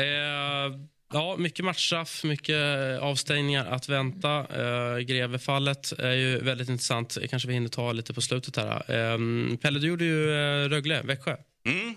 Eh, 1.13 1.19
Ja, 1.19 1.37
mycket 1.37 1.65
matchstraff, 1.65 2.23
mycket 2.23 2.57
avstängningar 2.99 3.65
att 3.65 3.89
vänta. 3.89 4.47
Uh, 4.59 4.99
Grevefallet 4.99 5.91
är 5.91 6.13
ju 6.13 6.39
väldigt 6.39 6.69
intressant. 6.69 7.17
kanske 7.29 7.47
vi 7.47 7.53
hinner 7.53 7.69
ta 7.69 7.91
lite 7.91 8.13
på 8.13 8.21
slutet 8.21 8.55
här. 8.55 9.11
Um, 9.13 9.57
Pelle, 9.61 9.79
du 9.79 9.87
gjorde 9.87 10.05
ju 10.05 10.27
uh, 10.27 10.69
Rögle, 10.69 11.01
Växjö. 11.01 11.37
Mm. 11.65 11.95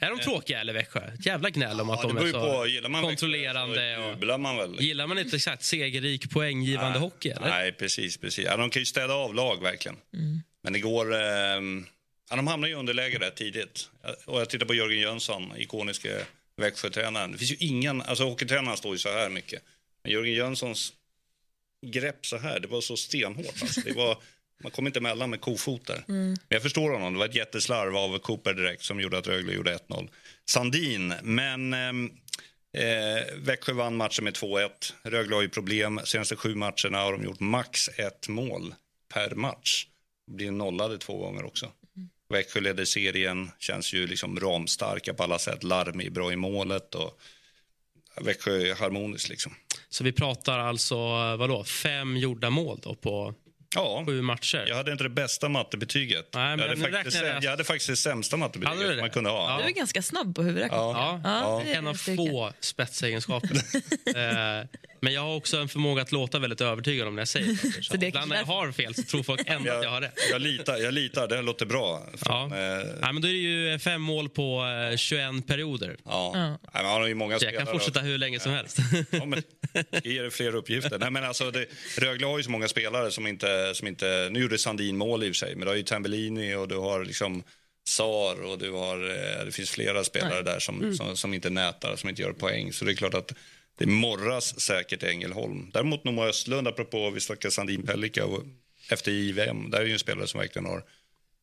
Är 0.00 0.10
de 0.10 0.18
tråkiga 0.18 0.60
eller 0.60 0.72
Växjö? 0.72 1.10
Jävla 1.20 1.50
gnäll 1.50 1.80
om 1.80 1.90
att 1.90 2.00
ja, 2.02 2.08
de 2.08 2.16
är 2.16 2.32
så 2.32 2.80
på, 2.82 2.88
man 2.88 3.02
kontrollerande. 3.02 3.96
Växjö, 4.18 4.34
och, 4.34 4.40
man 4.40 4.56
väl. 4.56 4.80
Gillar 4.80 5.06
man 5.06 5.18
inte 5.18 5.36
exakt 5.36 5.62
segerrik 5.62 6.30
poänggivande 6.30 6.90
nej, 6.90 6.98
hockey? 6.98 7.28
Eller? 7.28 7.48
Nej, 7.48 7.72
precis. 7.72 8.16
precis. 8.16 8.44
Ja, 8.44 8.56
de 8.56 8.70
kan 8.70 8.82
ju 8.82 8.86
städa 8.86 9.14
av 9.14 9.34
lag 9.34 9.62
verkligen. 9.62 9.96
Mm. 10.14 10.42
Men 10.62 10.72
det 10.72 10.78
går... 10.78 11.14
Eh, 11.14 11.20
ja, 12.30 12.36
de 12.36 12.46
hamnar 12.46 12.68
i 12.68 12.74
underläge 12.74 13.18
rätt 13.18 13.36
tidigt. 13.36 13.90
Och 14.24 14.40
jag 14.40 14.50
tittar 14.50 14.66
på 14.66 14.74
Jörgen 14.74 15.00
Jönsson, 15.00 15.52
ikoniske 15.56 16.26
Växjötränaren. 16.56 17.32
Det 17.32 17.38
finns 17.38 17.52
ju 17.52 17.56
ingen, 17.66 18.02
alltså 18.02 18.24
hockeytränaren 18.24 18.76
står 18.76 18.92
ju 18.92 18.98
så 18.98 19.08
här 19.08 19.30
mycket. 19.30 19.62
Men 20.02 20.12
Jörgen 20.12 20.34
Jönssons 20.34 20.92
grepp 21.86 22.26
så 22.26 22.36
här, 22.36 22.60
det 22.60 22.68
var 22.68 22.80
så 22.80 22.96
stenhårt. 22.96 23.62
Alltså. 23.62 23.80
Det 23.80 23.92
var, 23.92 24.18
man 24.62 24.72
kom 24.72 24.86
inte 24.86 24.98
emellan 24.98 25.30
med 25.30 25.40
kofotar. 25.40 26.04
Mm. 26.08 26.36
Jag 26.48 26.62
förstår 26.62 26.90
honom. 26.90 27.12
Det 27.12 27.18
var 27.18 27.26
ett 27.26 27.34
jätteslarv 27.34 27.96
av 27.96 28.18
Cooper 28.18 28.54
direkt 28.54 28.82
som 28.82 29.00
gjorde 29.00 29.18
att 29.18 29.26
Rögle 29.26 29.52
gjorde 29.52 29.76
1-0. 29.76 30.08
Sandin, 30.44 31.14
men 31.22 31.74
ehm, 31.74 32.10
eh, 32.72 33.36
Växjö 33.36 33.72
vann 33.72 33.96
matchen 33.96 34.24
med 34.24 34.34
2-1. 34.34 34.70
Rögle 35.02 35.34
har 35.34 35.42
ju 35.42 35.48
problem. 35.48 36.00
Senaste 36.04 36.36
sju 36.36 36.54
matcherna 36.54 36.98
har 36.98 37.12
de 37.12 37.24
gjort 37.24 37.40
max 37.40 37.88
ett 37.88 38.28
mål 38.28 38.74
per 39.14 39.34
match. 39.34 39.86
Blir 40.30 40.50
nollade 40.50 40.98
två 40.98 41.18
gånger 41.18 41.44
också. 41.44 41.72
Växjö 42.28 42.60
leder 42.60 42.84
serien, 42.84 43.50
känns 43.58 43.92
ju 43.92 44.06
liksom 44.06 44.40
ramstarka 44.40 45.14
på 45.14 45.22
alla 45.22 45.38
sätt. 45.38 45.62
Larmig, 45.62 46.12
bra 46.12 46.32
i 46.32 46.36
målet 46.36 46.94
och 46.94 47.20
Växjö 48.20 48.70
är 48.70 48.74
harmoniskt 48.74 49.28
liksom. 49.28 49.54
Så 49.88 50.04
vi 50.04 50.12
pratar 50.12 50.58
alltså 50.58 50.94
eh, 50.94 51.36
vadå, 51.36 51.64
fem 51.64 52.16
gjorda 52.16 52.50
mål 52.50 52.80
då 52.82 52.94
på 52.94 53.34
Ja. 53.74 54.02
sju 54.06 54.22
matcher? 54.22 54.64
Jag 54.68 54.76
hade 54.76 54.92
inte 54.92 55.04
det 55.04 55.10
bästa 55.10 55.48
mattebetyget. 55.48 56.28
Nej, 56.34 56.56
men 56.56 56.58
jag, 56.68 56.76
hade 56.76 56.92
faktiskt, 56.92 57.22
jag- 57.22 57.44
jag 57.44 57.50
hade 57.50 57.64
faktiskt 57.64 57.88
det 57.88 57.96
sämsta 57.96 58.36
mattebetyget 58.36 58.88
det? 58.88 59.00
man 59.00 59.10
kunde 59.10 59.30
ha. 59.30 59.50
Ja. 59.50 59.62
Du 59.62 59.70
är 59.70 59.74
ganska 59.74 60.02
snabb 60.02 60.36
på 60.36 60.42
huvudräkning. 60.42 60.80
Ja. 60.80 61.20
Ja, 61.24 61.62
är 61.62 61.74
en 61.74 61.86
av 61.86 61.94
få 61.94 62.52
spetsegenskaper. 62.60 63.50
eh, 64.16 64.66
men 65.00 65.12
jag 65.12 65.20
har 65.20 65.36
också 65.36 65.56
en 65.56 65.68
förmåga 65.68 66.02
att 66.02 66.12
låta 66.12 66.38
väldigt 66.38 66.60
övertygad 66.60 67.08
om 67.08 67.14
när 67.14 67.20
jag 67.20 67.28
säger 67.28 67.54
saker. 67.54 67.82
Så 67.82 67.96
det 67.96 68.06
Ibland 68.06 68.28
när 68.28 68.36
jag 68.36 68.44
har 68.44 68.72
fel 68.72 68.94
så 68.94 69.02
tror 69.02 69.22
folk 69.22 69.40
ändå 69.46 69.72
att 69.72 69.82
jag 69.82 69.90
har 69.90 70.00
rätt. 70.00 70.12
Jag 70.30 70.40
litar, 70.40 70.76
jag 70.76 70.94
litar, 70.94 71.28
det 71.28 71.42
låter 71.42 71.66
bra. 71.66 72.02
Ja. 72.12 72.18
Från, 72.18 72.52
eh, 72.52 72.58
Nej, 73.00 73.12
men 73.12 73.22
då 73.22 73.28
är 73.28 73.32
det 73.32 73.38
ju 73.38 73.78
fem 73.78 74.02
mål 74.02 74.28
på 74.28 74.64
eh, 74.92 74.96
21 74.96 75.46
perioder. 75.46 75.96
ja. 76.04 76.30
Ja. 76.34 76.48
Nej, 76.48 76.58
men 76.72 76.84
han 76.84 77.00
har 77.00 77.06
ju 77.08 77.14
många 77.14 77.38
Så 77.38 77.44
jag 77.44 77.54
kan 77.58 77.66
fortsätta 77.66 78.00
hur 78.00 78.18
länge 78.18 78.40
som 78.40 78.52
helst. 78.52 78.78
Ja, 79.10 79.24
men, 79.24 79.42
det 79.90 80.06
ger 80.06 80.30
fler 80.30 80.54
uppgifter. 80.54 80.98
Nej, 80.98 81.10
men 81.10 81.24
alltså, 81.24 81.50
det, 81.50 81.66
Rögle 81.98 82.26
har 82.26 82.38
ju 82.38 82.44
så 82.44 82.50
många 82.50 82.68
spelare 82.68 83.10
som 83.10 83.26
inte, 83.26 83.46
som 83.72 83.88
inte... 83.88 84.28
Nu 84.32 84.40
gjorde 84.40 84.58
Sandin 84.58 84.96
mål 84.96 85.24
i 85.24 85.30
och 85.30 85.34
för 85.36 85.46
sig, 85.46 85.54
men 85.54 85.60
du 85.60 85.68
har 85.68 85.76
ju 85.76 85.82
Tambellini 85.82 86.54
och 86.54 86.68
du 86.68 86.76
har 86.76 87.04
liksom 87.04 87.42
Sar 87.84 88.42
och 88.42 88.58
du 88.58 88.70
har... 88.70 89.10
eh, 89.10 89.44
Det 89.44 89.52
finns 89.52 89.70
flera 89.70 90.04
spelare 90.04 90.42
där 90.42 90.58
som, 90.58 90.96
som, 90.96 91.16
som 91.16 91.34
inte 91.34 91.50
nätar, 91.50 91.96
som 91.96 92.08
inte 92.08 92.22
gör 92.22 92.32
poäng. 92.32 92.72
Så 92.72 92.84
det 92.84 92.92
är 92.92 92.96
klart 92.96 93.14
att 93.14 93.32
det 93.78 93.86
morras 93.86 94.60
säkert 94.60 95.02
i 95.02 95.06
Ängelholm. 95.06 95.70
Däremot 95.72 96.04
Noah 96.04 96.28
Östlund, 96.28 96.68
apropå 96.68 97.10
vi 97.10 97.20
snackar 97.20 97.50
Sandin 97.50 97.82
Pellikka 97.86 98.24
och 98.24 98.42
efter 98.90 99.12
IVM, 99.12 99.70
där 99.70 99.80
är 99.80 99.84
ju 99.84 99.92
en 99.92 99.98
spelare 99.98 100.26
som 100.26 100.40
verkligen 100.40 100.66
har 100.66 100.82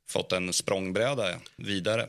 fått 0.09 0.31
en 0.31 0.53
språngbräda 0.53 1.39
vidare. 1.57 2.07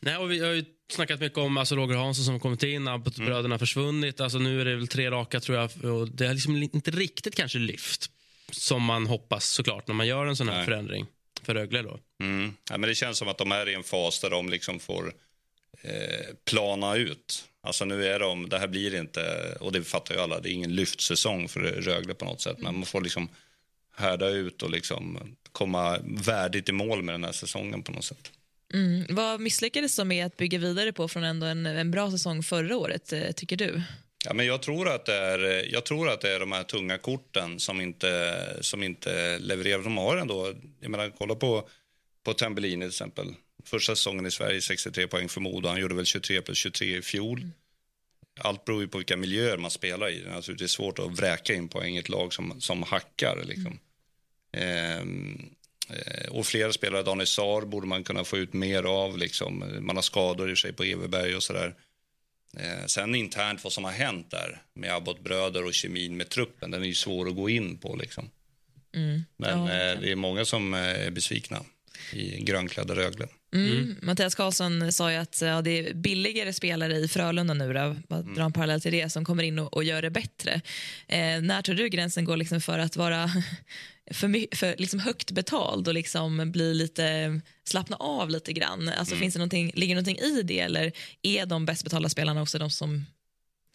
Nej, 0.00 0.16
och 0.16 0.30
vi 0.30 0.40
har 0.40 0.52
ju 0.52 0.64
snackat 0.92 1.20
mycket 1.20 1.38
om 1.38 1.56
alltså 1.56 1.76
Roger 1.76 1.96
Hansson 1.96 2.24
som 2.24 2.34
har 2.34 2.40
kommit 2.40 2.62
in, 2.62 2.88
Abbott-bröderna 2.88 3.54
har 3.54 3.58
försvunnit. 3.58 4.20
Alltså 4.20 4.38
nu 4.38 4.60
är 4.60 4.64
det 4.64 4.76
väl 4.76 4.88
tre 4.88 5.10
raka 5.10 5.40
tror 5.40 5.58
jag. 5.58 5.92
Och 5.94 6.08
det 6.08 6.26
har 6.26 6.34
liksom 6.34 6.56
inte 6.56 6.90
riktigt 6.90 7.34
kanske 7.34 7.58
lyft 7.58 8.10
som 8.52 8.82
man 8.82 9.06
hoppas 9.06 9.46
såklart 9.46 9.88
när 9.88 9.94
man 9.94 10.06
gör 10.06 10.26
en 10.26 10.36
sån 10.36 10.48
här 10.48 10.56
Nej. 10.56 10.64
förändring 10.64 11.06
för 11.42 11.54
Rögle 11.54 11.82
då. 11.82 11.98
Mm. 12.22 12.54
Ja, 12.70 12.78
men 12.78 12.88
det 12.88 12.94
känns 12.94 13.18
som 13.18 13.28
att 13.28 13.38
de 13.38 13.52
är 13.52 13.68
i 13.68 13.74
en 13.74 13.82
fas 13.82 14.20
där 14.20 14.30
de 14.30 14.48
liksom 14.48 14.80
får 14.80 15.14
eh, 15.82 16.34
plana 16.44 16.96
ut. 16.96 17.44
Alltså 17.62 17.84
nu 17.84 18.06
är 18.06 18.18
de, 18.18 18.48
det 18.48 18.58
här 18.58 18.68
blir 18.68 18.94
inte, 18.94 19.56
och 19.60 19.72
det 19.72 19.84
fattar 19.84 20.14
ju 20.14 20.20
alla, 20.20 20.40
det 20.40 20.50
är 20.50 20.52
ingen 20.52 20.74
lyftsäsong 20.74 21.48
för 21.48 21.60
Rögle 21.60 22.14
på 22.14 22.24
något 22.24 22.40
sätt. 22.40 22.58
Men 22.58 22.74
man 22.74 22.86
får 22.86 23.00
liksom 23.00 23.28
härda 23.96 24.28
ut 24.28 24.62
och 24.62 24.70
liksom 24.70 25.18
komma 25.52 25.98
värdigt 26.04 26.68
i 26.68 26.72
mål 26.72 27.02
med 27.02 27.14
den 27.14 27.24
här 27.24 27.32
säsongen 27.32 27.82
på 27.82 27.92
något 27.92 28.04
sätt. 28.04 28.32
Mm. 28.74 29.06
Vad 29.08 29.40
misslyckades 29.40 29.96
de 29.96 30.08
med 30.08 30.26
att 30.26 30.36
bygga 30.36 30.58
vidare 30.58 30.92
på 30.92 31.08
från 31.08 31.24
ändå 31.24 31.46
en, 31.46 31.66
en 31.66 31.90
bra 31.90 32.10
säsong 32.10 32.42
förra 32.42 32.76
året, 32.76 33.12
eh, 33.12 33.32
tycker 33.32 33.56
du? 33.56 33.82
Ja, 34.24 34.34
men 34.34 34.46
jag, 34.46 34.62
tror 34.62 34.88
att 34.88 35.06
det 35.06 35.14
är, 35.14 35.72
jag 35.72 35.84
tror 35.84 36.08
att 36.08 36.20
det 36.20 36.34
är 36.34 36.40
de 36.40 36.52
här 36.52 36.62
tunga 36.62 36.98
korten 36.98 37.60
som 37.60 37.80
inte, 37.80 38.56
som 38.60 38.82
inte 38.82 39.38
levererar. 39.38 39.82
De 39.82 39.96
har 39.96 40.16
ändå, 40.16 40.54
jag 40.80 40.90
menar, 40.90 41.12
kolla 41.18 41.34
på, 41.34 41.68
på 42.24 42.34
Tambellini 42.34 42.84
till 42.84 42.88
exempel. 42.88 43.34
Första 43.64 43.96
säsongen 43.96 44.26
i 44.26 44.30
Sverige 44.30 44.60
63 44.60 45.06
poäng 45.06 45.28
för 45.28 45.40
Modo. 45.40 45.68
Han 45.68 45.80
gjorde 45.80 45.94
väl 45.94 46.04
23 46.04 46.42
plus 46.42 46.58
23 46.58 46.96
i 46.96 47.02
fjol. 47.02 47.50
Allt 48.40 48.64
beror 48.64 48.82
ju 48.82 48.88
på 48.88 48.98
vilka 48.98 49.16
miljöer 49.16 49.56
man 49.56 49.70
spelar 49.70 50.10
i. 50.10 50.24
Det 50.46 50.64
är 50.64 50.66
svårt 50.66 50.98
att 50.98 51.18
vräka 51.18 51.54
in 51.54 51.68
poäng 51.68 51.96
i 51.96 51.98
ett 51.98 52.08
lag 52.08 52.32
som, 52.32 52.60
som 52.60 52.82
hackar. 52.82 53.44
Liksom. 53.44 53.78
Ehm, 54.52 55.50
eh, 55.90 56.30
och 56.30 56.46
flera 56.46 56.72
spelare, 56.72 57.02
Daniel 57.02 57.26
Saar 57.26 57.62
borde 57.62 57.86
man 57.86 58.04
kunna 58.04 58.24
få 58.24 58.36
ut 58.36 58.52
mer 58.52 58.82
av. 58.82 59.18
Liksom. 59.18 59.64
Man 59.80 59.96
har 59.96 60.02
skador 60.02 60.52
i 60.52 60.56
sig 60.56 60.72
på 60.72 60.84
Everberg 60.84 61.36
och 61.36 61.42
sådär. 61.42 61.66
Eh, 61.66 61.72
sen 62.86 63.14
internt 63.14 63.64
vad 63.64 63.72
som 63.72 63.84
har 63.84 63.92
hänt 63.92 64.30
där 64.30 64.62
med 64.74 64.94
Abbott 64.94 65.20
bröder 65.20 65.64
och 65.64 65.74
kemin 65.74 66.16
med 66.16 66.28
truppen, 66.28 66.70
den 66.70 66.82
är 66.82 66.86
ju 66.86 66.94
svår 66.94 67.28
att 67.28 67.36
gå 67.36 67.50
in 67.50 67.78
på 67.78 67.96
liksom. 67.96 68.30
Mm. 68.94 69.24
Men 69.36 69.58
Ja, 69.58 69.72
eh, 69.72 70.00
det 70.00 70.12
är 70.12 70.16
många 70.16 70.44
som 70.44 70.74
eh, 70.74 70.80
är 70.80 71.10
besvikna 71.10 71.64
i 72.12 72.40
grönklädda 72.40 72.94
Rögle. 72.94 73.28
Mm. 73.54 73.96
Mattias 74.02 74.34
Karlsson 74.34 74.92
sa 74.92 75.12
ju 75.12 75.16
att 75.16 75.40
ja, 75.40 75.62
det 75.62 75.78
är 75.78 75.94
billigare 75.94 76.52
spelare 76.52 76.96
i 76.96 77.08
Frölunda 77.08 77.54
nu, 77.54 77.72
då, 77.72 77.96
bara 78.08 78.22
dra 78.22 78.42
en 78.42 78.52
parallell 78.52 78.80
till 78.80 78.92
det, 78.92 79.10
som 79.10 79.24
kommer 79.24 79.42
in 79.42 79.58
och, 79.58 79.74
och 79.74 79.84
gör 79.84 80.02
det 80.02 80.10
bättre. 80.10 80.60
Eh, 81.08 81.40
när 81.42 81.62
tror 81.62 81.74
du 81.74 81.88
gränsen 81.88 82.24
går 82.24 82.36
liksom 82.36 82.60
för 82.60 82.78
att 82.78 82.96
vara 82.96 83.30
för, 84.10 84.56
för 84.56 84.74
liksom 84.78 85.00
högt 85.00 85.30
betald 85.30 85.88
och 85.88 85.94
liksom 85.94 86.52
bli 86.52 86.74
lite, 86.74 87.40
slappna 87.64 87.96
av 87.96 88.30
lite 88.30 88.52
grann? 88.52 88.88
Alltså, 88.88 89.16
finns 89.16 89.34
det 89.34 89.38
någonting, 89.38 89.72
ligger 89.74 89.94
någonting 89.94 90.18
i 90.18 90.42
det 90.42 90.60
eller 90.60 90.92
är 91.22 91.46
de 91.46 91.66
bäst 91.66 91.84
betalda 91.84 92.08
spelarna 92.08 92.42
också 92.42 92.58
de 92.58 92.70
som 92.70 93.06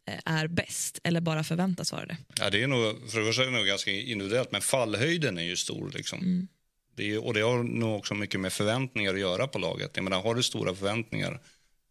eh, 0.10 0.34
är 0.34 0.48
bäst 0.48 1.00
eller 1.04 1.22
bara 1.22 1.44
förväntas 1.44 1.92
vara 1.92 2.06
det? 2.06 2.18
Ja, 2.40 2.50
det 2.50 2.64
är 2.64 2.68
nog, 2.68 3.12
för 3.12 3.20
det 3.20 3.26
första 3.26 3.42
är 3.42 3.46
det 3.46 3.58
nog 3.58 3.66
ganska 3.66 3.92
individuellt, 3.92 4.52
men 4.52 4.62
fallhöjden 4.62 5.38
är 5.38 5.44
ju 5.44 5.56
stor. 5.56 5.92
Liksom. 5.96 6.48
Det 6.96 7.12
är, 7.12 7.26
och 7.26 7.34
det 7.34 7.42
har 7.42 7.64
nog 7.64 7.98
också 7.98 8.14
mycket 8.16 8.40
med 8.40 8.54
förväntningar 8.54 9.14
att 9.14 9.20
göra 9.20 9.48
på 9.48 9.60
laget. 9.60 9.92
Jag 9.96 10.04
menar, 10.04 10.22
har 10.22 10.36
du 10.36 10.44
stora 10.44 10.76
förväntningar, 10.76 11.40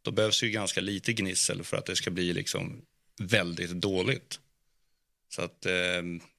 då 0.03 0.11
behövs 0.11 0.43
ju 0.43 0.51
ganska 0.51 0.81
lite 0.81 1.13
gnissel 1.13 1.65
för 1.65 1.77
att 1.77 1.87
det 1.87 1.97
ska 1.97 2.11
bli 2.11 2.33
liksom 2.33 2.83
väldigt 3.21 3.71
dåligt. 3.71 4.41
Så 5.29 5.43
att 5.43 5.67
eh, 5.67 5.73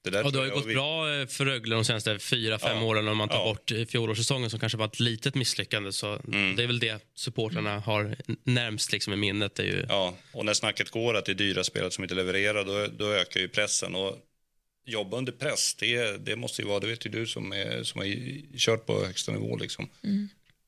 det 0.04 0.10
där 0.10 0.24
Och 0.24 0.32
det 0.32 0.38
har 0.38 0.44
ju 0.46 0.50
gått 0.52 0.66
vi- 0.66 0.74
bra 0.74 1.14
eh, 1.14 1.26
för 1.26 1.44
Rögle 1.44 1.74
de 1.74 1.84
senaste 1.84 2.18
fyra, 2.18 2.58
fem 2.58 2.76
Ja. 2.78 2.82
åren 2.84 3.08
om 3.08 3.16
man 3.16 3.28
tar 3.28 3.36
Ja. 3.38 3.44
bort 3.44 3.72
eh, 3.72 3.84
fjolårssäsongen 3.84 4.50
som 4.50 4.60
kanske 4.60 4.78
var 4.78 4.86
ett 4.86 5.00
litet 5.00 5.34
misslyckande. 5.34 5.92
Så 5.92 6.12
Mm. 6.32 6.56
Det 6.56 6.62
är 6.62 6.66
väl 6.66 6.78
det 6.78 7.02
supportrarna 7.14 7.78
har 7.78 8.16
närmst 8.44 8.92
liksom 8.92 9.12
i 9.12 9.16
minnet. 9.16 9.54
Det 9.54 9.62
är 9.62 9.66
ju, 9.66 9.86
Ja, 9.88 10.14
och 10.32 10.44
när 10.44 10.54
snacket 10.54 10.90
går 10.90 11.14
att 11.16 11.24
det 11.24 11.32
är 11.32 11.34
dyra 11.34 11.64
spelare 11.64 11.90
som 11.90 12.04
inte 12.04 12.14
levererar, 12.14 12.64
då, 12.64 12.86
då 12.98 13.12
ökar 13.12 13.40
ju 13.40 13.48
pressen. 13.48 13.94
Och 13.94 14.18
jobba 14.86 15.16
under 15.16 15.32
press, 15.32 15.74
det, 15.74 16.24
det 16.24 16.36
måste 16.36 16.62
ju 16.62 16.68
vara, 16.68 16.80
det 16.80 16.86
vet 16.86 17.06
ju 17.06 17.10
du 17.10 17.26
som, 17.26 17.52
är, 17.52 17.82
som 17.82 18.00
har 18.00 18.06
kört 18.58 18.86
på 18.86 19.04
högsta 19.04 19.32
nivå. 19.32 19.56
Liksom. 19.56 19.88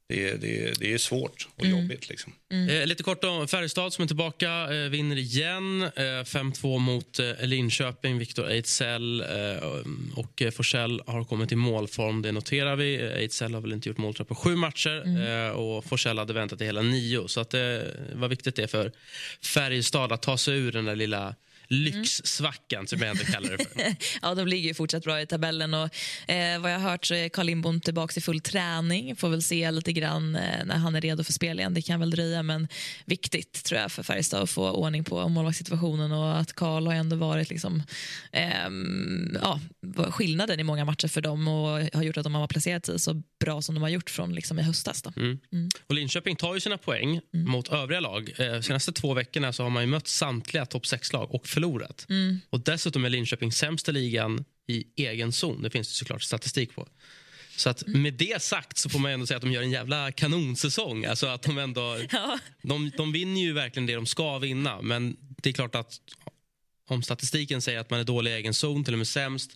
Det, 0.08 0.40
det, 0.40 0.78
det 0.80 0.92
är 0.92 0.98
svårt 0.98 1.48
och 1.56 1.66
jobbigt. 1.66 2.08
Liksom. 2.08 2.32
Eh, 2.70 2.86
lite 2.86 3.02
kort 3.02 3.24
om 3.24 3.48
Färjestad 3.48 3.92
som 3.92 4.02
är 4.02 4.06
tillbaka. 4.06 4.74
Eh, 4.74 4.88
vinner 4.88 5.16
igen. 5.16 5.82
Eh, 5.82 6.24
5-2 6.24 6.78
mot 6.78 7.18
eh, 7.18 7.46
Linköping. 7.46 8.18
Viktor 8.18 8.50
Ejdsell 8.50 9.24
och 10.16 10.42
eh, 10.42 10.50
Forsell 10.50 11.02
har 11.06 11.24
kommit 11.24 11.52
i 11.52 11.56
målform. 11.56 12.22
Det 12.22 12.32
noterar 12.32 12.76
vi. 12.76 12.96
Ejdsell 12.96 13.54
har 13.54 13.60
väl 13.60 13.72
inte 13.72 13.88
gjort 13.88 13.98
mål 13.98 14.14
på 14.14 14.34
sju 14.34 14.56
matcher 14.56 15.26
eh, 15.28 15.50
och 15.50 15.84
Forsell 15.84 16.18
hade 16.18 16.32
väntat 16.32 16.60
i 16.60 16.64
hela 16.64 16.82
nio. 16.82 17.28
Så 17.28 17.40
att, 17.40 17.54
eh, 17.54 17.78
vad 18.14 18.30
viktigt 18.30 18.56
det 18.56 18.62
är 18.62 18.66
för 18.66 18.92
Färjestad 19.42 20.12
att 20.12 20.22
ta 20.22 20.38
sig 20.38 20.58
ur 20.58 20.72
den 20.72 20.84
där 20.84 20.96
lilla 20.96 21.34
lyxsvackan 21.68 22.86
som 22.86 22.98
jag 22.98 23.10
ändå 23.10 23.24
kallar 23.24 23.50
det 23.50 23.64
för. 23.64 23.96
Ja, 24.22 24.34
de 24.34 24.48
ligger 24.48 24.68
ju 24.68 24.74
fortsatt 24.74 25.04
bra 25.04 25.20
i 25.20 25.26
tabellen. 25.26 25.74
Och, 25.74 25.90
eh, 26.30 26.60
vad 26.60 26.72
jag 26.72 26.78
har 26.78 26.90
hört 26.90 27.06
så 27.06 27.14
är 27.14 27.28
Carl 27.28 27.46
Lindbom 27.46 27.80
tillbaka 27.80 28.14
i 28.16 28.20
full 28.20 28.40
träning. 28.40 29.16
Får 29.16 29.28
väl 29.28 29.42
se 29.42 29.70
lite 29.70 29.92
grann 29.92 30.36
eh, 30.36 30.64
när 30.64 30.76
han 30.76 30.94
är 30.94 31.00
redo 31.00 31.24
för 31.24 31.32
spel 31.32 31.58
igen. 31.58 31.74
Det 31.74 31.82
kan 31.82 32.00
väl 32.00 32.10
dröja, 32.10 32.42
men 32.42 32.68
viktigt 33.04 33.64
tror 33.64 33.80
jag 33.80 33.92
för 33.92 34.02
Färjestad 34.02 34.42
att 34.42 34.50
få 34.50 34.70
ordning 34.70 35.04
på 35.04 35.28
målvaktssituationen 35.28 36.12
och 36.12 36.38
att 36.38 36.52
Carl 36.52 36.86
har 36.86 36.94
ändå 36.94 37.16
varit 37.16 37.50
liksom, 37.50 37.82
ehm, 38.32 39.38
ja, 39.42 39.60
skillnaden 40.10 40.60
i 40.60 40.62
många 40.62 40.84
matcher 40.84 41.08
för 41.08 41.20
dem 41.20 41.48
och 41.48 41.68
har 41.68 42.02
gjort 42.02 42.16
att 42.16 42.24
de 42.24 42.34
har 42.34 42.46
placerat 42.46 42.86
sig 42.86 42.98
så 42.98 43.22
bra 43.40 43.62
som 43.62 43.74
de 43.74 43.82
har 43.82 43.88
gjort 43.88 44.10
från 44.10 44.34
liksom, 44.34 44.58
i 44.58 44.62
höstas. 44.62 45.02
Då. 45.02 45.12
Och 45.86 45.94
Linköping 45.94 46.36
tar 46.36 46.54
ju 46.54 46.60
sina 46.60 46.78
poäng 46.78 47.20
mot 47.32 47.68
övriga 47.68 48.00
lag. 48.00 48.32
Eh, 48.38 48.60
senaste 48.60 48.92
två 48.92 49.14
veckorna 49.14 49.52
så 49.52 49.62
har 49.62 49.70
man 49.70 49.90
mött 49.90 50.08
samtliga 50.08 50.66
topp 50.66 50.84
6-lag 50.84 51.34
och 51.34 51.46
förlorat. 51.58 52.06
Och 52.50 52.60
Dessutom 52.60 53.04
är 53.04 53.10
Linköping 53.10 53.52
sämst 53.52 53.88
i 53.88 53.92
ligan 53.92 54.44
i 54.66 54.84
egen 54.96 55.32
zon. 55.32 55.62
Det 55.62 55.70
finns 55.70 55.88
det 55.88 55.94
såklart 55.94 56.22
statistik 56.22 56.74
på. 56.74 56.88
Så 57.56 57.70
att 57.70 57.86
med 57.86 58.14
det 58.14 58.42
sagt 58.42 58.78
så 58.78 58.88
får 58.88 58.98
man 58.98 59.10
ändå 59.10 59.26
säga 59.26 59.36
att 59.36 59.42
de 59.42 59.52
gör 59.52 59.62
en 59.62 59.70
jävla 59.70 60.12
kanonsäsong. 60.12 61.04
Alltså 61.04 61.26
att 61.26 61.42
de, 61.42 61.58
ändå, 61.58 61.98
Ja. 62.10 62.38
de, 62.62 62.90
de 62.96 63.12
vinner 63.12 63.40
ju 63.40 63.52
verkligen 63.52 63.86
det 63.86 63.94
de 63.94 64.06
ska 64.06 64.38
vinna. 64.38 64.82
Men 64.82 65.16
det 65.42 65.48
är 65.48 65.52
klart 65.52 65.74
att 65.74 66.00
om 66.88 67.02
statistiken 67.02 67.62
säger 67.62 67.78
att 67.78 67.90
man 67.90 68.00
är 68.00 68.04
dålig 68.04 68.30
i 68.30 68.34
egen 68.34 68.54
zon, 68.54 68.84
till 68.84 68.94
och 68.94 68.98
med 68.98 69.08
sämst 69.08 69.50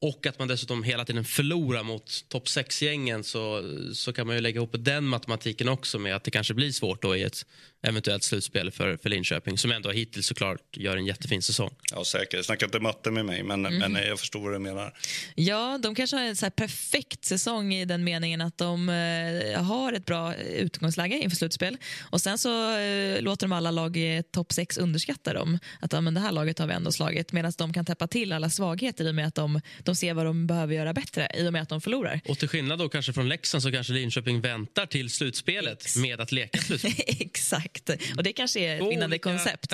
och 0.00 0.26
att 0.26 0.38
man 0.38 0.48
dessutom 0.48 0.82
hela 0.82 1.04
tiden 1.04 1.24
förlorar 1.24 1.82
mot 1.82 2.28
topp 2.28 2.46
6-gängen 2.46 3.24
så, 3.24 3.62
så 3.94 4.12
kan 4.12 4.26
man 4.26 4.36
ju 4.36 4.42
lägga 4.42 4.56
ihop 4.56 4.74
den 4.78 5.04
matematiken 5.04 5.68
också 5.68 5.98
med 5.98 6.16
att 6.16 6.24
det 6.24 6.30
kanske 6.30 6.54
blir 6.54 6.72
svårt 6.72 7.02
då 7.02 7.16
i 7.16 7.22
ett, 7.22 7.46
eventuellt 7.84 8.22
slutspel 8.24 8.70
för, 8.70 8.96
för 8.96 9.08
Linköping 9.10 9.58
som 9.58 9.70
ändå 9.72 9.90
hittills 9.90 10.26
såklart 10.26 10.76
gör 10.76 10.96
en 10.96 11.06
jättefin 11.06 11.42
säsong. 11.42 11.74
Ja, 11.92 12.04
säkert. 12.04 12.44
Snacka 12.44 12.64
inte 12.64 12.80
matte 12.80 13.10
med 13.10 13.24
mig, 13.26 13.42
men, 13.42 13.66
Mm. 13.66 13.92
men 13.92 14.06
jag 14.08 14.20
förstår 14.20 14.40
vad 14.40 14.52
du 14.52 14.58
menar. 14.58 14.94
Ja, 15.34 15.78
de 15.82 15.94
kanske 15.94 16.16
har 16.16 16.24
en 16.24 16.36
så 16.36 16.44
här 16.46 16.50
perfekt 16.50 17.24
säsong 17.24 17.74
i 17.74 17.84
den 17.84 18.04
meningen 18.04 18.40
att 18.40 18.58
de 18.58 18.88
eh, 18.88 19.62
har 19.62 19.92
ett 19.92 20.04
bra 20.06 20.34
utgångsläge 20.36 21.18
inför 21.18 21.36
slutspel. 21.36 21.76
Och 22.00 22.20
Sen 22.20 22.38
så 22.38 22.78
eh, 22.78 23.22
låter 23.22 23.46
de 23.46 23.52
alla 23.52 23.70
lag 23.70 23.96
i 23.96 24.22
topp 24.32 24.52
6 24.52 24.78
underskatta 24.78 25.32
dem. 25.32 25.58
Att 25.80 25.92
ja, 25.92 26.00
men 26.00 26.14
det 26.14 26.20
här 26.20 26.32
laget 26.32 26.58
har 26.58 26.66
vi 26.66 26.72
ändå 26.74 26.92
slagit. 26.92 27.32
Medan 27.32 27.52
de 27.58 27.72
kan 27.72 27.84
täppa 27.84 28.06
till 28.06 28.32
alla 28.32 28.50
svagheter 28.50 29.04
i 29.04 29.10
och 29.10 29.14
med 29.14 29.26
att 29.26 29.34
de, 29.34 29.60
de 29.82 29.94
ser 29.96 30.14
vad 30.14 30.26
de 30.26 30.46
behöver 30.46 30.74
göra 30.74 30.92
bättre 30.92 31.28
i 31.34 31.48
och 31.48 31.52
med 31.52 31.62
att 31.62 31.68
de 31.68 31.80
förlorar. 31.80 32.20
Och 32.28 32.38
till 32.38 32.48
skillnad 32.48 32.78
då 32.78 32.88
kanske 32.88 33.12
från 33.12 33.28
Leksand 33.28 33.62
så 33.62 33.72
kanske 33.72 33.92
Linköping 33.92 34.40
väntar 34.40 34.86
till 34.86 35.10
slutspelet 35.10 35.96
med 35.96 36.20
att 36.20 36.32
leka 36.32 36.58
slutspel. 36.58 36.92
Exakt. 37.06 37.73
Och 38.16 38.22
det 38.22 38.32
kanske 38.32 38.60
är 38.60 38.76
ett 38.76 38.90
vinnande 38.92 39.18
koncept. 39.18 39.72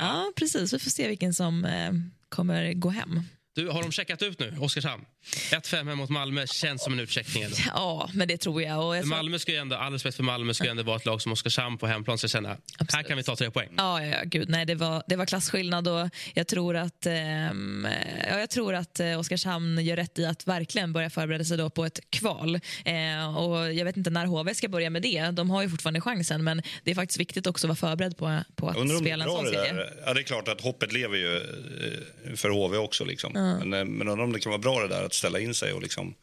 Ja, 0.00 0.32
precis. 0.36 0.72
Vi 0.72 0.78
får 0.78 0.90
se 0.90 1.08
vilken 1.08 1.34
som 1.34 1.64
eh, 1.64 1.92
kommer 2.28 2.72
gå 2.72 2.88
hem. 2.88 3.20
Du, 3.54 3.68
har 3.68 3.82
de 3.82 3.92
checkat 3.92 4.22
ut 4.22 4.38
nu, 4.38 4.56
Oskarshamn? 4.60 5.04
1-5 5.24 5.76
hemma 5.76 5.94
mot 5.94 6.10
Malmö 6.10 6.46
känns 6.46 6.84
som 6.84 6.92
en 6.92 7.00
utcheckning. 7.00 7.42
Ändå. 7.42 7.56
Ja, 7.66 8.10
men 8.14 8.28
det 8.28 8.36
tror 8.36 8.62
jag. 8.62 8.86
Och 8.86 8.96
jag. 8.96 9.06
Malmö 9.06 9.38
ska 9.38 9.52
ju 9.52 9.58
ändå, 9.58 9.76
all 9.76 9.92
respekt 9.92 10.16
för 10.16 10.22
Malmö, 10.22 10.54
ska 10.54 10.64
ju 10.64 10.70
ändå 10.70 10.82
vara 10.82 10.96
ett 10.96 11.06
lag 11.06 11.22
som 11.22 11.32
Oskarshamn 11.32 11.78
på 11.78 11.86
hemplan 11.86 12.18
ska 12.18 12.28
känna, 12.28 12.56
här 12.92 13.02
kan 13.02 13.16
vi 13.16 13.22
ta 13.22 13.36
tre 13.36 13.50
poäng. 13.50 13.68
Ja, 13.76 14.02
ja, 14.02 14.16
ja, 14.16 14.22
gud, 14.24 14.48
nej, 14.48 14.66
det 14.66 14.74
var, 14.74 15.02
det 15.06 15.16
var 15.16 15.26
klasskillnad 15.26 15.88
och 15.88 16.08
jag 16.34 16.46
tror 16.46 16.76
att, 16.76 17.06
ehm, 17.06 17.86
ja, 18.30 18.38
jag 18.38 18.50
tror 18.50 18.74
att 18.74 19.00
eh, 19.00 19.18
Oskarshamn 19.18 19.84
gör 19.84 19.96
rätt 19.96 20.18
i 20.18 20.26
att 20.26 20.46
verkligen 20.46 20.92
börja 20.92 21.10
förbereda 21.10 21.44
sig 21.44 21.58
då 21.58 21.70
på 21.70 21.84
ett 21.84 22.00
kval. 22.10 22.54
Eh, 22.84 23.38
och 23.38 23.74
jag 23.74 23.84
vet 23.84 23.96
inte 23.96 24.10
när 24.10 24.26
HV 24.26 24.54
ska 24.54 24.68
börja 24.68 24.90
med 24.90 25.02
det. 25.02 25.30
De 25.30 25.50
har 25.50 25.62
ju 25.62 25.68
fortfarande 25.68 26.00
chansen, 26.00 26.44
men 26.44 26.62
det 26.84 26.90
är 26.90 26.94
faktiskt 26.94 27.20
viktigt 27.20 27.46
också 27.46 27.66
att 27.66 27.80
vara 27.82 27.90
förberedd 27.90 28.16
på, 28.16 28.38
på 28.56 28.68
att 28.68 28.98
spela 29.00 29.24
en 29.24 29.30
sån 29.30 29.44
det 29.44 29.50
serie. 29.50 29.86
Ja, 30.06 30.14
det 30.14 30.20
är 30.20 30.24
klart 30.24 30.48
att 30.48 30.60
hoppet 30.60 30.92
lever 30.92 31.16
ju 31.16 31.36
eh, 31.36 32.34
för 32.36 32.48
HV 32.48 32.76
också. 32.76 33.04
Liksom. 33.04 33.32
Men, 33.32 33.41
eh, 33.50 33.84
men 33.84 34.08
undrar 34.08 34.24
om 34.24 34.32
det 34.32 34.40
kan 34.40 34.50
vara 34.50 34.60
bra 34.60 34.80
det 34.80 34.88
där 34.88 35.04
att 35.04 35.14
ställa 35.14 35.40
in 35.40 35.54
sig 35.54 35.72
och 35.72 35.82
liksom 35.82 36.14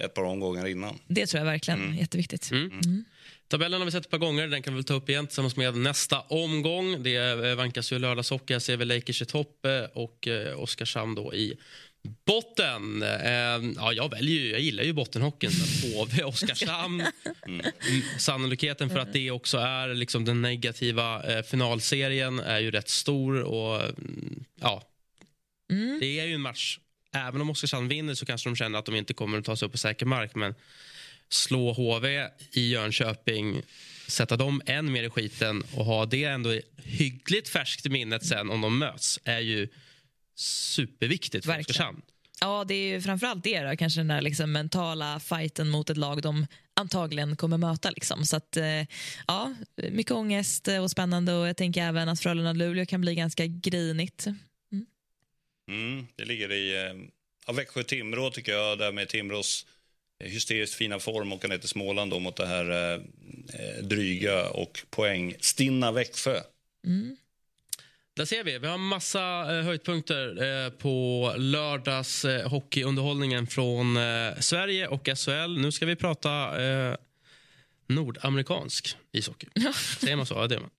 ett 0.00 0.14
par 0.14 0.22
omgångar 0.22 0.66
innan. 0.66 0.98
Det 1.08 1.26
tror 1.26 1.38
jag 1.38 1.46
verkligen 1.46 1.82
Mm. 1.84 1.96
jätteviktigt. 1.96 2.50
Tabellen 3.48 3.80
har 3.80 3.84
vi 3.84 3.92
sett 3.92 4.04
ett 4.04 4.10
par 4.10 4.18
gånger. 4.18 4.48
Den 4.48 4.62
kan 4.62 4.74
vi 4.74 4.78
väl 4.78 4.84
ta 4.84 4.94
upp 4.94 5.08
igen 5.08 5.26
tillsammans 5.26 5.56
med 5.56 5.76
nästa 5.76 6.20
omgång. 6.20 7.02
Det 7.02 7.16
eh, 7.16 7.54
vankas 7.54 7.92
ju 7.92 7.98
lördagshockey. 7.98 8.52
Jag 8.52 8.62
ser 8.62 8.76
väl 8.76 8.88
Lakers 8.88 9.22
i 9.22 9.24
topp 9.24 9.66
eh, 9.66 9.80
och 9.92 10.28
Oskarshamn 10.56 11.14
då 11.14 11.34
i 11.34 11.58
botten. 12.26 13.04
Ja, 13.76 13.92
jag, 13.92 14.10
väljer 14.10 14.40
ju, 14.40 14.50
jag 14.50 14.60
gillar 14.60 14.84
ju 14.84 14.92
bottenhockeyn. 14.92 15.50
HV, 15.94 16.22
Oskarshamn. 16.24 17.04
Mm. 17.46 17.66
Sannolikheten 18.18 18.90
för 18.90 18.98
att 18.98 19.12
det 19.12 19.30
också 19.30 19.58
är 19.58 19.94
liksom 19.94 20.24
den 20.24 20.42
negativa 20.42 21.22
finalserien 21.42 22.38
är 22.40 22.58
ju 22.58 22.70
rätt 22.70 22.88
stor. 22.88 23.40
Och, 23.42 23.82
mm, 25.70 25.98
Det 26.00 26.20
är 26.20 26.26
ju 26.26 26.34
en 26.34 26.40
match. 26.40 26.78
Även 27.12 27.40
om 27.40 27.50
Oskarshamn 27.50 27.88
vinner 27.88 28.14
så 28.14 28.26
kanske 28.26 28.48
de 28.48 28.56
känner 28.56 28.78
att 28.78 28.86
de 28.86 28.94
inte 28.94 29.14
kommer 29.14 29.38
att 29.38 29.44
ta 29.44 29.56
sig 29.56 29.66
upp 29.66 29.72
på 29.72 29.78
säker 29.78 30.06
mark. 30.06 30.34
Men 30.34 30.54
slå 31.28 31.72
HV 31.72 32.28
i 32.52 32.68
Jönköping, 32.70 33.62
sätta 34.06 34.36
dem 34.36 34.62
än 34.66 34.92
mer 34.92 35.02
i 35.02 35.10
skiten 35.10 35.62
och 35.74 35.84
ha 35.84 36.06
det 36.06 36.24
ändå 36.24 36.60
hyggligt 36.76 37.48
färskt 37.48 37.86
i 37.86 37.88
minnet 37.88 38.26
sen 38.26 38.50
om 38.50 38.60
de 38.60 38.78
möts 38.78 39.20
är 39.24 39.40
ju 39.40 39.68
superviktigt 40.34 41.46
för. 41.46 41.58
Oskarshamn. 41.60 42.02
Ja, 42.40 42.64
det 42.64 42.74
är 42.74 42.88
ju 42.88 43.02
framförallt 43.02 43.44
det 43.44 43.62
då, 43.62 43.76
kanske 43.76 44.00
den 44.00 44.08
där 44.08 44.20
liksom 44.20 44.52
mentala 44.52 45.20
fighten 45.20 45.68
mot 45.68 45.90
ett 45.90 45.96
lag 45.96 46.22
de 46.22 46.46
antagligen 46.74 47.36
kommer 47.36 47.58
möta. 47.58 47.90
Liksom. 47.90 48.26
Så 48.26 48.36
att, 48.36 48.56
eh, 48.56 48.86
ja, 49.26 49.54
mycket 49.90 50.12
ångest 50.12 50.68
och 50.82 50.90
spännande 50.90 51.32
och 51.32 51.48
jag 51.48 51.56
tänker 51.56 51.82
även 51.82 52.08
att 52.08 52.20
Frölunda-Luleå 52.20 52.86
kan 52.86 53.00
bli 53.00 53.14
ganska 53.14 53.46
grinigt. 53.46 54.26
Mm, 55.68 56.06
det 56.16 56.24
ligger 56.24 56.52
i 56.52 56.76
eh, 56.76 56.94
ja, 57.46 57.52
Växjö-Timrå 57.52 58.30
tycker 58.30 58.52
jag, 58.52 58.78
där 58.78 58.92
med 58.92 59.08
Timrås 59.08 59.66
eh, 60.24 60.30
hysteriskt 60.30 60.74
fina 60.74 60.98
form 60.98 61.32
och 61.32 61.48
ner 61.48 61.58
till 61.58 61.68
Småland 61.68 62.10
då, 62.10 62.18
mot 62.18 62.36
det 62.36 62.46
här 62.46 62.70
eh, 62.70 63.00
eh, 63.60 63.82
dryga 63.82 64.48
och 64.48 64.80
poängstinna 64.90 65.92
Växjö. 65.92 66.40
Där 68.16 68.24
ser 68.24 68.44
vi. 68.44 68.58
Vi 68.58 68.66
har 68.66 68.78
massa 68.78 69.56
eh, 69.58 69.64
höjdpunkter 69.64 70.42
eh, 70.42 70.70
på 70.70 71.34
lördags 71.36 72.24
eh, 72.24 72.48
hockeyunderhållningen 72.48 73.46
från 73.46 73.96
eh, 73.96 74.38
Sverige 74.40 74.88
och 74.88 75.08
SHL. 75.16 75.58
Nu 75.58 75.72
ska 75.72 75.86
vi 75.86 75.96
prata 75.96 76.62
eh, 76.64 76.96
nordamerikansk 77.86 78.96
ishockey. 79.12 79.46
Säger 80.00 80.16
man 80.16 80.26
så? 80.26 80.34
Ja, 80.34 80.46
det 80.46 80.54
är 80.54 80.60
man. 80.60 80.70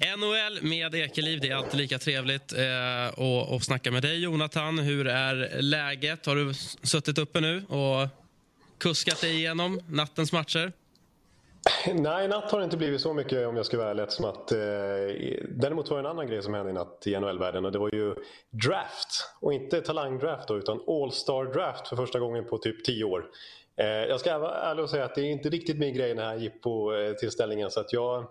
NHL 0.00 0.62
med 0.62 0.94
Ekeliv, 0.94 1.40
det 1.40 1.48
är 1.48 1.54
alltid 1.54 1.80
lika 1.80 1.98
trevligt 1.98 2.52
eh, 2.52 3.18
och, 3.18 3.54
och 3.54 3.62
snacka 3.62 3.90
med 3.90 4.02
dig 4.02 4.22
Jonathan. 4.22 4.78
Hur 4.78 5.06
är 5.06 5.62
läget? 5.62 6.26
Har 6.26 6.36
du 6.36 6.54
suttit 6.82 7.18
uppe 7.18 7.40
nu 7.40 7.64
och 7.64 8.08
kuskat 8.78 9.20
dig 9.20 9.36
igenom 9.36 9.80
nattens 9.88 10.32
matcher? 10.32 10.72
Nej, 11.94 12.24
i 12.24 12.28
natt 12.28 12.50
har 12.50 12.58
det 12.58 12.64
inte 12.64 12.76
blivit 12.76 13.00
så 13.00 13.14
mycket 13.14 13.46
om 13.46 13.56
jag 13.56 13.66
ska 13.66 13.78
vara 13.78 13.90
ärlig. 13.90 14.10
Som 14.12 14.24
att, 14.24 14.52
eh, 14.52 14.58
däremot 15.48 15.90
var 15.90 15.96
det 15.96 16.08
en 16.08 16.10
annan 16.10 16.26
grej 16.26 16.42
som 16.42 16.54
hände 16.54 16.70
i 16.70 16.74
natt 16.74 17.06
i 17.06 17.20
NHL-världen 17.20 17.64
och 17.64 17.72
det 17.72 17.78
var 17.78 17.90
ju 17.92 18.14
draft. 18.50 19.08
Och 19.40 19.52
inte 19.52 19.80
talangdraft 19.80 20.48
då, 20.48 20.58
utan 20.58 20.80
All-Star 20.86 21.44
draft 21.44 21.88
för 21.88 21.96
första 21.96 22.18
gången 22.18 22.44
på 22.44 22.58
typ 22.58 22.84
tio 22.84 23.04
år. 23.04 23.24
Eh, 23.76 23.86
jag 23.86 24.20
ska 24.20 24.38
vara 24.38 24.54
ärlig 24.54 24.84
och 24.84 24.90
säga 24.90 25.04
att 25.04 25.14
det 25.14 25.20
är 25.20 25.30
inte 25.30 25.48
riktigt 25.48 25.78
min 25.78 25.94
grej 25.94 26.08
den 26.08 26.24
här 26.24 26.36
jippo-tillställningen 26.36 27.66
eh, 27.66 27.70
så 27.70 27.80
att 27.80 27.92
jag 27.92 28.26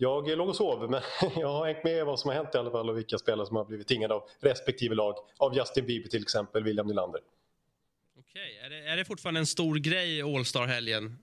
jag 0.00 0.28
låg 0.28 0.48
och 0.48 0.56
sov, 0.56 0.90
men 0.90 1.02
jag 1.36 1.48
har 1.48 1.66
hängt 1.66 1.84
med 1.84 2.06
vad 2.06 2.20
som 2.20 2.28
har 2.28 2.36
hänt 2.36 2.54
i 2.54 2.58
alla 2.58 2.70
fall 2.70 2.90
och 2.90 2.98
vilka 2.98 3.18
spelare 3.18 3.46
som 3.46 3.56
har 3.56 3.64
blivit 3.64 3.86
tingade 3.86 4.14
av 4.14 4.22
respektive 4.40 4.94
lag. 4.94 5.14
Av 5.38 5.56
Justin 5.56 5.86
Bieber 5.86 6.08
till 6.08 6.22
exempel, 6.22 6.64
William 6.64 6.86
Nylander. 6.86 7.20
Okej, 8.18 8.60
är, 8.64 8.70
det, 8.70 8.76
är 8.76 8.96
det 8.96 9.04
fortfarande 9.04 9.40
en 9.40 9.46
stor 9.46 9.76
grej 9.76 10.22
All-Star-helgen? 10.22 11.18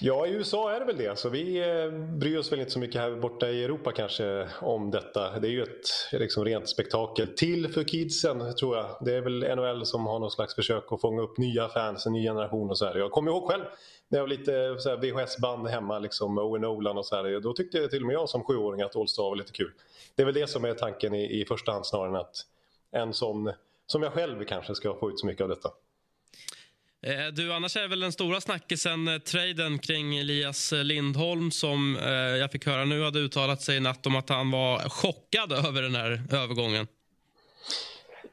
Ja, 0.00 0.26
i 0.26 0.30
USA 0.30 0.72
är 0.72 0.80
det 0.80 0.86
väl 0.86 0.96
det. 0.96 1.18
Så 1.18 1.28
vi 1.28 1.58
eh, 1.58 1.90
bryr 1.90 2.38
oss 2.38 2.52
väl 2.52 2.60
inte 2.60 2.72
så 2.72 2.78
mycket 2.78 3.00
här 3.00 3.10
borta 3.16 3.48
i 3.48 3.64
Europa 3.64 3.92
kanske 3.92 4.48
om 4.60 4.90
detta. 4.90 5.38
Det 5.38 5.48
är 5.48 5.50
ju 5.50 5.62
ett 5.62 5.88
liksom, 6.12 6.44
rent 6.44 6.68
spektakel. 6.68 7.28
Till 7.36 7.72
för 7.72 7.84
kidsen, 7.84 8.56
tror 8.56 8.76
jag. 8.76 8.96
Det 9.00 9.14
är 9.14 9.20
väl 9.20 9.56
NHL 9.56 9.86
som 9.86 10.06
har 10.06 10.18
någon 10.18 10.30
slags 10.30 10.54
försök 10.54 10.92
att 10.92 11.00
fånga 11.00 11.22
upp 11.22 11.38
nya 11.38 11.68
fans, 11.68 12.06
en 12.06 12.12
ny 12.12 12.22
generation 12.22 12.70
och 12.70 12.78
så 12.78 12.84
här. 12.84 12.94
Jag 12.94 13.10
kommer 13.10 13.30
ihåg 13.30 13.50
själv 13.50 13.64
när 14.08 14.18
jag 14.18 14.22
var 14.24 14.28
lite 14.28 14.76
VHS-band 14.96 15.68
hemma, 15.68 15.98
liksom 15.98 16.38
Owen 16.38 16.64
Oland 16.64 16.98
och 16.98 17.06
så 17.06 17.16
här. 17.16 17.40
Då 17.40 17.52
tyckte 17.52 17.88
till 17.88 18.02
och 18.02 18.06
med 18.06 18.14
jag 18.14 18.28
som 18.28 18.44
sjuåring 18.44 18.82
att 18.82 18.96
All 18.96 19.08
Star 19.08 19.22
var 19.22 19.36
lite 19.36 19.52
kul. 19.52 19.72
Det 20.14 20.22
är 20.22 20.26
väl 20.26 20.34
det 20.34 20.46
som 20.46 20.64
är 20.64 20.74
tanken 20.74 21.14
i, 21.14 21.40
i 21.40 21.44
första 21.44 21.72
hand 21.72 21.86
snarare 21.86 22.08
än 22.08 22.16
att 22.16 22.36
en 22.90 23.14
sån 23.14 23.52
som 23.86 24.02
jag 24.02 24.12
själv 24.12 24.44
kanske 24.44 24.74
ska 24.74 24.94
få 24.94 25.10
ut 25.10 25.20
så 25.20 25.26
mycket 25.26 25.42
av 25.42 25.48
detta. 25.48 25.70
Eh, 27.06 27.26
du, 27.32 27.52
annars 27.52 27.76
är 27.76 27.88
väl 27.88 28.00
den 28.00 28.12
stora 28.12 28.40
snackisen 28.40 29.08
eh, 29.08 29.18
traden 29.18 29.78
kring 29.78 30.16
Elias 30.16 30.72
eh, 30.72 30.84
Lindholm 30.84 31.50
som 31.50 31.96
eh, 31.96 32.12
jag 32.12 32.52
fick 32.52 32.66
höra 32.66 32.84
nu 32.84 33.04
hade 33.04 33.18
uttalat 33.18 33.62
sig 33.62 33.76
i 33.76 33.80
natt 33.80 34.06
om 34.06 34.16
att 34.16 34.28
han 34.28 34.50
var 34.50 34.88
chockad 34.88 35.52
över 35.66 35.82
den 35.82 35.94
här 35.94 36.22
övergången. 36.32 36.86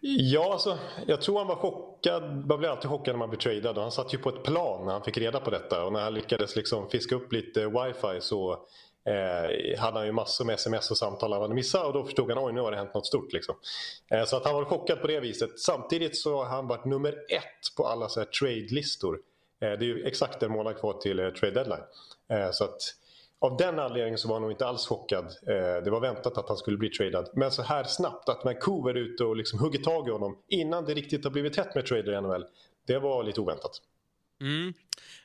Ja, 0.01 0.53
alltså, 0.53 0.77
jag 1.07 1.21
tror 1.21 1.37
han 1.37 1.47
var 1.47 1.55
chockad. 1.55 2.45
Man 2.47 2.59
blir 2.59 2.69
alltid 2.69 2.89
chockad 2.89 3.13
när 3.13 3.19
man 3.19 3.29
blir 3.29 3.39
tradad. 3.39 3.77
Han 3.77 3.91
satt 3.91 4.13
ju 4.13 4.17
på 4.17 4.29
ett 4.29 4.43
plan 4.43 4.85
när 4.85 4.93
han 4.93 5.03
fick 5.03 5.17
reda 5.17 5.39
på 5.39 5.49
detta. 5.49 5.83
Och 5.85 5.93
när 5.93 6.01
han 6.01 6.13
lyckades 6.13 6.55
liksom 6.55 6.89
fiska 6.89 7.15
upp 7.15 7.33
lite 7.33 7.65
wifi 7.65 8.21
så 8.21 8.59
eh, 9.05 9.79
hade 9.79 9.97
han 9.97 10.05
ju 10.05 10.11
massor 10.11 10.45
med 10.45 10.55
sms 10.55 10.91
och 10.91 10.97
samtal 10.97 11.33
han 11.33 11.41
hade 11.41 11.53
missat. 11.53 11.85
Och 11.85 11.93
då 11.93 12.03
förstod 12.03 12.31
han 12.31 12.45
oj 12.45 12.53
nu 12.53 12.61
har 12.61 12.71
det 12.71 12.77
hänt 12.77 12.93
något 12.93 13.07
stort. 13.07 13.33
Liksom. 13.33 13.55
Eh, 14.11 14.25
så 14.25 14.37
att 14.37 14.45
han 14.45 14.55
var 14.55 14.65
chockad 14.65 15.01
på 15.01 15.07
det 15.07 15.19
viset. 15.19 15.59
Samtidigt 15.59 16.17
så 16.17 16.37
har 16.37 16.45
han 16.45 16.67
varit 16.67 16.85
nummer 16.85 17.11
ett 17.11 17.75
på 17.77 17.87
alla 17.87 18.09
så 18.09 18.25
trade-listor. 18.25 19.19
Eh, 19.61 19.71
det 19.71 19.85
är 19.85 19.87
ju 19.87 20.03
exakt 20.03 20.43
en 20.43 20.51
månad 20.51 20.79
kvar 20.79 20.93
till 20.93 21.19
eh, 21.19 21.29
trade 21.29 21.53
deadline. 21.53 21.83
Eh, 22.29 22.51
så 22.51 22.63
att 22.63 22.95
av 23.39 23.57
den 23.57 23.79
anledningen 23.79 24.17
så 24.17 24.27
var 24.27 24.35
han 24.35 24.41
nog 24.41 24.51
inte 24.51 24.67
alls 24.67 24.87
chockad. 24.87 25.25
Eh, 25.25 25.83
det 25.83 25.89
var 25.89 25.99
väntat 25.99 26.37
att 26.37 26.47
han 26.47 26.57
skulle 26.57 26.77
bli 26.77 26.89
tradad. 26.89 27.29
Men 27.33 27.51
så 27.51 27.61
här 27.61 27.83
snabbt, 27.83 28.29
att 28.29 28.45
Vancouver 28.45 28.89
är 28.89 28.99
ute 28.99 29.23
och 29.23 29.35
liksom 29.35 29.59
hugger 29.59 29.79
tag 29.79 30.07
i 30.07 30.11
honom 30.11 30.37
innan 30.47 30.85
det 30.85 30.93
riktigt 30.93 31.23
har 31.23 31.31
blivit 31.31 31.57
hett 31.57 31.75
med 31.75 31.85
trader 31.85 32.13
i 32.13 32.21
NHL. 32.21 32.45
Det 32.87 32.99
var 32.99 33.23
lite 33.23 33.41
oväntat. 33.41 33.71
Mm. 34.41 34.73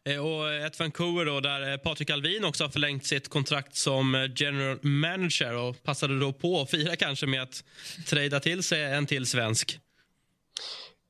Eh, 0.05 0.27
och 0.27 0.53
ett 0.53 0.81
Vancouver 0.81 1.25
då, 1.25 1.41
där 1.41 1.73
eh, 1.73 1.77
Patrik 1.77 2.11
Alvin 2.11 2.45
också 2.45 2.65
har 2.65 2.69
förlängt 2.69 3.07
sitt 3.07 3.29
kontrakt 3.29 3.77
som 3.77 4.15
eh, 4.15 4.31
general 4.37 4.79
manager 4.83 5.57
och 5.57 5.83
passade 5.83 6.21
då 6.21 6.33
på 6.33 6.61
att 6.61 6.71
fira 6.71 6.97
kanske 6.97 7.27
med 7.27 7.43
att 7.43 7.65
trada 8.07 8.41
till 8.41 8.63
sig 8.63 8.83
en 8.83 9.07
till 9.07 9.27
svensk. 9.27 9.81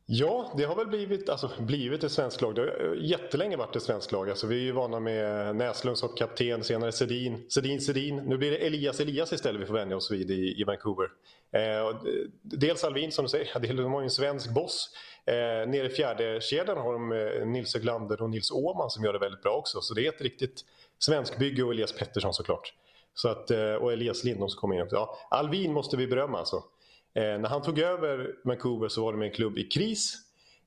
Ja, 0.09 0.55
det 0.57 0.65
har 0.65 0.77
väl 0.77 0.87
blivit, 0.87 1.29
alltså, 1.29 1.51
blivit 1.59 2.05
ett 2.05 2.13
svenskt 2.13 2.41
lag. 2.41 2.55
Det 2.55 2.61
har 2.61 2.95
jättelänge 2.95 3.57
varit 3.57 3.77
ett 3.77 3.83
svenskt 3.83 4.13
lag. 4.13 4.31
Alltså, 4.31 4.47
vi 4.47 4.57
är 4.57 4.63
ju 4.63 4.73
vana 4.73 5.01
med 5.01 5.57
Näslund 5.57 5.99
som 5.99 6.09
kapten, 6.09 6.65
senare 6.65 6.93
Sedin, 6.93 7.45
Sedin, 7.49 7.81
Sedin. 7.81 8.17
Nu 8.17 8.37
blir 8.37 8.51
det 8.51 8.57
Elias 8.57 9.01
Elias 9.01 9.33
istället 9.33 9.63
vi 9.63 9.67
får 9.67 9.75
vänja 9.75 9.97
oss 9.97 10.11
vid 10.11 10.31
i, 10.31 10.61
i 10.61 10.65
Vancouver. 10.65 11.09
Eh, 11.53 12.01
dels 12.43 12.85
Alvin 12.85 13.13
som 13.13 13.25
du 13.25 13.29
säger, 13.29 13.59
de 13.77 13.93
har 13.93 14.01
ju 14.01 14.05
en 14.05 14.11
svensk 14.11 14.51
boss. 14.51 14.91
Eh, 15.27 15.69
nere 15.69 15.87
i 15.87 15.89
fjärde 15.89 16.41
kedjan 16.41 16.79
har 16.79 16.93
de 16.93 17.13
eh, 17.13 17.47
Nils 17.47 17.75
Höglander 17.75 18.23
och 18.23 18.31
Nils 18.31 18.51
Åman 18.51 18.91
som 18.91 19.05
gör 19.05 19.13
det 19.13 19.19
väldigt 19.19 19.43
bra 19.43 19.53
också. 19.53 19.81
Så 19.81 19.95
det 19.95 20.07
är 20.07 20.09
ett 20.09 20.21
riktigt 20.21 20.65
Svenskbygge 20.99 21.63
och 21.63 21.73
Elias 21.73 21.93
Pettersson 21.93 22.35
såklart. 22.35 22.73
Så 23.15 23.29
att, 23.29 23.51
eh, 23.51 23.75
och 23.75 23.93
Elias 23.93 24.25
Lindholm 24.25 24.49
som 24.49 24.61
kommer 24.61 24.75
in 24.75 24.83
också. 24.83 24.97
Ja, 24.97 25.19
Alvin 25.31 25.73
måste 25.73 25.97
vi 25.97 26.07
berömma 26.07 26.39
alltså. 26.39 26.57
Eh, 27.15 27.23
när 27.23 27.49
han 27.49 27.63
tog 27.63 27.79
över 27.79 28.35
Vancouver 28.45 28.89
så 28.89 29.05
var 29.05 29.13
det 29.13 29.19
med 29.19 29.29
en 29.29 29.35
klubb 29.35 29.59
i 29.59 29.65
kris. 29.65 30.15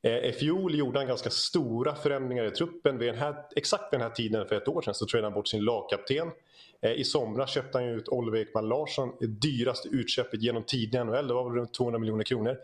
Eh, 0.02 0.18
I 0.18 0.32
fjol 0.32 0.76
gjorde 0.76 1.00
han 1.00 1.08
ganska 1.08 1.30
stora 1.30 1.96
förändringar 1.96 2.44
i 2.44 2.52
truppen. 2.52 2.98
Vid 2.98 3.08
den 3.08 3.18
här, 3.18 3.36
exakt 3.56 3.92
den 3.92 4.02
här 4.02 4.10
tiden 4.10 4.48
för 4.48 4.56
ett 4.56 4.68
år 4.68 4.82
sedan 4.82 4.94
så 4.94 5.06
trade 5.06 5.26
han 5.26 5.34
bort 5.34 5.48
sin 5.48 5.64
lagkapten. 5.64 6.32
Eh, 6.82 6.92
I 6.92 7.04
somras 7.04 7.50
köpte 7.50 7.78
han 7.78 7.88
ut 7.88 8.10
Oliver 8.10 8.38
Ekman 8.38 8.68
Larsson, 8.68 9.12
det 9.20 9.28
dyraste 9.28 9.90
utköpet 9.90 10.42
genom 10.42 10.64
tiden 10.64 11.08
i 11.08 11.12
NHL. 11.12 11.28
Det 11.28 11.34
var 11.34 11.56
runt 11.56 11.74
200 11.74 12.00
miljoner 12.00 12.24
kronor. 12.24 12.58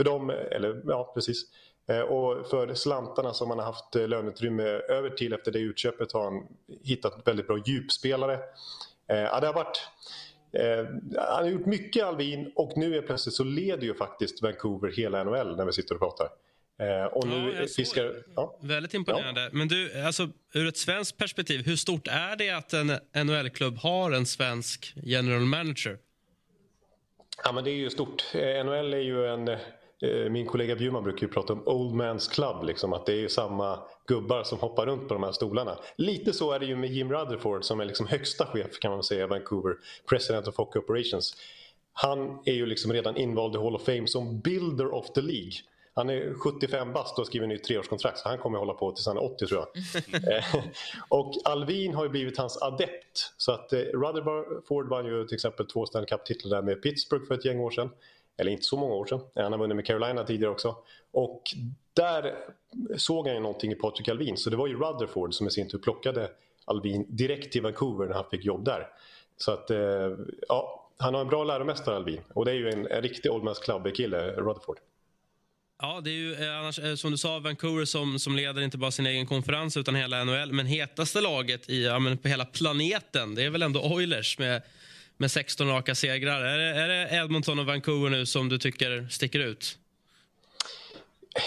För 0.00 0.04
dem, 0.04 0.30
eller 0.30 0.82
ja 0.86 1.12
precis. 1.14 1.42
Eh, 1.88 2.00
och 2.00 2.50
för 2.50 2.74
slantarna 2.74 3.34
som 3.34 3.50
han 3.50 3.58
har 3.58 3.66
haft 3.66 3.96
eh, 3.96 4.08
löneutrymme 4.08 4.62
över 4.62 5.10
till 5.10 5.32
efter 5.32 5.52
det 5.52 5.58
utköpet 5.58 6.12
har 6.12 6.24
han 6.24 6.46
hittat 6.84 7.22
väldigt 7.24 7.46
bra 7.46 7.58
djupspelare. 7.66 8.34
Eh, 9.08 9.16
ja, 9.16 9.40
det 9.40 9.46
har 9.46 9.54
varit 9.54 9.80
han 11.16 11.44
har 11.44 11.50
gjort 11.50 11.66
mycket 11.66 12.04
Alvin 12.04 12.52
och 12.54 12.72
nu 12.76 12.96
är 12.96 13.02
plötsligt 13.02 13.34
så 13.34 13.44
leder 13.44 13.82
ju 13.82 13.94
faktiskt 13.94 14.42
Vancouver 14.42 14.90
hela 14.90 15.24
NHL 15.24 15.56
när 15.56 15.64
vi 15.64 15.72
sitter 15.72 15.94
och 15.94 16.00
pratar. 16.00 16.28
Och 17.12 17.28
nu 17.28 17.56
Ja, 17.60 17.66
fiskar... 17.76 18.22
Ja. 18.36 18.58
Väldigt 18.60 18.94
imponerande. 18.94 19.50
Men 19.52 19.68
du, 19.68 20.02
alltså, 20.02 20.28
ur 20.54 20.68
ett 20.68 20.76
svenskt 20.76 21.16
perspektiv, 21.16 21.66
hur 21.66 21.76
stort 21.76 22.08
är 22.08 22.36
det 22.36 22.50
att 22.50 22.72
en 22.72 22.92
NHL-klubb 23.26 23.76
har 23.76 24.12
en 24.12 24.26
svensk 24.26 24.92
general 24.96 25.40
manager? 25.40 25.98
Ja, 27.44 27.52
men 27.52 27.64
det 27.64 27.70
är 27.70 27.74
ju 27.74 27.90
stort. 27.90 28.24
NHL 28.34 28.94
är 28.94 28.98
ju 28.98 29.26
en... 29.26 29.58
eh, 30.02 30.30
Min 30.30 30.46
kollega 30.46 30.76
Bjurman 30.76 31.04
brukar 31.04 31.26
ju 31.26 31.32
prata 31.32 31.52
om 31.52 31.68
Old 31.68 31.94
Man's 31.94 32.32
Club, 32.32 32.64
liksom, 32.64 32.92
att 32.92 33.06
det 33.06 33.24
är 33.24 33.28
samma 33.28 33.78
gubbar 34.06 34.42
som 34.42 34.58
hoppar 34.58 34.86
runt 34.86 35.08
på 35.08 35.14
de 35.14 35.22
här 35.22 35.32
stolarna. 35.32 35.78
Lite 35.96 36.32
så 36.32 36.52
är 36.52 36.58
det 36.58 36.66
ju 36.66 36.76
med 36.76 36.90
Jim 36.90 37.12
Rutherford 37.12 37.64
som 37.64 37.80
är 37.80 37.84
liksom 37.84 38.06
högsta 38.06 38.46
chef 38.46 38.78
kan 38.78 38.90
man 38.90 39.02
säga 39.02 39.24
i 39.24 39.26
Vancouver, 39.26 39.76
President 40.08 40.48
of 40.48 40.56
Hockey 40.56 40.78
Operations. 40.78 41.36
Han 41.92 42.38
är 42.44 42.52
ju 42.52 42.66
liksom 42.66 42.92
redan 42.92 43.16
invald 43.16 43.54
i 43.54 43.58
Hall 43.58 43.74
of 43.74 43.82
Fame 43.82 44.06
som 44.06 44.40
Builder 44.40 44.94
of 44.94 45.12
the 45.12 45.20
League. 45.20 45.52
Han 45.94 46.10
är 46.10 46.34
75 46.34 46.92
bast 46.92 47.12
och 47.12 47.18
har 47.18 47.24
skrivit 47.24 47.48
nytt 47.48 47.64
treårskontrakt 47.64 48.18
så 48.18 48.28
han 48.28 48.38
kommer 48.38 48.58
hålla 48.58 48.74
på 48.74 48.92
tills 48.92 49.06
han 49.06 49.16
är 49.16 49.24
80 49.24 49.46
tror 49.46 49.60
jag. 49.60 49.68
Eh, 50.36 50.64
och 51.08 51.34
Alvin 51.44 51.94
har 51.94 52.04
ju 52.04 52.10
blivit 52.10 52.38
hans 52.38 52.62
adept. 52.62 53.32
Så 53.36 53.52
att 53.52 53.72
eh, 53.72 53.78
Rutherford 53.78 54.88
vann 54.88 55.06
ju 55.06 55.26
till 55.26 55.34
exempel 55.34 55.66
två 55.66 55.86
Stanley 55.86 56.06
Cup-titlar 56.06 56.56
där 56.56 56.62
med 56.62 56.82
Pittsburgh 56.82 57.26
för 57.26 57.34
ett 57.34 57.44
gäng 57.44 57.60
år 57.60 57.70
sedan. 57.70 57.90
Eller 58.40 58.52
inte 58.52 58.64
så 58.64 58.76
många 58.76 58.94
år 58.94 59.06
sedan. 59.06 59.20
Han 59.34 59.52
har 59.52 59.58
vunnit 59.58 59.76
med 59.76 59.86
Carolina 59.86 60.24
tidigare 60.24 60.52
också. 60.52 60.76
Och 61.12 61.42
där 61.92 62.34
såg 62.96 63.26
han 63.26 63.36
ju 63.36 63.42
någonting 63.42 63.72
i 63.72 63.74
Patrick 63.74 64.08
Alvin. 64.08 64.36
Så 64.36 64.50
det 64.50 64.56
var 64.56 64.66
ju 64.66 64.74
Rutherford 64.74 65.34
som 65.34 65.46
i 65.46 65.50
sin 65.50 65.68
tur 65.68 65.78
plockade 65.78 66.30
Alvin 66.64 67.06
direkt 67.08 67.52
till 67.52 67.62
Vancouver 67.62 68.06
när 68.06 68.14
han 68.14 68.24
fick 68.30 68.44
jobb 68.44 68.64
där. 68.64 68.88
Så 69.36 69.52
att, 69.52 69.70
eh, 69.70 69.78
ja, 70.48 70.90
han 70.96 71.14
har 71.14 71.20
en 71.20 71.28
bra 71.28 71.44
läromästare 71.44 71.96
Alvin. 71.96 72.20
Och 72.34 72.44
det 72.44 72.50
är 72.50 72.54
ju 72.54 72.70
en, 72.70 72.86
en 72.86 73.02
riktig 73.02 73.32
Old 73.32 73.44
Man's 73.44 73.62
Club-kille, 73.62 74.30
Rutherford. 74.30 74.78
Ja, 75.82 76.00
det 76.04 76.10
är 76.10 76.14
ju 76.14 76.34
eh, 76.34 76.58
annars, 76.58 76.78
eh, 76.78 76.94
som 76.94 77.10
du 77.10 77.18
sa, 77.18 77.38
Vancouver 77.38 77.84
som, 77.84 78.18
som 78.18 78.36
leder 78.36 78.62
inte 78.62 78.78
bara 78.78 78.90
sin 78.90 79.06
egen 79.06 79.26
konferens 79.26 79.76
utan 79.76 79.94
hela 79.94 80.24
NHL. 80.24 80.52
Men 80.52 80.66
hetaste 80.66 81.20
laget 81.20 81.70
i, 81.70 81.84
ja, 81.84 81.98
men 81.98 82.18
på 82.18 82.28
hela 82.28 82.44
planeten, 82.44 83.34
det 83.34 83.44
är 83.44 83.50
väl 83.50 83.62
ändå 83.62 83.80
Oilers 83.80 84.38
med, 84.38 84.62
med 85.20 85.30
16 85.30 85.68
raka 85.68 85.94
segrar. 85.94 86.42
Är 86.44 86.58
det, 86.58 86.80
är 86.80 86.88
det 86.88 87.16
Edmonton 87.16 87.58
och 87.58 87.66
Vancouver 87.66 88.10
nu 88.10 88.26
som 88.26 88.48
du 88.48 88.58
tycker 88.58 89.08
sticker 89.10 89.40
ut? 89.40 89.78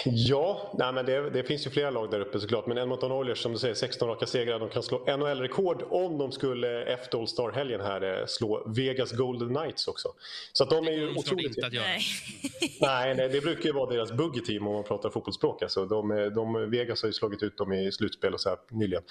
Ja, 0.04 0.72
nej 0.78 0.92
men 0.92 1.06
det, 1.06 1.30
det, 1.30 1.42
finns 1.42 1.66
ju 1.66 1.70
flera 1.70 1.90
lag 1.90 2.10
där 2.10 2.20
uppe 2.20 2.40
såklart. 2.40 2.66
Men 2.66 2.78
Edmonton 2.78 3.12
Oilers 3.12 3.42
som 3.42 3.52
du 3.52 3.58
säger, 3.58 3.74
16 3.74 4.08
raka 4.08 4.26
segrar. 4.26 4.58
De 4.58 4.68
kan 4.68 4.82
slå 4.82 5.16
NHL-rekord 5.16 5.82
om 5.90 6.18
de 6.18 6.32
skulle 6.32 6.84
efter 6.84 7.18
All 7.18 7.28
Star-helgen 7.28 7.80
här 7.80 8.20
eh, 8.20 8.26
slå 8.26 8.62
Vegas 8.66 9.12
Golden 9.12 9.54
Knights 9.54 9.88
också. 9.88 10.08
Så 10.52 10.64
att 10.64 10.70
de 10.70 10.86
är 10.86 10.92
ju 10.92 11.06
de 11.06 11.18
otroligt... 11.18 11.46
inte 11.46 11.66
att 11.66 11.72
göra. 11.72 11.84
Nej. 12.80 13.14
Nej, 13.14 13.28
det 13.28 13.40
brukar 13.40 13.64
ju 13.64 13.72
vara 13.72 13.90
deras 13.90 14.12
buggy 14.12 14.40
team 14.40 14.66
om 14.66 14.74
man 14.74 14.84
pratar 14.84 15.10
fotbollsspråk. 15.10 15.62
Alltså, 15.62 15.86
de, 15.86 16.30
de, 16.34 16.70
Vegas 16.70 17.02
har 17.02 17.08
ju 17.08 17.12
slagit 17.12 17.42
ut 17.42 17.56
dem 17.56 17.72
i 17.72 17.92
slutspel 17.92 18.34
och 18.34 18.40
så 18.40 18.48
här 18.48 18.58
nyligen. 18.70 19.02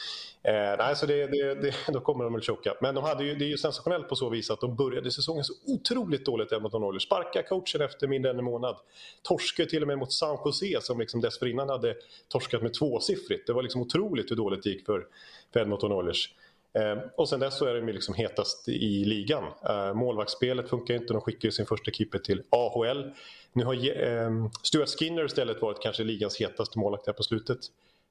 Eh, 0.44 0.54
nej, 0.78 0.96
så 0.96 1.06
det, 1.06 1.28
det, 1.28 1.56
det, 1.56 1.74
då 1.88 2.00
kommer 2.00 2.24
de 2.24 2.34
väl 2.34 2.42
choka. 2.42 2.74
Men 2.82 2.96
de 2.96 3.04
hade 3.04 3.24
ju, 3.24 3.36
det 3.36 3.46
är 3.46 3.50
ju 3.50 3.58
sensationellt 3.58 4.10
på 4.10 4.16
så 4.16 4.30
vis 4.30 4.52
att 4.52 4.62
de 4.62 4.76
började 4.76 5.12
säsongen 5.12 5.44
så 5.44 5.54
otroligt 5.66 6.26
dåligt 6.26 6.52
Edmonton 6.52 6.84
Oilers. 6.84 7.04
Sparka 7.04 7.44
coachen 7.44 7.82
efter 7.82 8.08
mindre 8.08 8.32
än 8.32 8.40
en 8.40 8.46
månad. 8.46 8.76
Torskade 9.22 9.70
till 9.70 9.82
och 9.82 9.88
med 9.88 9.98
mot 9.98 10.14
San 10.14 10.38
Jose 10.46 10.63
som 10.82 11.00
liksom 11.00 11.22
dessförinnan 11.22 11.70
hade 11.70 11.96
torskat 12.28 12.62
med 12.62 12.74
tvåsiffrigt. 12.74 13.48
Det 13.48 13.54
var 13.54 13.64
liksom 13.64 13.82
otroligt 13.82 14.32
hur 14.32 14.36
dåligt 14.36 14.64
det 14.64 14.70
gick 14.70 14.86
för, 14.86 15.06
för 15.54 15.60
Edmonton 15.60 15.92
Oilers. 15.92 16.30
Eh, 16.74 16.98
och 17.16 17.30
sen 17.30 17.40
dess 17.40 17.58
så 17.58 17.66
är 17.66 17.74
de 17.74 17.94
liksom 17.94 18.16
hetast 18.16 18.70
i 18.70 19.06
ligan. 19.06 19.44
Eh, 19.70 19.94
målvaktsspelet 19.94 20.70
funkar 20.70 20.94
inte, 20.94 21.14
de 21.14 21.22
skickar 21.22 21.48
ju 21.48 21.52
sin 21.52 21.66
första 21.66 21.92
keeper 21.92 22.20
till 22.20 22.44
AHL. 22.50 23.12
Nu 23.54 23.66
har 23.66 23.74
eh, 23.74 24.48
Stuart 24.64 24.90
Skinner 25.00 25.26
istället 25.26 25.62
varit 25.62 25.82
kanske 25.82 26.04
ligans 26.04 26.42
hetaste 26.42 26.80
målvakt 26.80 27.08
här 27.08 27.14
på 27.14 27.24
slutet. 27.24 27.60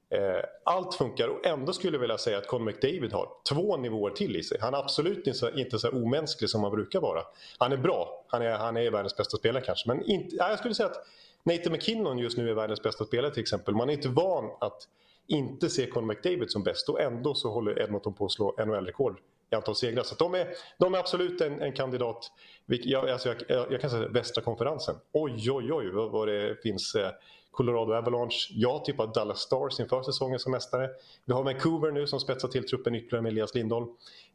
Eh, 0.09 0.43
allt 0.63 0.95
funkar 0.95 1.27
och 1.27 1.45
ändå 1.45 1.73
skulle 1.73 1.93
jag 1.93 2.01
vilja 2.01 2.17
säga 2.17 2.37
att 2.37 2.47
Conor 2.47 2.65
McDavid 2.65 3.13
har 3.13 3.29
två 3.49 3.77
nivåer 3.77 4.11
till 4.11 4.35
i 4.35 4.43
sig. 4.43 4.57
Han 4.61 4.73
är 4.73 4.77
absolut 4.77 5.17
inte 5.17 5.33
så, 5.33 5.49
inte 5.49 5.79
så 5.79 5.89
omänsklig 5.89 6.49
som 6.49 6.63
han 6.63 6.71
brukar 6.71 7.01
vara. 7.01 7.23
Han 7.57 7.71
är 7.71 7.77
bra, 7.77 8.25
han 8.27 8.41
är, 8.41 8.51
han 8.51 8.77
är 8.77 8.91
världens 8.91 9.17
bästa 9.17 9.37
spelare 9.37 9.63
kanske, 9.65 9.87
men 9.87 10.09
inte, 10.09 10.35
jag 10.35 10.59
skulle 10.59 10.75
säga 10.75 10.89
att 10.89 11.05
Nathan 11.43 11.71
McKinnon 11.71 12.17
just 12.17 12.37
nu 12.37 12.49
är 12.49 12.53
världens 12.53 12.83
bästa 12.83 13.05
spelare 13.05 13.33
till 13.33 13.41
exempel. 13.41 13.75
Man 13.75 13.89
är 13.89 13.93
inte 13.93 14.09
van 14.09 14.51
att 14.61 14.87
inte 15.27 15.69
se 15.69 15.85
Conor 15.85 16.07
McDavid 16.07 16.51
som 16.51 16.63
bäst 16.63 16.89
och 16.89 17.01
ändå 17.01 17.33
så 17.33 17.49
håller 17.49 17.81
Edmonton 17.81 18.13
på 18.13 18.25
att 18.25 18.31
slå 18.31 18.55
NHL-rekord 18.65 19.19
i 19.51 19.55
antal 19.55 19.75
segrar. 19.75 20.03
Så 20.03 20.15
de 20.15 20.33
är, 20.35 20.47
de 20.77 20.93
är 20.93 20.97
absolut 20.97 21.41
en, 21.41 21.61
en 21.61 21.73
kandidat. 21.73 22.31
Jag, 22.65 23.09
alltså 23.09 23.35
jag, 23.47 23.71
jag, 23.71 23.81
kan 23.81 23.89
säga 23.89 24.07
västra 24.07 24.43
konferensen. 24.43 24.95
Oj, 25.11 25.51
oj, 25.51 25.73
oj 25.73 25.89
vad, 25.89 26.11
vad 26.11 26.27
det 26.27 26.61
finns. 26.63 26.95
Eh, 26.95 27.11
Colorado 27.53 27.93
Avalanche. 27.93 28.49
Jag 28.49 28.85
tippar 28.85 29.07
Dallas 29.07 29.39
Stars 29.39 29.79
inför 29.79 30.03
säsongen 30.03 30.39
som 30.39 30.51
mästare. 30.51 30.89
Vi 31.25 31.33
har 31.33 31.43
Vancouver 31.43 31.91
nu 31.91 32.07
som 32.07 32.19
spetsar 32.19 32.47
till 32.47 32.67
truppen 32.67 32.95
ytterligare 32.95 33.21
med 33.21 33.31
Elias 33.31 33.55
Lindholm. 33.55 33.87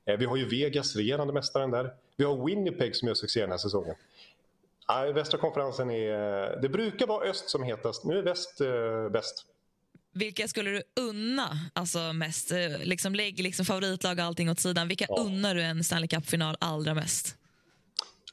Eh, 0.05 0.19
vi 0.19 0.25
har 0.25 0.37
ju 0.37 0.49
Vegas, 0.49 0.97
regerande 0.97 1.33
mästaren 1.33 1.71
där. 1.71 1.91
Vi 2.17 2.25
har 2.25 2.45
Winnipeg 2.47 2.97
som 2.97 3.09
gör 3.09 3.15
succé 3.15 3.41
den 3.41 3.51
här 3.51 3.59
säsongen. 3.59 3.95
Ja, 4.89 5.12
västra 5.12 5.39
konferensen 5.41 5.91
är... 5.91 6.61
Det 6.62 6.68
brukar 6.68 7.07
vara 7.07 7.24
öst 7.28 7.51
som 7.51 7.62
hetast. 7.62 8.05
Nu 8.05 8.18
är 8.18 8.22
väst 8.22 8.61
eh, 8.61 9.09
bäst. 9.12 9.45
Vilka 10.14 10.49
skulle 10.49 10.70
du 10.70 10.82
unna 11.01 11.49
alltså 11.72 11.99
mest? 12.12 12.53
Eh, 12.53 12.78
Liksom, 12.82 13.14
lägg 13.14 13.41
liksom 13.43 13.64
favoritlag 13.66 14.18
och 14.18 14.24
allting 14.24 14.51
åt 14.51 14.61
sidan. 14.61 14.89
Vilka 14.89 15.07
Ja. 15.09 15.16
unnar 15.20 15.55
du 15.55 15.62
en 15.62 15.84
Stanley 15.84 16.09
Cup-final 16.09 16.57
allra 16.61 16.95
mest? 16.95 17.36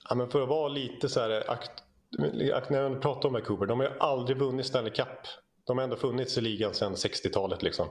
Ja, 0.09 0.15
men 0.15 0.29
för 0.29 0.41
att 0.43 0.49
vara 0.49 0.67
lite 0.67 1.09
så 1.09 1.19
här... 1.19 1.51
Akt, 1.51 1.71
akt, 2.53 2.69
när 2.69 2.81
jag 2.81 3.01
pratar 3.01 3.27
om 3.29 3.33
Vancouver, 3.33 3.65
de 3.65 3.79
har 3.79 3.87
ju 3.87 3.93
aldrig 3.99 4.37
vunnit 4.37 4.65
Stanley 4.65 4.93
Cup. 4.93 5.07
De 5.67 5.77
har 5.77 5.83
ändå 5.83 5.95
funnits 5.95 6.37
i 6.37 6.41
ligan 6.41 6.73
sedan 6.73 6.95
60-talet. 6.95 7.63
Liksom. 7.63 7.87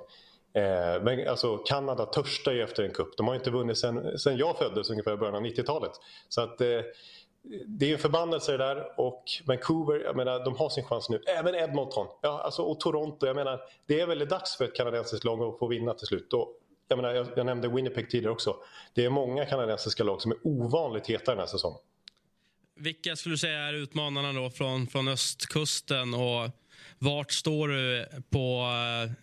Eh, 0.54 1.02
men 1.02 1.28
alltså, 1.28 1.56
Kanada 1.58 2.06
törstar 2.06 2.52
ju 2.52 2.62
efter 2.62 2.82
en 2.82 2.90
cup. 2.90 3.16
De 3.16 3.28
har 3.28 3.34
inte 3.34 3.50
vunnit 3.50 3.78
sedan, 3.78 4.18
sedan 4.18 4.36
jag 4.36 4.58
föddes, 4.58 4.90
ungefär 4.90 5.12
i 5.14 5.16
början 5.16 5.34
av 5.34 5.42
90-talet. 5.42 5.92
Så 6.28 6.40
att... 6.40 6.60
Eh, 6.60 6.80
det 7.66 7.88
är 7.88 7.92
en 7.92 7.98
förbannelse 7.98 8.52
det 8.52 8.58
där 8.58 9.00
och 9.00 9.24
Vancouver, 9.44 10.00
jag 10.04 10.16
menar, 10.16 10.44
de 10.44 10.56
har 10.56 10.68
sin 10.68 10.84
chans 10.84 11.08
nu. 11.08 11.22
Även 11.26 11.54
Edmonton 11.54 12.06
ja, 12.22 12.42
alltså, 12.44 12.62
och 12.62 12.80
Toronto. 12.80 13.26
Jag 13.26 13.36
menar, 13.36 13.60
det 13.86 14.00
är 14.00 14.06
väl 14.06 14.28
dags 14.28 14.56
för 14.56 14.64
ett 14.64 14.76
kanadensiskt 14.76 15.24
lag 15.24 15.42
att 15.42 15.58
få 15.58 15.66
vinna 15.66 15.94
till 15.94 16.06
slut. 16.06 16.32
Och, 16.32 16.48
jag, 16.88 16.96
menar, 16.96 17.14
jag, 17.14 17.26
jag 17.36 17.46
nämnde 17.46 17.68
Winnipeg 17.68 18.10
tidigare 18.10 18.32
också. 18.32 18.56
Det 18.94 19.04
är 19.04 19.10
många 19.10 19.46
kanadensiska 19.46 20.04
lag 20.04 20.22
som 20.22 20.32
är 20.32 20.38
ovanligt 20.42 21.06
heta 21.06 21.30
den 21.30 21.38
här 21.38 21.46
säsongen. 21.46 21.78
Vilka 22.76 23.16
skulle 23.16 23.32
du 23.32 23.38
säga 23.38 23.58
är 23.58 23.72
utmanarna 23.72 24.32
då 24.32 24.50
från, 24.50 24.86
från 24.86 25.08
östkusten 25.08 26.14
och 26.14 26.50
vart 26.98 27.32
står 27.32 27.68
du 27.68 28.06
på 28.30 28.68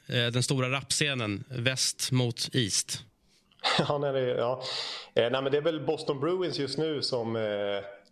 eh, 0.08 0.32
den 0.32 0.44
stora 0.44 0.70
rapscenen, 0.72 1.44
väst 1.50 2.12
mot 2.12 2.50
east? 2.56 3.04
Ja, 3.80 3.98
nej, 3.98 4.22
ja. 4.22 4.64
Eh, 5.16 5.32
nej, 5.32 5.42
men 5.42 5.52
det 5.52 5.58
är 5.58 5.62
väl 5.62 5.86
Boston 5.86 6.20
Bruins 6.20 6.60
just 6.60 6.78
nu 6.78 7.02
som... 7.02 7.36
Eh, 7.36 7.42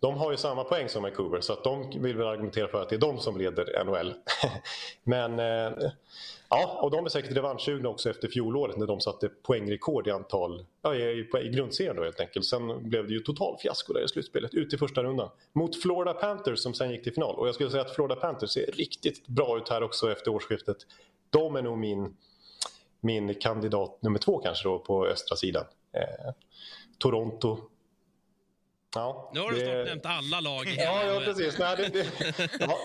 de 0.00 0.16
har 0.16 0.30
ju 0.30 0.36
samma 0.36 0.64
poäng 0.64 0.88
som 0.88 1.02
Vancouver 1.02 1.40
så 1.40 1.52
att 1.52 1.64
de 1.64 1.90
vill 2.00 2.16
väl 2.16 2.26
argumentera 2.26 2.68
för 2.68 2.82
att 2.82 2.88
det 2.88 2.96
är 2.96 3.00
de 3.00 3.18
som 3.18 3.38
leder 3.38 3.84
NHL. 3.84 4.14
men 5.02 5.38
eh, 5.38 5.90
ja, 6.48 6.78
och 6.82 6.90
de 6.90 7.04
är 7.04 7.08
säkert 7.08 7.36
revanschsugna 7.36 7.88
också 7.88 8.10
efter 8.10 8.28
fjolåret 8.28 8.76
när 8.76 8.86
de 8.86 9.00
satte 9.00 9.28
poängrekord 9.28 10.06
i 10.06 10.10
antal 10.10 10.66
ja, 10.82 10.94
i, 10.94 11.02
i, 11.02 11.28
i 11.42 11.48
grundserien 11.48 11.96
då 11.96 12.04
helt 12.04 12.20
enkelt. 12.20 12.46
Sen 12.46 12.88
blev 12.88 13.06
det 13.06 13.12
ju 13.12 13.20
total 13.20 13.56
fiasko 13.62 13.92
där 13.92 14.04
i 14.04 14.08
slutspelet, 14.08 14.54
ut 14.54 14.74
i 14.74 14.78
första 14.78 15.02
rundan. 15.02 15.28
Mot 15.52 15.82
Florida 15.82 16.14
Panthers 16.14 16.58
som 16.58 16.74
sen 16.74 16.90
gick 16.90 17.02
till 17.02 17.14
final. 17.14 17.36
Och 17.36 17.48
jag 17.48 17.54
skulle 17.54 17.70
säga 17.70 17.82
att 17.82 17.94
Florida 17.94 18.16
Panthers 18.16 18.50
ser 18.50 18.66
riktigt 18.72 19.26
bra 19.26 19.58
ut 19.58 19.68
här 19.68 19.82
också 19.82 20.12
efter 20.12 20.30
årsskiftet. 20.30 20.76
De 21.30 21.56
är 21.56 21.62
nog 21.62 21.78
min 21.78 22.16
min 23.00 23.34
kandidat 23.34 24.02
nummer 24.02 24.18
två 24.18 24.38
kanske 24.38 24.68
då 24.68 24.78
på 24.78 25.06
östra 25.06 25.36
sidan. 25.36 25.64
Eh, 25.92 26.32
Toronto. 26.98 27.58
Ja, 28.94 29.30
Nu 29.34 29.40
har 29.40 29.50
du 29.50 29.58
det- 29.58 29.64
snart 29.64 29.86
nämnt 29.86 30.06
alla 30.06 30.40
lag 30.40 30.66
i 30.68 30.74
Ja, 30.78 31.04
ja 31.04 31.20
precis. 31.24 31.58
Nej, 31.58 31.76
det, 31.76 31.88
det, 31.88 32.06
ja. 32.60 32.78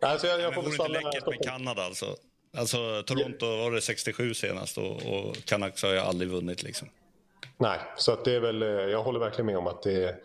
Alltså, 0.00 0.26
jag, 0.26 0.40
jag 0.40 0.54
Men 0.54 0.54
får 0.54 0.62
vore 0.62 0.76
väl 0.82 0.96
inte 0.96 1.04
läckert 1.10 1.26
med 1.26 1.42
Kanada 1.44 1.82
alltså? 1.82 2.16
Alltså 2.56 3.02
Toronto 3.06 3.46
var 3.46 3.70
det 3.70 3.80
67 3.80 4.34
senast 4.34 4.78
och, 4.78 4.90
och 4.92 5.36
Canucks 5.44 5.82
har 5.82 5.90
ju 5.92 5.98
aldrig 5.98 6.30
vunnit 6.30 6.62
liksom. 6.62 6.88
Nej, 7.58 7.78
så 7.96 8.12
att 8.12 8.24
det 8.24 8.34
är 8.34 8.40
väl, 8.40 8.62
eh, 8.62 8.68
jag 8.68 9.02
håller 9.02 9.20
verkligen 9.20 9.46
med 9.46 9.58
om 9.58 9.66
att 9.66 9.82
det 9.82 10.04
är 10.04 10.16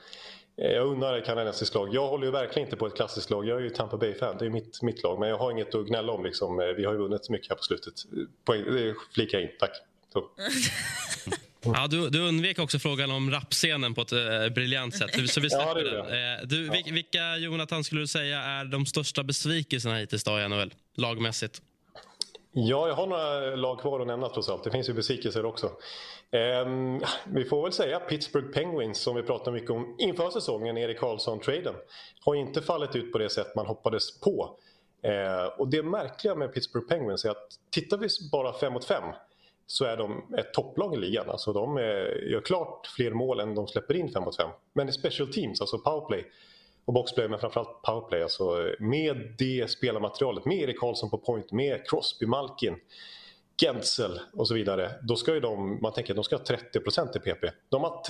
jag 0.56 0.88
unnar 0.88 1.18
ett 1.18 1.26
kanadensiskt 1.26 1.76
lag. 1.76 1.94
Jag 1.94 2.08
håller 2.08 2.26
ju 2.26 2.32
verkligen 2.32 2.68
inte 2.68 2.78
på 2.78 2.88
ett 2.88 2.96
klassiskt 2.96 3.30
lag. 3.30 3.46
Jag 3.48 3.58
är 3.58 3.62
ju 3.62 3.70
Tampa 3.70 3.98
Bay-fan. 3.98 4.36
Det 4.40 4.46
är 4.46 4.50
mitt, 4.50 4.82
mitt 4.82 5.04
lag. 5.04 5.20
Men 5.20 5.30
jag 5.30 5.38
har 5.38 5.52
inget 5.52 5.76
att 5.76 5.88
gnälla 5.88 6.12
om. 6.14 6.24
Liksom. 6.26 6.74
Vi 6.78 6.86
har 6.86 6.94
ju 6.94 7.00
vunnit 7.00 7.26
så 7.26 7.32
mycket 7.32 7.50
här 7.50 7.56
på 7.56 7.64
slutet. 7.64 7.94
Poäng, 8.46 8.64
det 8.64 8.96
flikar 9.14 9.40
in. 9.40 9.50
Tack. 9.60 9.72
Ja, 11.64 11.88
du, 11.88 12.10
du 12.10 12.28
undvek 12.28 12.60
också 12.60 12.80
frågan 12.80 13.12
om 13.12 13.32
rapscenen 13.32 13.94
på 13.94 14.02
ett 14.02 14.12
eh, 14.12 14.50
briljant 14.56 14.96
sätt. 14.96 15.30
Så, 15.30 15.42
vi 15.42 15.50
släpper 15.50 15.86
ja, 15.86 16.04
den. 16.04 16.40
Eh, 16.40 16.48
du, 16.48 16.66
ja. 16.66 16.94
Vilka, 16.94 17.38
Jonathan, 17.38 17.84
skulle 17.84 18.02
du 18.02 18.08
säga 18.08 18.40
är 18.40 18.66
de 18.66 18.86
största 18.86 19.24
besvikelserna 19.24 19.96
hittills 19.96 20.24
då 20.24 20.40
i 20.40 20.48
NHL, 20.48 20.74
lagmässigt? 20.96 21.62
Ja, 22.52 22.88
jag 22.88 22.96
har 22.96 23.08
några 23.08 23.56
lag 23.56 23.80
kvar 23.80 24.00
att 24.00 24.08
nämna 24.08 24.30
trots 24.30 24.50
allt. 24.50 24.64
Det 24.64 24.72
finns 24.72 24.90
ju 24.90 24.94
besvikelser 24.94 25.46
också. 25.46 25.72
Um, 26.66 27.02
vi 27.26 27.46
får 27.46 27.64
väl 27.64 27.72
säga 27.72 28.00
Pittsburgh 28.00 28.48
Penguins 28.48 29.00
som 29.00 29.16
vi 29.16 29.24
pratade 29.24 29.52
mycket 29.52 29.70
om 29.70 29.96
inför 30.00 30.30
säsongen, 30.30 30.78
Erik 30.78 31.00
Karlsson-traden. 31.00 31.76
Har 32.26 32.36
inte 32.36 32.62
fallit 32.62 32.96
ut 32.96 33.12
på 33.12 33.18
det 33.18 33.30
sätt 33.30 33.56
man 33.56 33.66
hoppades 33.66 34.20
på. 34.20 34.58
Uh, 35.06 35.60
och 35.60 35.68
det 35.68 35.84
märkliga 35.84 36.36
med 36.36 36.54
Pittsburgh 36.54 36.88
Penguins 36.88 37.26
är 37.26 37.30
att 37.30 37.48
tittar 37.72 37.98
vi 37.98 38.08
bara 38.32 38.54
5 38.54 38.74
mot 38.74 38.86
5 38.86 39.04
så 39.72 39.86
är 39.86 39.98
de 39.98 40.36
ett 40.38 40.54
topplag 40.54 40.94
i 40.94 40.98
ligan. 40.98 41.30
Alltså 41.30 41.54
de 41.54 41.78
är, 41.78 42.30
gör 42.32 42.42
klart 42.42 42.88
fler 42.88 43.12
mål 43.12 43.40
än 43.40 43.56
de 43.56 43.68
släpper 43.68 43.96
in 43.96 44.12
5 44.12 44.24
mot 44.24 44.38
5. 44.38 44.50
Men 44.74 44.90
i 44.90 44.92
special 44.92 45.34
teams, 45.34 45.62
alltså 45.62 45.78
powerplay 45.78 46.26
och 46.86 46.94
boxplay, 46.94 47.28
men 47.28 47.40
framförallt 47.40 47.82
powerplay, 47.82 48.24
alltså 48.24 48.74
med 48.80 49.36
det 49.38 49.70
spelarmaterialet, 49.70 50.46
med 50.46 50.58
Erik 50.58 50.80
Karlsson 50.80 51.10
på 51.10 51.18
point, 51.18 51.52
med 51.52 51.90
Crosby, 51.90 52.26
Malkin, 52.26 52.76
Gentzel 53.62 54.20
och 54.34 54.48
så 54.48 54.54
vidare. 54.54 54.92
Då 55.04 55.16
ska 55.16 55.34
ju 55.34 55.40
de, 55.40 55.82
man 55.82 55.94
tänker 55.94 56.14
att 56.14 56.16
de 56.16 56.24
ska 56.24 56.36
ha 56.36 56.44
30% 56.44 57.18
i 57.18 57.20
PP. 57.20 57.52
De 57.70 57.84
har 57.84 58.04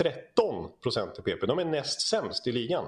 13% 0.84 1.18
i 1.18 1.22
PP. 1.22 1.46
De 1.46 1.58
är 1.58 1.64
näst 1.64 2.08
sämst 2.08 2.46
i 2.46 2.52
ligan. 2.52 2.84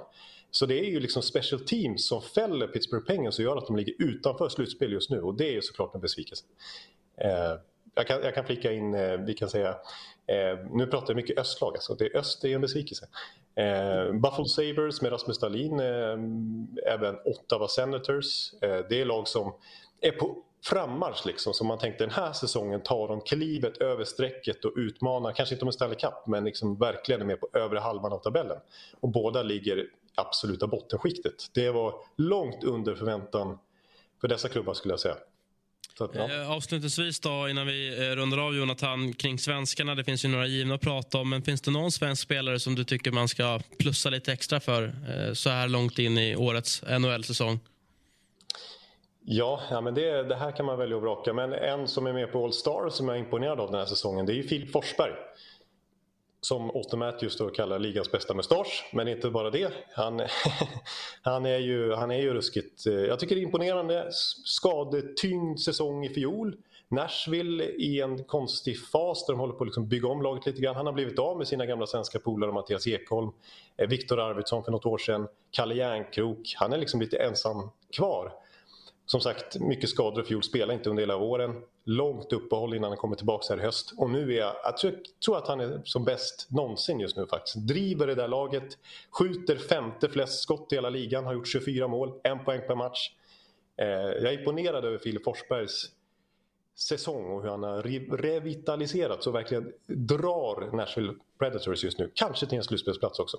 Så 0.51 0.67
det 0.67 0.81
är 0.81 0.91
ju 0.91 1.01
liksom 1.01 1.23
special 1.23 1.61
teams 1.61 2.09
som 2.09 2.23
fäller 2.23 2.67
Pittsburgh 2.67 3.07
Penguins 3.07 3.39
och 3.39 3.45
gör 3.45 3.57
att 3.57 3.67
de 3.67 3.77
ligger 3.77 3.95
utanför 3.99 4.49
slutspel 4.49 4.93
just 4.93 5.11
nu 5.11 5.21
och 5.21 5.35
det 5.35 5.49
är 5.49 5.53
ju 5.53 5.63
såklart 5.63 5.95
en 5.95 6.01
besvikelse. 6.01 6.45
Eh, 7.17 7.55
jag 7.95 8.07
kan, 8.07 8.23
jag 8.23 8.35
kan 8.35 8.45
flika 8.45 8.73
in, 8.73 8.95
eh, 8.95 9.17
vi 9.17 9.35
kan 9.35 9.49
säga, 9.49 9.69
eh, 10.27 10.59
nu 10.71 10.87
pratar 10.87 11.09
jag 11.09 11.17
mycket 11.17 11.39
östlag, 11.39 11.75
alltså. 11.75 11.95
det, 11.95 12.15
öst 12.15 12.45
är 12.45 12.55
en 12.55 12.61
besvikelse. 12.61 13.09
Eh, 13.55 14.13
Buffalo 14.13 14.45
Sabres 14.45 15.03
med 15.03 15.13
Rasmus 15.13 15.39
Dahlin, 15.39 15.81
eh, 15.81 16.93
även 16.95 17.19
Ottawa 17.25 17.69
Senators. 17.69 18.53
Eh, 18.63 18.79
det 18.89 19.01
är 19.01 19.05
lag 19.05 19.29
som 19.29 19.55
är 20.01 20.13
på 20.13 20.37
frammarsch 20.65 21.27
liksom. 21.27 21.55
Så 21.55 21.65
man 21.65 21.79
tänkte 21.79 22.05
den 22.05 22.11
här 22.11 22.33
säsongen 22.33 22.83
tar 22.83 23.09
de 23.09 23.21
klivet 23.21 23.77
över 23.79 24.05
strecket 24.05 24.65
och 24.65 24.73
utmanar, 24.77 25.33
kanske 25.33 25.55
inte 25.55 25.65
om 25.65 25.69
en 25.69 25.73
Stanley 25.73 25.99
Cup, 25.99 26.27
men 26.27 26.45
liksom 26.45 26.77
verkligen 26.77 27.21
är 27.21 27.25
med 27.25 27.41
på 27.41 27.49
övre 27.53 27.79
halvan 27.79 28.13
av 28.13 28.19
tabellen. 28.19 28.59
Och 29.01 29.09
båda 29.09 29.43
ligger 29.43 29.79
i 29.79 29.87
absoluta 30.15 30.67
bottenskiktet. 30.67 31.35
Det 31.55 31.71
var 31.71 31.95
långt 32.17 32.65
under 32.65 32.95
förväntan 32.95 33.59
för 34.21 34.29
dessa 34.29 34.49
klubbar 34.49 34.75
skulle 34.75 34.93
jag 34.93 35.01
säga. 35.01 35.17
Eh, 36.01 36.51
avslutningsvis 36.51 37.21
då, 37.21 37.49
innan 37.49 37.67
vi 37.67 38.09
eh, 38.09 38.17
rundar 38.17 38.39
av 38.39 38.57
Jonathan, 38.57 39.13
kring 39.13 39.39
svenskarna. 39.39 39.95
Det 39.95 40.05
finns 40.05 40.25
ju 40.25 40.29
några 40.29 40.47
givna 40.47 40.75
att 40.75 40.81
prata 40.81 41.19
om, 41.19 41.31
men 41.31 41.43
finns 41.43 41.61
det 41.61 41.71
någon 41.71 41.93
svensk 41.93 42.23
spelare 42.23 42.61
som 42.61 42.75
du 42.75 42.85
tycker 42.85 43.13
man 43.13 43.29
ska 43.29 43.61
plussa 43.79 44.11
lite 44.11 44.33
extra 44.33 44.61
för 44.61 44.83
eh, 44.85 45.33
så 45.33 45.51
här 45.51 45.69
långt 45.69 45.99
in 45.99 46.19
i 46.19 46.37
årets 46.37 46.83
NHL-säsong? 46.83 47.61
Ja, 49.25 49.61
ja 49.71 49.81
men 49.81 49.95
det, 49.95 50.23
det, 50.23 50.37
här 50.37 50.51
kan 50.51 50.67
man 50.67 50.79
välja 50.79 50.97
att 50.97 51.03
vraka. 51.03 51.33
Men 51.33 51.53
en 51.53 51.89
som 51.89 52.07
är 52.07 52.13
med 52.13 52.33
på 52.33 52.45
All 52.45 52.53
Star 52.53 52.91
som 52.91 53.09
jag 53.09 53.17
är 53.17 53.21
imponerad 53.21 53.61
av 53.61 53.71
den 53.71 53.81
här 53.81 53.87
säsongen, 53.87 54.27
det 54.27 54.33
är 54.33 54.35
ju 54.35 54.43
Filip 54.43 54.73
Forsberg. 54.73 55.13
Som 56.45 56.71
Otto 56.71 56.97
Matthews 56.97 57.37
då 57.37 57.51
kallar 57.51 57.79
ligans 57.79 58.11
bästa 58.11 58.35
mustasch. 58.35 58.91
Men 58.93 59.09
inte 59.09 59.31
bara 59.31 59.51
det. 59.51 59.73
Han, 59.95 60.21
han, 61.23 61.47
är 61.47 61.59
ju, 61.59 61.93
han 61.93 62.11
är 62.11 62.19
ju 62.19 62.35
ruskigt... 62.35 62.87
Eh, 62.87 62.93
jag 62.93 63.19
tycker 63.19 63.35
det 63.35 63.41
är 63.41 63.45
imponerande. 63.45 64.09
Skadetyngd 64.45 65.61
säsong 65.61 66.05
i 66.05 66.09
fjol. 66.09 66.57
Nashville 66.89 67.65
i 67.65 68.01
en 68.01 68.25
konstig 68.25 68.87
fas 68.87 69.27
där 69.27 69.33
de 69.35 69.41
håller 69.41 69.55
på 69.55 69.65
att 69.65 69.69
liksom 69.69 69.89
bygga 69.89 70.09
om 70.09 70.23
laget 70.23 70.47
lite 70.47 70.61
grann. 70.61 70.77
Han 70.77 70.87
har 70.87 70.93
blivit 70.93 71.19
av 71.19 71.39
med 71.39 71.49
sina 71.49 71.67
gamla 71.67 71.87
svenska 71.87 72.19
polare 72.19 72.53
Mattias 72.53 72.87
Ekholm, 72.87 73.31
eh, 73.77 73.89
Viktor 73.89 74.21
Arvidsson 74.21 74.65
för 74.65 74.73
något 74.73 74.87
år 74.87 74.99
sedan, 74.99 75.29
Kalle 75.51 75.75
Järnkrok. 75.75 76.55
Han 76.57 76.73
är 76.73 76.79
liksom 76.79 77.01
lite 77.01 77.17
ensam 77.17 77.71
kvar. 77.97 78.33
Som 79.07 79.21
sagt, 79.21 79.61
mycket 79.61 79.91
skador 79.91 80.25
i 80.25 80.27
fjol, 80.27 80.43
spelade 80.43 80.75
inte 80.75 80.91
under 80.91 81.03
hela 81.03 81.19
våren. 81.19 81.63
Långt 81.85 82.33
uppehåll 82.33 82.75
innan 82.75 82.91
han 82.91 82.99
kommer 82.99 83.17
tillbaka 83.17 83.55
här 83.55 83.61
i 83.61 83.65
höst. 83.65 83.95
Och 83.97 84.11
nu 84.11 84.33
är 84.33 84.39
jag, 84.39 84.55
jag 84.65 84.77
tror, 84.77 84.99
tror, 85.25 85.39
att 85.39 85.49
han 85.49 85.61
är 85.61 85.81
som 85.85 86.05
bäst 86.05 86.47
någonsin 86.51 87.01
just 87.01 87.17
nu 87.17 87.27
faktiskt. 87.27 87.57
Driver 87.57 88.07
det 88.07 88.15
där 88.15 88.29
laget, 88.29 88.79
skjuter 89.11 89.57
femte 89.57 90.09
flest 90.09 90.43
skott 90.43 90.73
i 90.73 90.75
hela 90.75 90.91
ligan, 90.91 91.25
har 91.25 91.33
gjort 91.33 91.49
24 91.49 91.89
mål, 91.89 92.13
en 92.23 92.45
poäng 92.45 92.61
per 92.67 92.75
match. 92.75 93.11
Eh, 93.77 93.87
jag 93.87 94.33
är 94.33 94.39
imponerad 94.39 94.85
över 94.85 94.99
Filip 94.99 95.25
Forsbergs 95.25 95.91
säsong 96.79 97.31
och 97.31 97.43
hur 97.43 97.51
han 97.51 97.63
har 97.63 97.83
revitaliserats 98.17 99.27
och 99.27 99.35
verkligen 99.35 99.73
drar 99.87 100.77
Nashville 100.77 101.15
Predators 101.39 101.85
just 101.85 101.99
nu. 101.99 102.11
Kanske 102.15 102.47
till 102.47 102.59
en 102.59 102.65
slutspelsplats 102.65 103.19
också. 103.19 103.39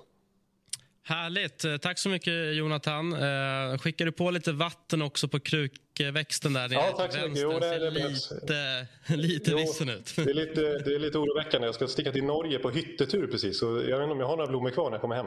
Härligt. 1.06 1.64
Eh, 1.64 1.76
tack 1.76 1.98
så 1.98 2.08
mycket, 2.08 2.54
Jonathan. 2.54 3.12
Eh, 3.12 3.78
skickar 3.78 4.04
du 4.04 4.12
på 4.12 4.30
lite 4.30 4.52
vatten 4.52 5.02
också 5.02 5.28
på 5.28 5.40
krukväxten 5.40 6.52
där 6.52 6.68
nere 6.68 6.78
ja, 6.78 6.94
tack 6.96 7.12
så 7.12 7.18
mycket. 7.18 7.42
Jo, 7.42 7.58
det, 7.58 7.78
det 7.78 7.90
lite, 7.90 8.86
lite 9.16 9.50
jo, 9.50 9.56
vissen 9.56 9.88
ut. 9.88 10.12
Det 10.16 10.22
är, 10.22 10.34
lite, 10.34 10.60
det 10.60 10.94
är 10.94 10.98
lite 10.98 11.18
oroväckande. 11.18 11.68
Jag 11.68 11.74
ska 11.74 11.88
sticka 11.88 12.12
till 12.12 12.24
Norge 12.24 12.58
på 12.58 12.70
hyttetur 12.70 13.26
precis. 13.26 13.58
Så 13.58 13.66
jag 13.66 13.98
vet 13.98 14.02
inte 14.02 14.12
om 14.12 14.20
jag 14.20 14.26
har 14.26 14.36
några 14.36 14.50
blommor 14.50 14.70
kvar 14.70 14.84
när 14.84 14.92
jag 14.92 15.00
kommer 15.00 15.16
hem. 15.16 15.26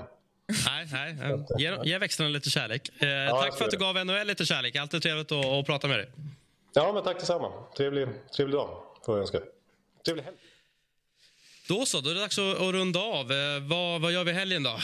Nej, 0.66 0.88
nej. 0.92 1.46
Ge, 1.60 1.78
ge 1.84 1.98
växterna 1.98 2.30
lite 2.30 2.50
kärlek. 2.50 2.90
Eh, 3.00 3.10
ja, 3.10 3.42
tack 3.42 3.58
för 3.58 3.66
att 3.66 3.72
du 3.72 3.78
gav 3.78 4.06
NHL 4.06 4.28
lite 4.28 4.46
kärlek. 4.46 4.76
Alltid 4.76 5.02
trevligt 5.02 5.32
att, 5.32 5.46
att 5.46 5.66
prata 5.66 5.88
med 5.88 6.00
dig. 6.00 6.10
Ja, 6.74 6.94
men 6.94 7.04
tack 7.04 7.20
detsamma. 7.20 7.52
Trevlig, 7.78 8.08
trevlig 8.36 8.56
dag 8.56 8.70
får 9.06 9.16
jag 9.16 9.22
önska. 9.22 9.40
Trevlig 10.06 10.24
helg. 10.24 10.38
Då 11.68 11.86
så, 11.86 12.02
då 12.02 12.10
är 12.10 12.14
det 12.14 12.20
dags 12.20 12.40
att, 12.40 12.62
att 12.62 12.74
runda 12.74 13.00
av. 13.00 13.32
Eh, 13.32 13.60
vad, 13.62 14.02
vad 14.02 14.12
gör 14.12 14.24
vi 14.24 14.32
helgen 14.32 14.64
då? 14.64 14.80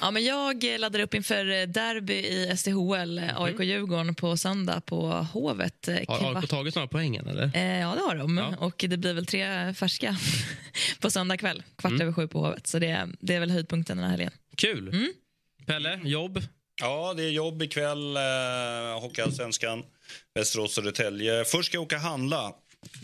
Ja, 0.00 0.10
men 0.10 0.24
jag 0.24 0.64
laddar 0.78 1.00
upp 1.00 1.14
inför 1.14 1.66
derby 1.66 2.14
i 2.14 2.56
SDHL, 2.56 3.18
mm. 3.18 3.36
AIK-Djurgården 3.36 4.14
på 4.14 4.36
söndag 4.36 4.80
på 4.80 5.10
Hovet. 5.10 5.88
Eh, 5.88 5.94
har 6.08 6.36
AIK 6.36 6.48
tagit 6.48 6.74
några 6.74 6.88
poängen? 6.88 7.28
Eller? 7.28 7.50
Eh, 7.54 7.80
ja, 7.80 7.94
det 7.94 8.00
har 8.00 8.16
de. 8.16 8.38
Ja. 8.38 8.56
Och 8.58 8.84
det 8.88 8.96
blir 8.96 9.14
väl 9.14 9.26
tre 9.26 9.74
färska 9.74 10.16
på 11.00 11.10
söndag 11.10 11.36
kväll, 11.36 11.62
kvart 11.76 11.90
mm. 11.90 12.02
över 12.02 12.12
sju 12.12 12.28
på 12.28 12.38
Hovet. 12.44 12.66
Så 12.66 12.78
det, 12.78 13.08
det 13.20 13.34
är 13.34 13.40
väl 13.40 13.50
höjdpunkten 13.50 13.96
den 13.96 14.04
här 14.04 14.10
helgen. 14.10 14.32
Kul. 14.56 14.88
Mm. 14.88 15.12
Pelle, 15.66 16.00
jobb? 16.04 16.42
Ja, 16.80 17.14
det 17.16 17.24
är 17.24 17.30
jobb 17.30 17.62
ikväll. 17.62 18.16
Eh, 18.16 19.00
Hockeyallsvenskan, 19.00 19.82
Västerås 20.34 20.74
Södertälje. 20.74 21.44
Först 21.44 21.66
ska 21.66 21.76
jag 21.76 21.82
åka 21.82 21.98
handla 21.98 22.52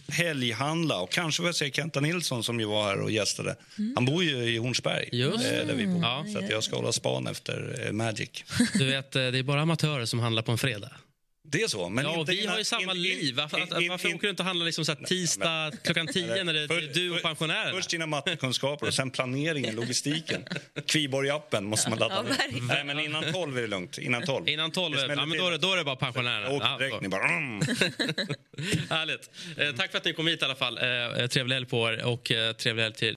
helghandla 0.09 1.01
och 1.01 1.11
kanske 1.11 1.41
får 1.41 1.49
jag 1.49 1.55
se 1.55 1.70
Kenta 1.70 2.01
Nilsson 2.01 2.45
som 2.45 2.61
ju 2.61 2.66
var 2.66 2.85
här 2.85 3.01
och 3.01 3.11
gästade. 3.11 3.57
Mm. 3.79 3.93
Han 3.95 4.05
bor 4.05 4.25
ju 4.25 4.37
i 4.37 4.59
Hornsberg 4.59 5.09
Just. 5.12 5.45
Eh, 5.45 5.66
där 5.66 5.75
vi 5.75 5.87
bor. 5.87 6.03
Ja. 6.03 6.25
Så 6.33 6.47
jag 6.51 6.64
ska 6.64 6.77
hålla 6.77 6.93
span 6.93 7.27
efter 7.27 7.85
eh, 7.87 7.93
Magic. 7.93 8.45
Du 8.75 8.85
vet, 8.87 9.16
eh, 9.16 9.22
det 9.22 9.39
är 9.39 9.43
bara 9.43 9.62
amatörer 9.62 10.05
som 10.05 10.18
handlar 10.18 10.43
på 10.43 10.53
en 10.53 10.59
fredag. 10.59 10.91
Det 11.55 11.62
är 11.62 11.68
så. 11.68 11.88
Men 11.88 12.05
ja, 12.05 12.20
inte, 12.20 12.32
vi 12.32 12.46
har 12.46 12.59
ju 12.59 12.64
samma 12.64 12.92
in, 12.92 13.02
liv. 13.02 13.34
Varför, 13.36 13.59
in, 13.59 13.82
in, 13.82 13.88
varför 13.88 14.09
åker 14.09 14.22
du 14.22 14.30
inte 14.30 14.42
och 14.42 14.46
handlar 14.46 14.66
liksom 14.66 14.84
så 14.84 14.94
tisdag 14.94 15.72
klockan 15.84 16.07
tio 16.07 16.44
när 16.44 16.52
det 16.52 16.61
är 16.61 16.94
du 16.94 17.11
och 17.11 17.22
pensionärerna? 17.22 17.72
Först 17.72 17.90
dina 17.90 18.07
mattekunskaper 18.07 18.86
och 18.86 18.94
sen 18.94 19.11
planeringen, 19.11 19.74
logistiken. 19.76 20.44
Kviborg-appen 20.86 21.61
måste 21.61 21.90
man 21.90 21.98
ladda 21.98 22.22
ner. 22.22 22.30
Ja, 22.38 22.61
Nej, 22.68 22.84
men 22.84 23.00
innan 23.00 23.32
tolv 23.32 23.59
är 23.59 23.62
det 23.62 23.68
lugnt. 23.68 23.98
Innan 23.98 24.22
tolv. 24.22 24.48
Innan 24.55 24.70
tolv, 24.70 24.96
ja, 24.98 25.07
men 25.07 25.30
då, 25.30 25.46
är 25.46 25.50
det, 25.50 25.59
då 25.59 25.72
är 25.72 25.76
det 25.76 25.84
bara 25.84 25.96
pensionärerna. 25.96 26.50
Åkdräkt, 26.50 27.11
bara... 27.11 27.28
Mm. 27.28 27.61
Härligt. 28.90 29.30
Eh, 29.57 29.72
tack 29.76 29.90
för 29.90 29.98
att 29.98 30.05
ni 30.05 30.12
kom 30.12 30.26
hit 30.26 30.42
i 30.42 30.44
alla 30.44 30.55
fall. 30.55 30.78
Eh, 30.78 31.26
trevlig 31.26 31.55
helg 31.55 31.66
på 31.66 31.88
er 31.88 32.05
och 32.05 32.32
eh, 32.32 32.52
trevlig 32.52 32.82
helg 32.82 32.94
till 32.94 33.16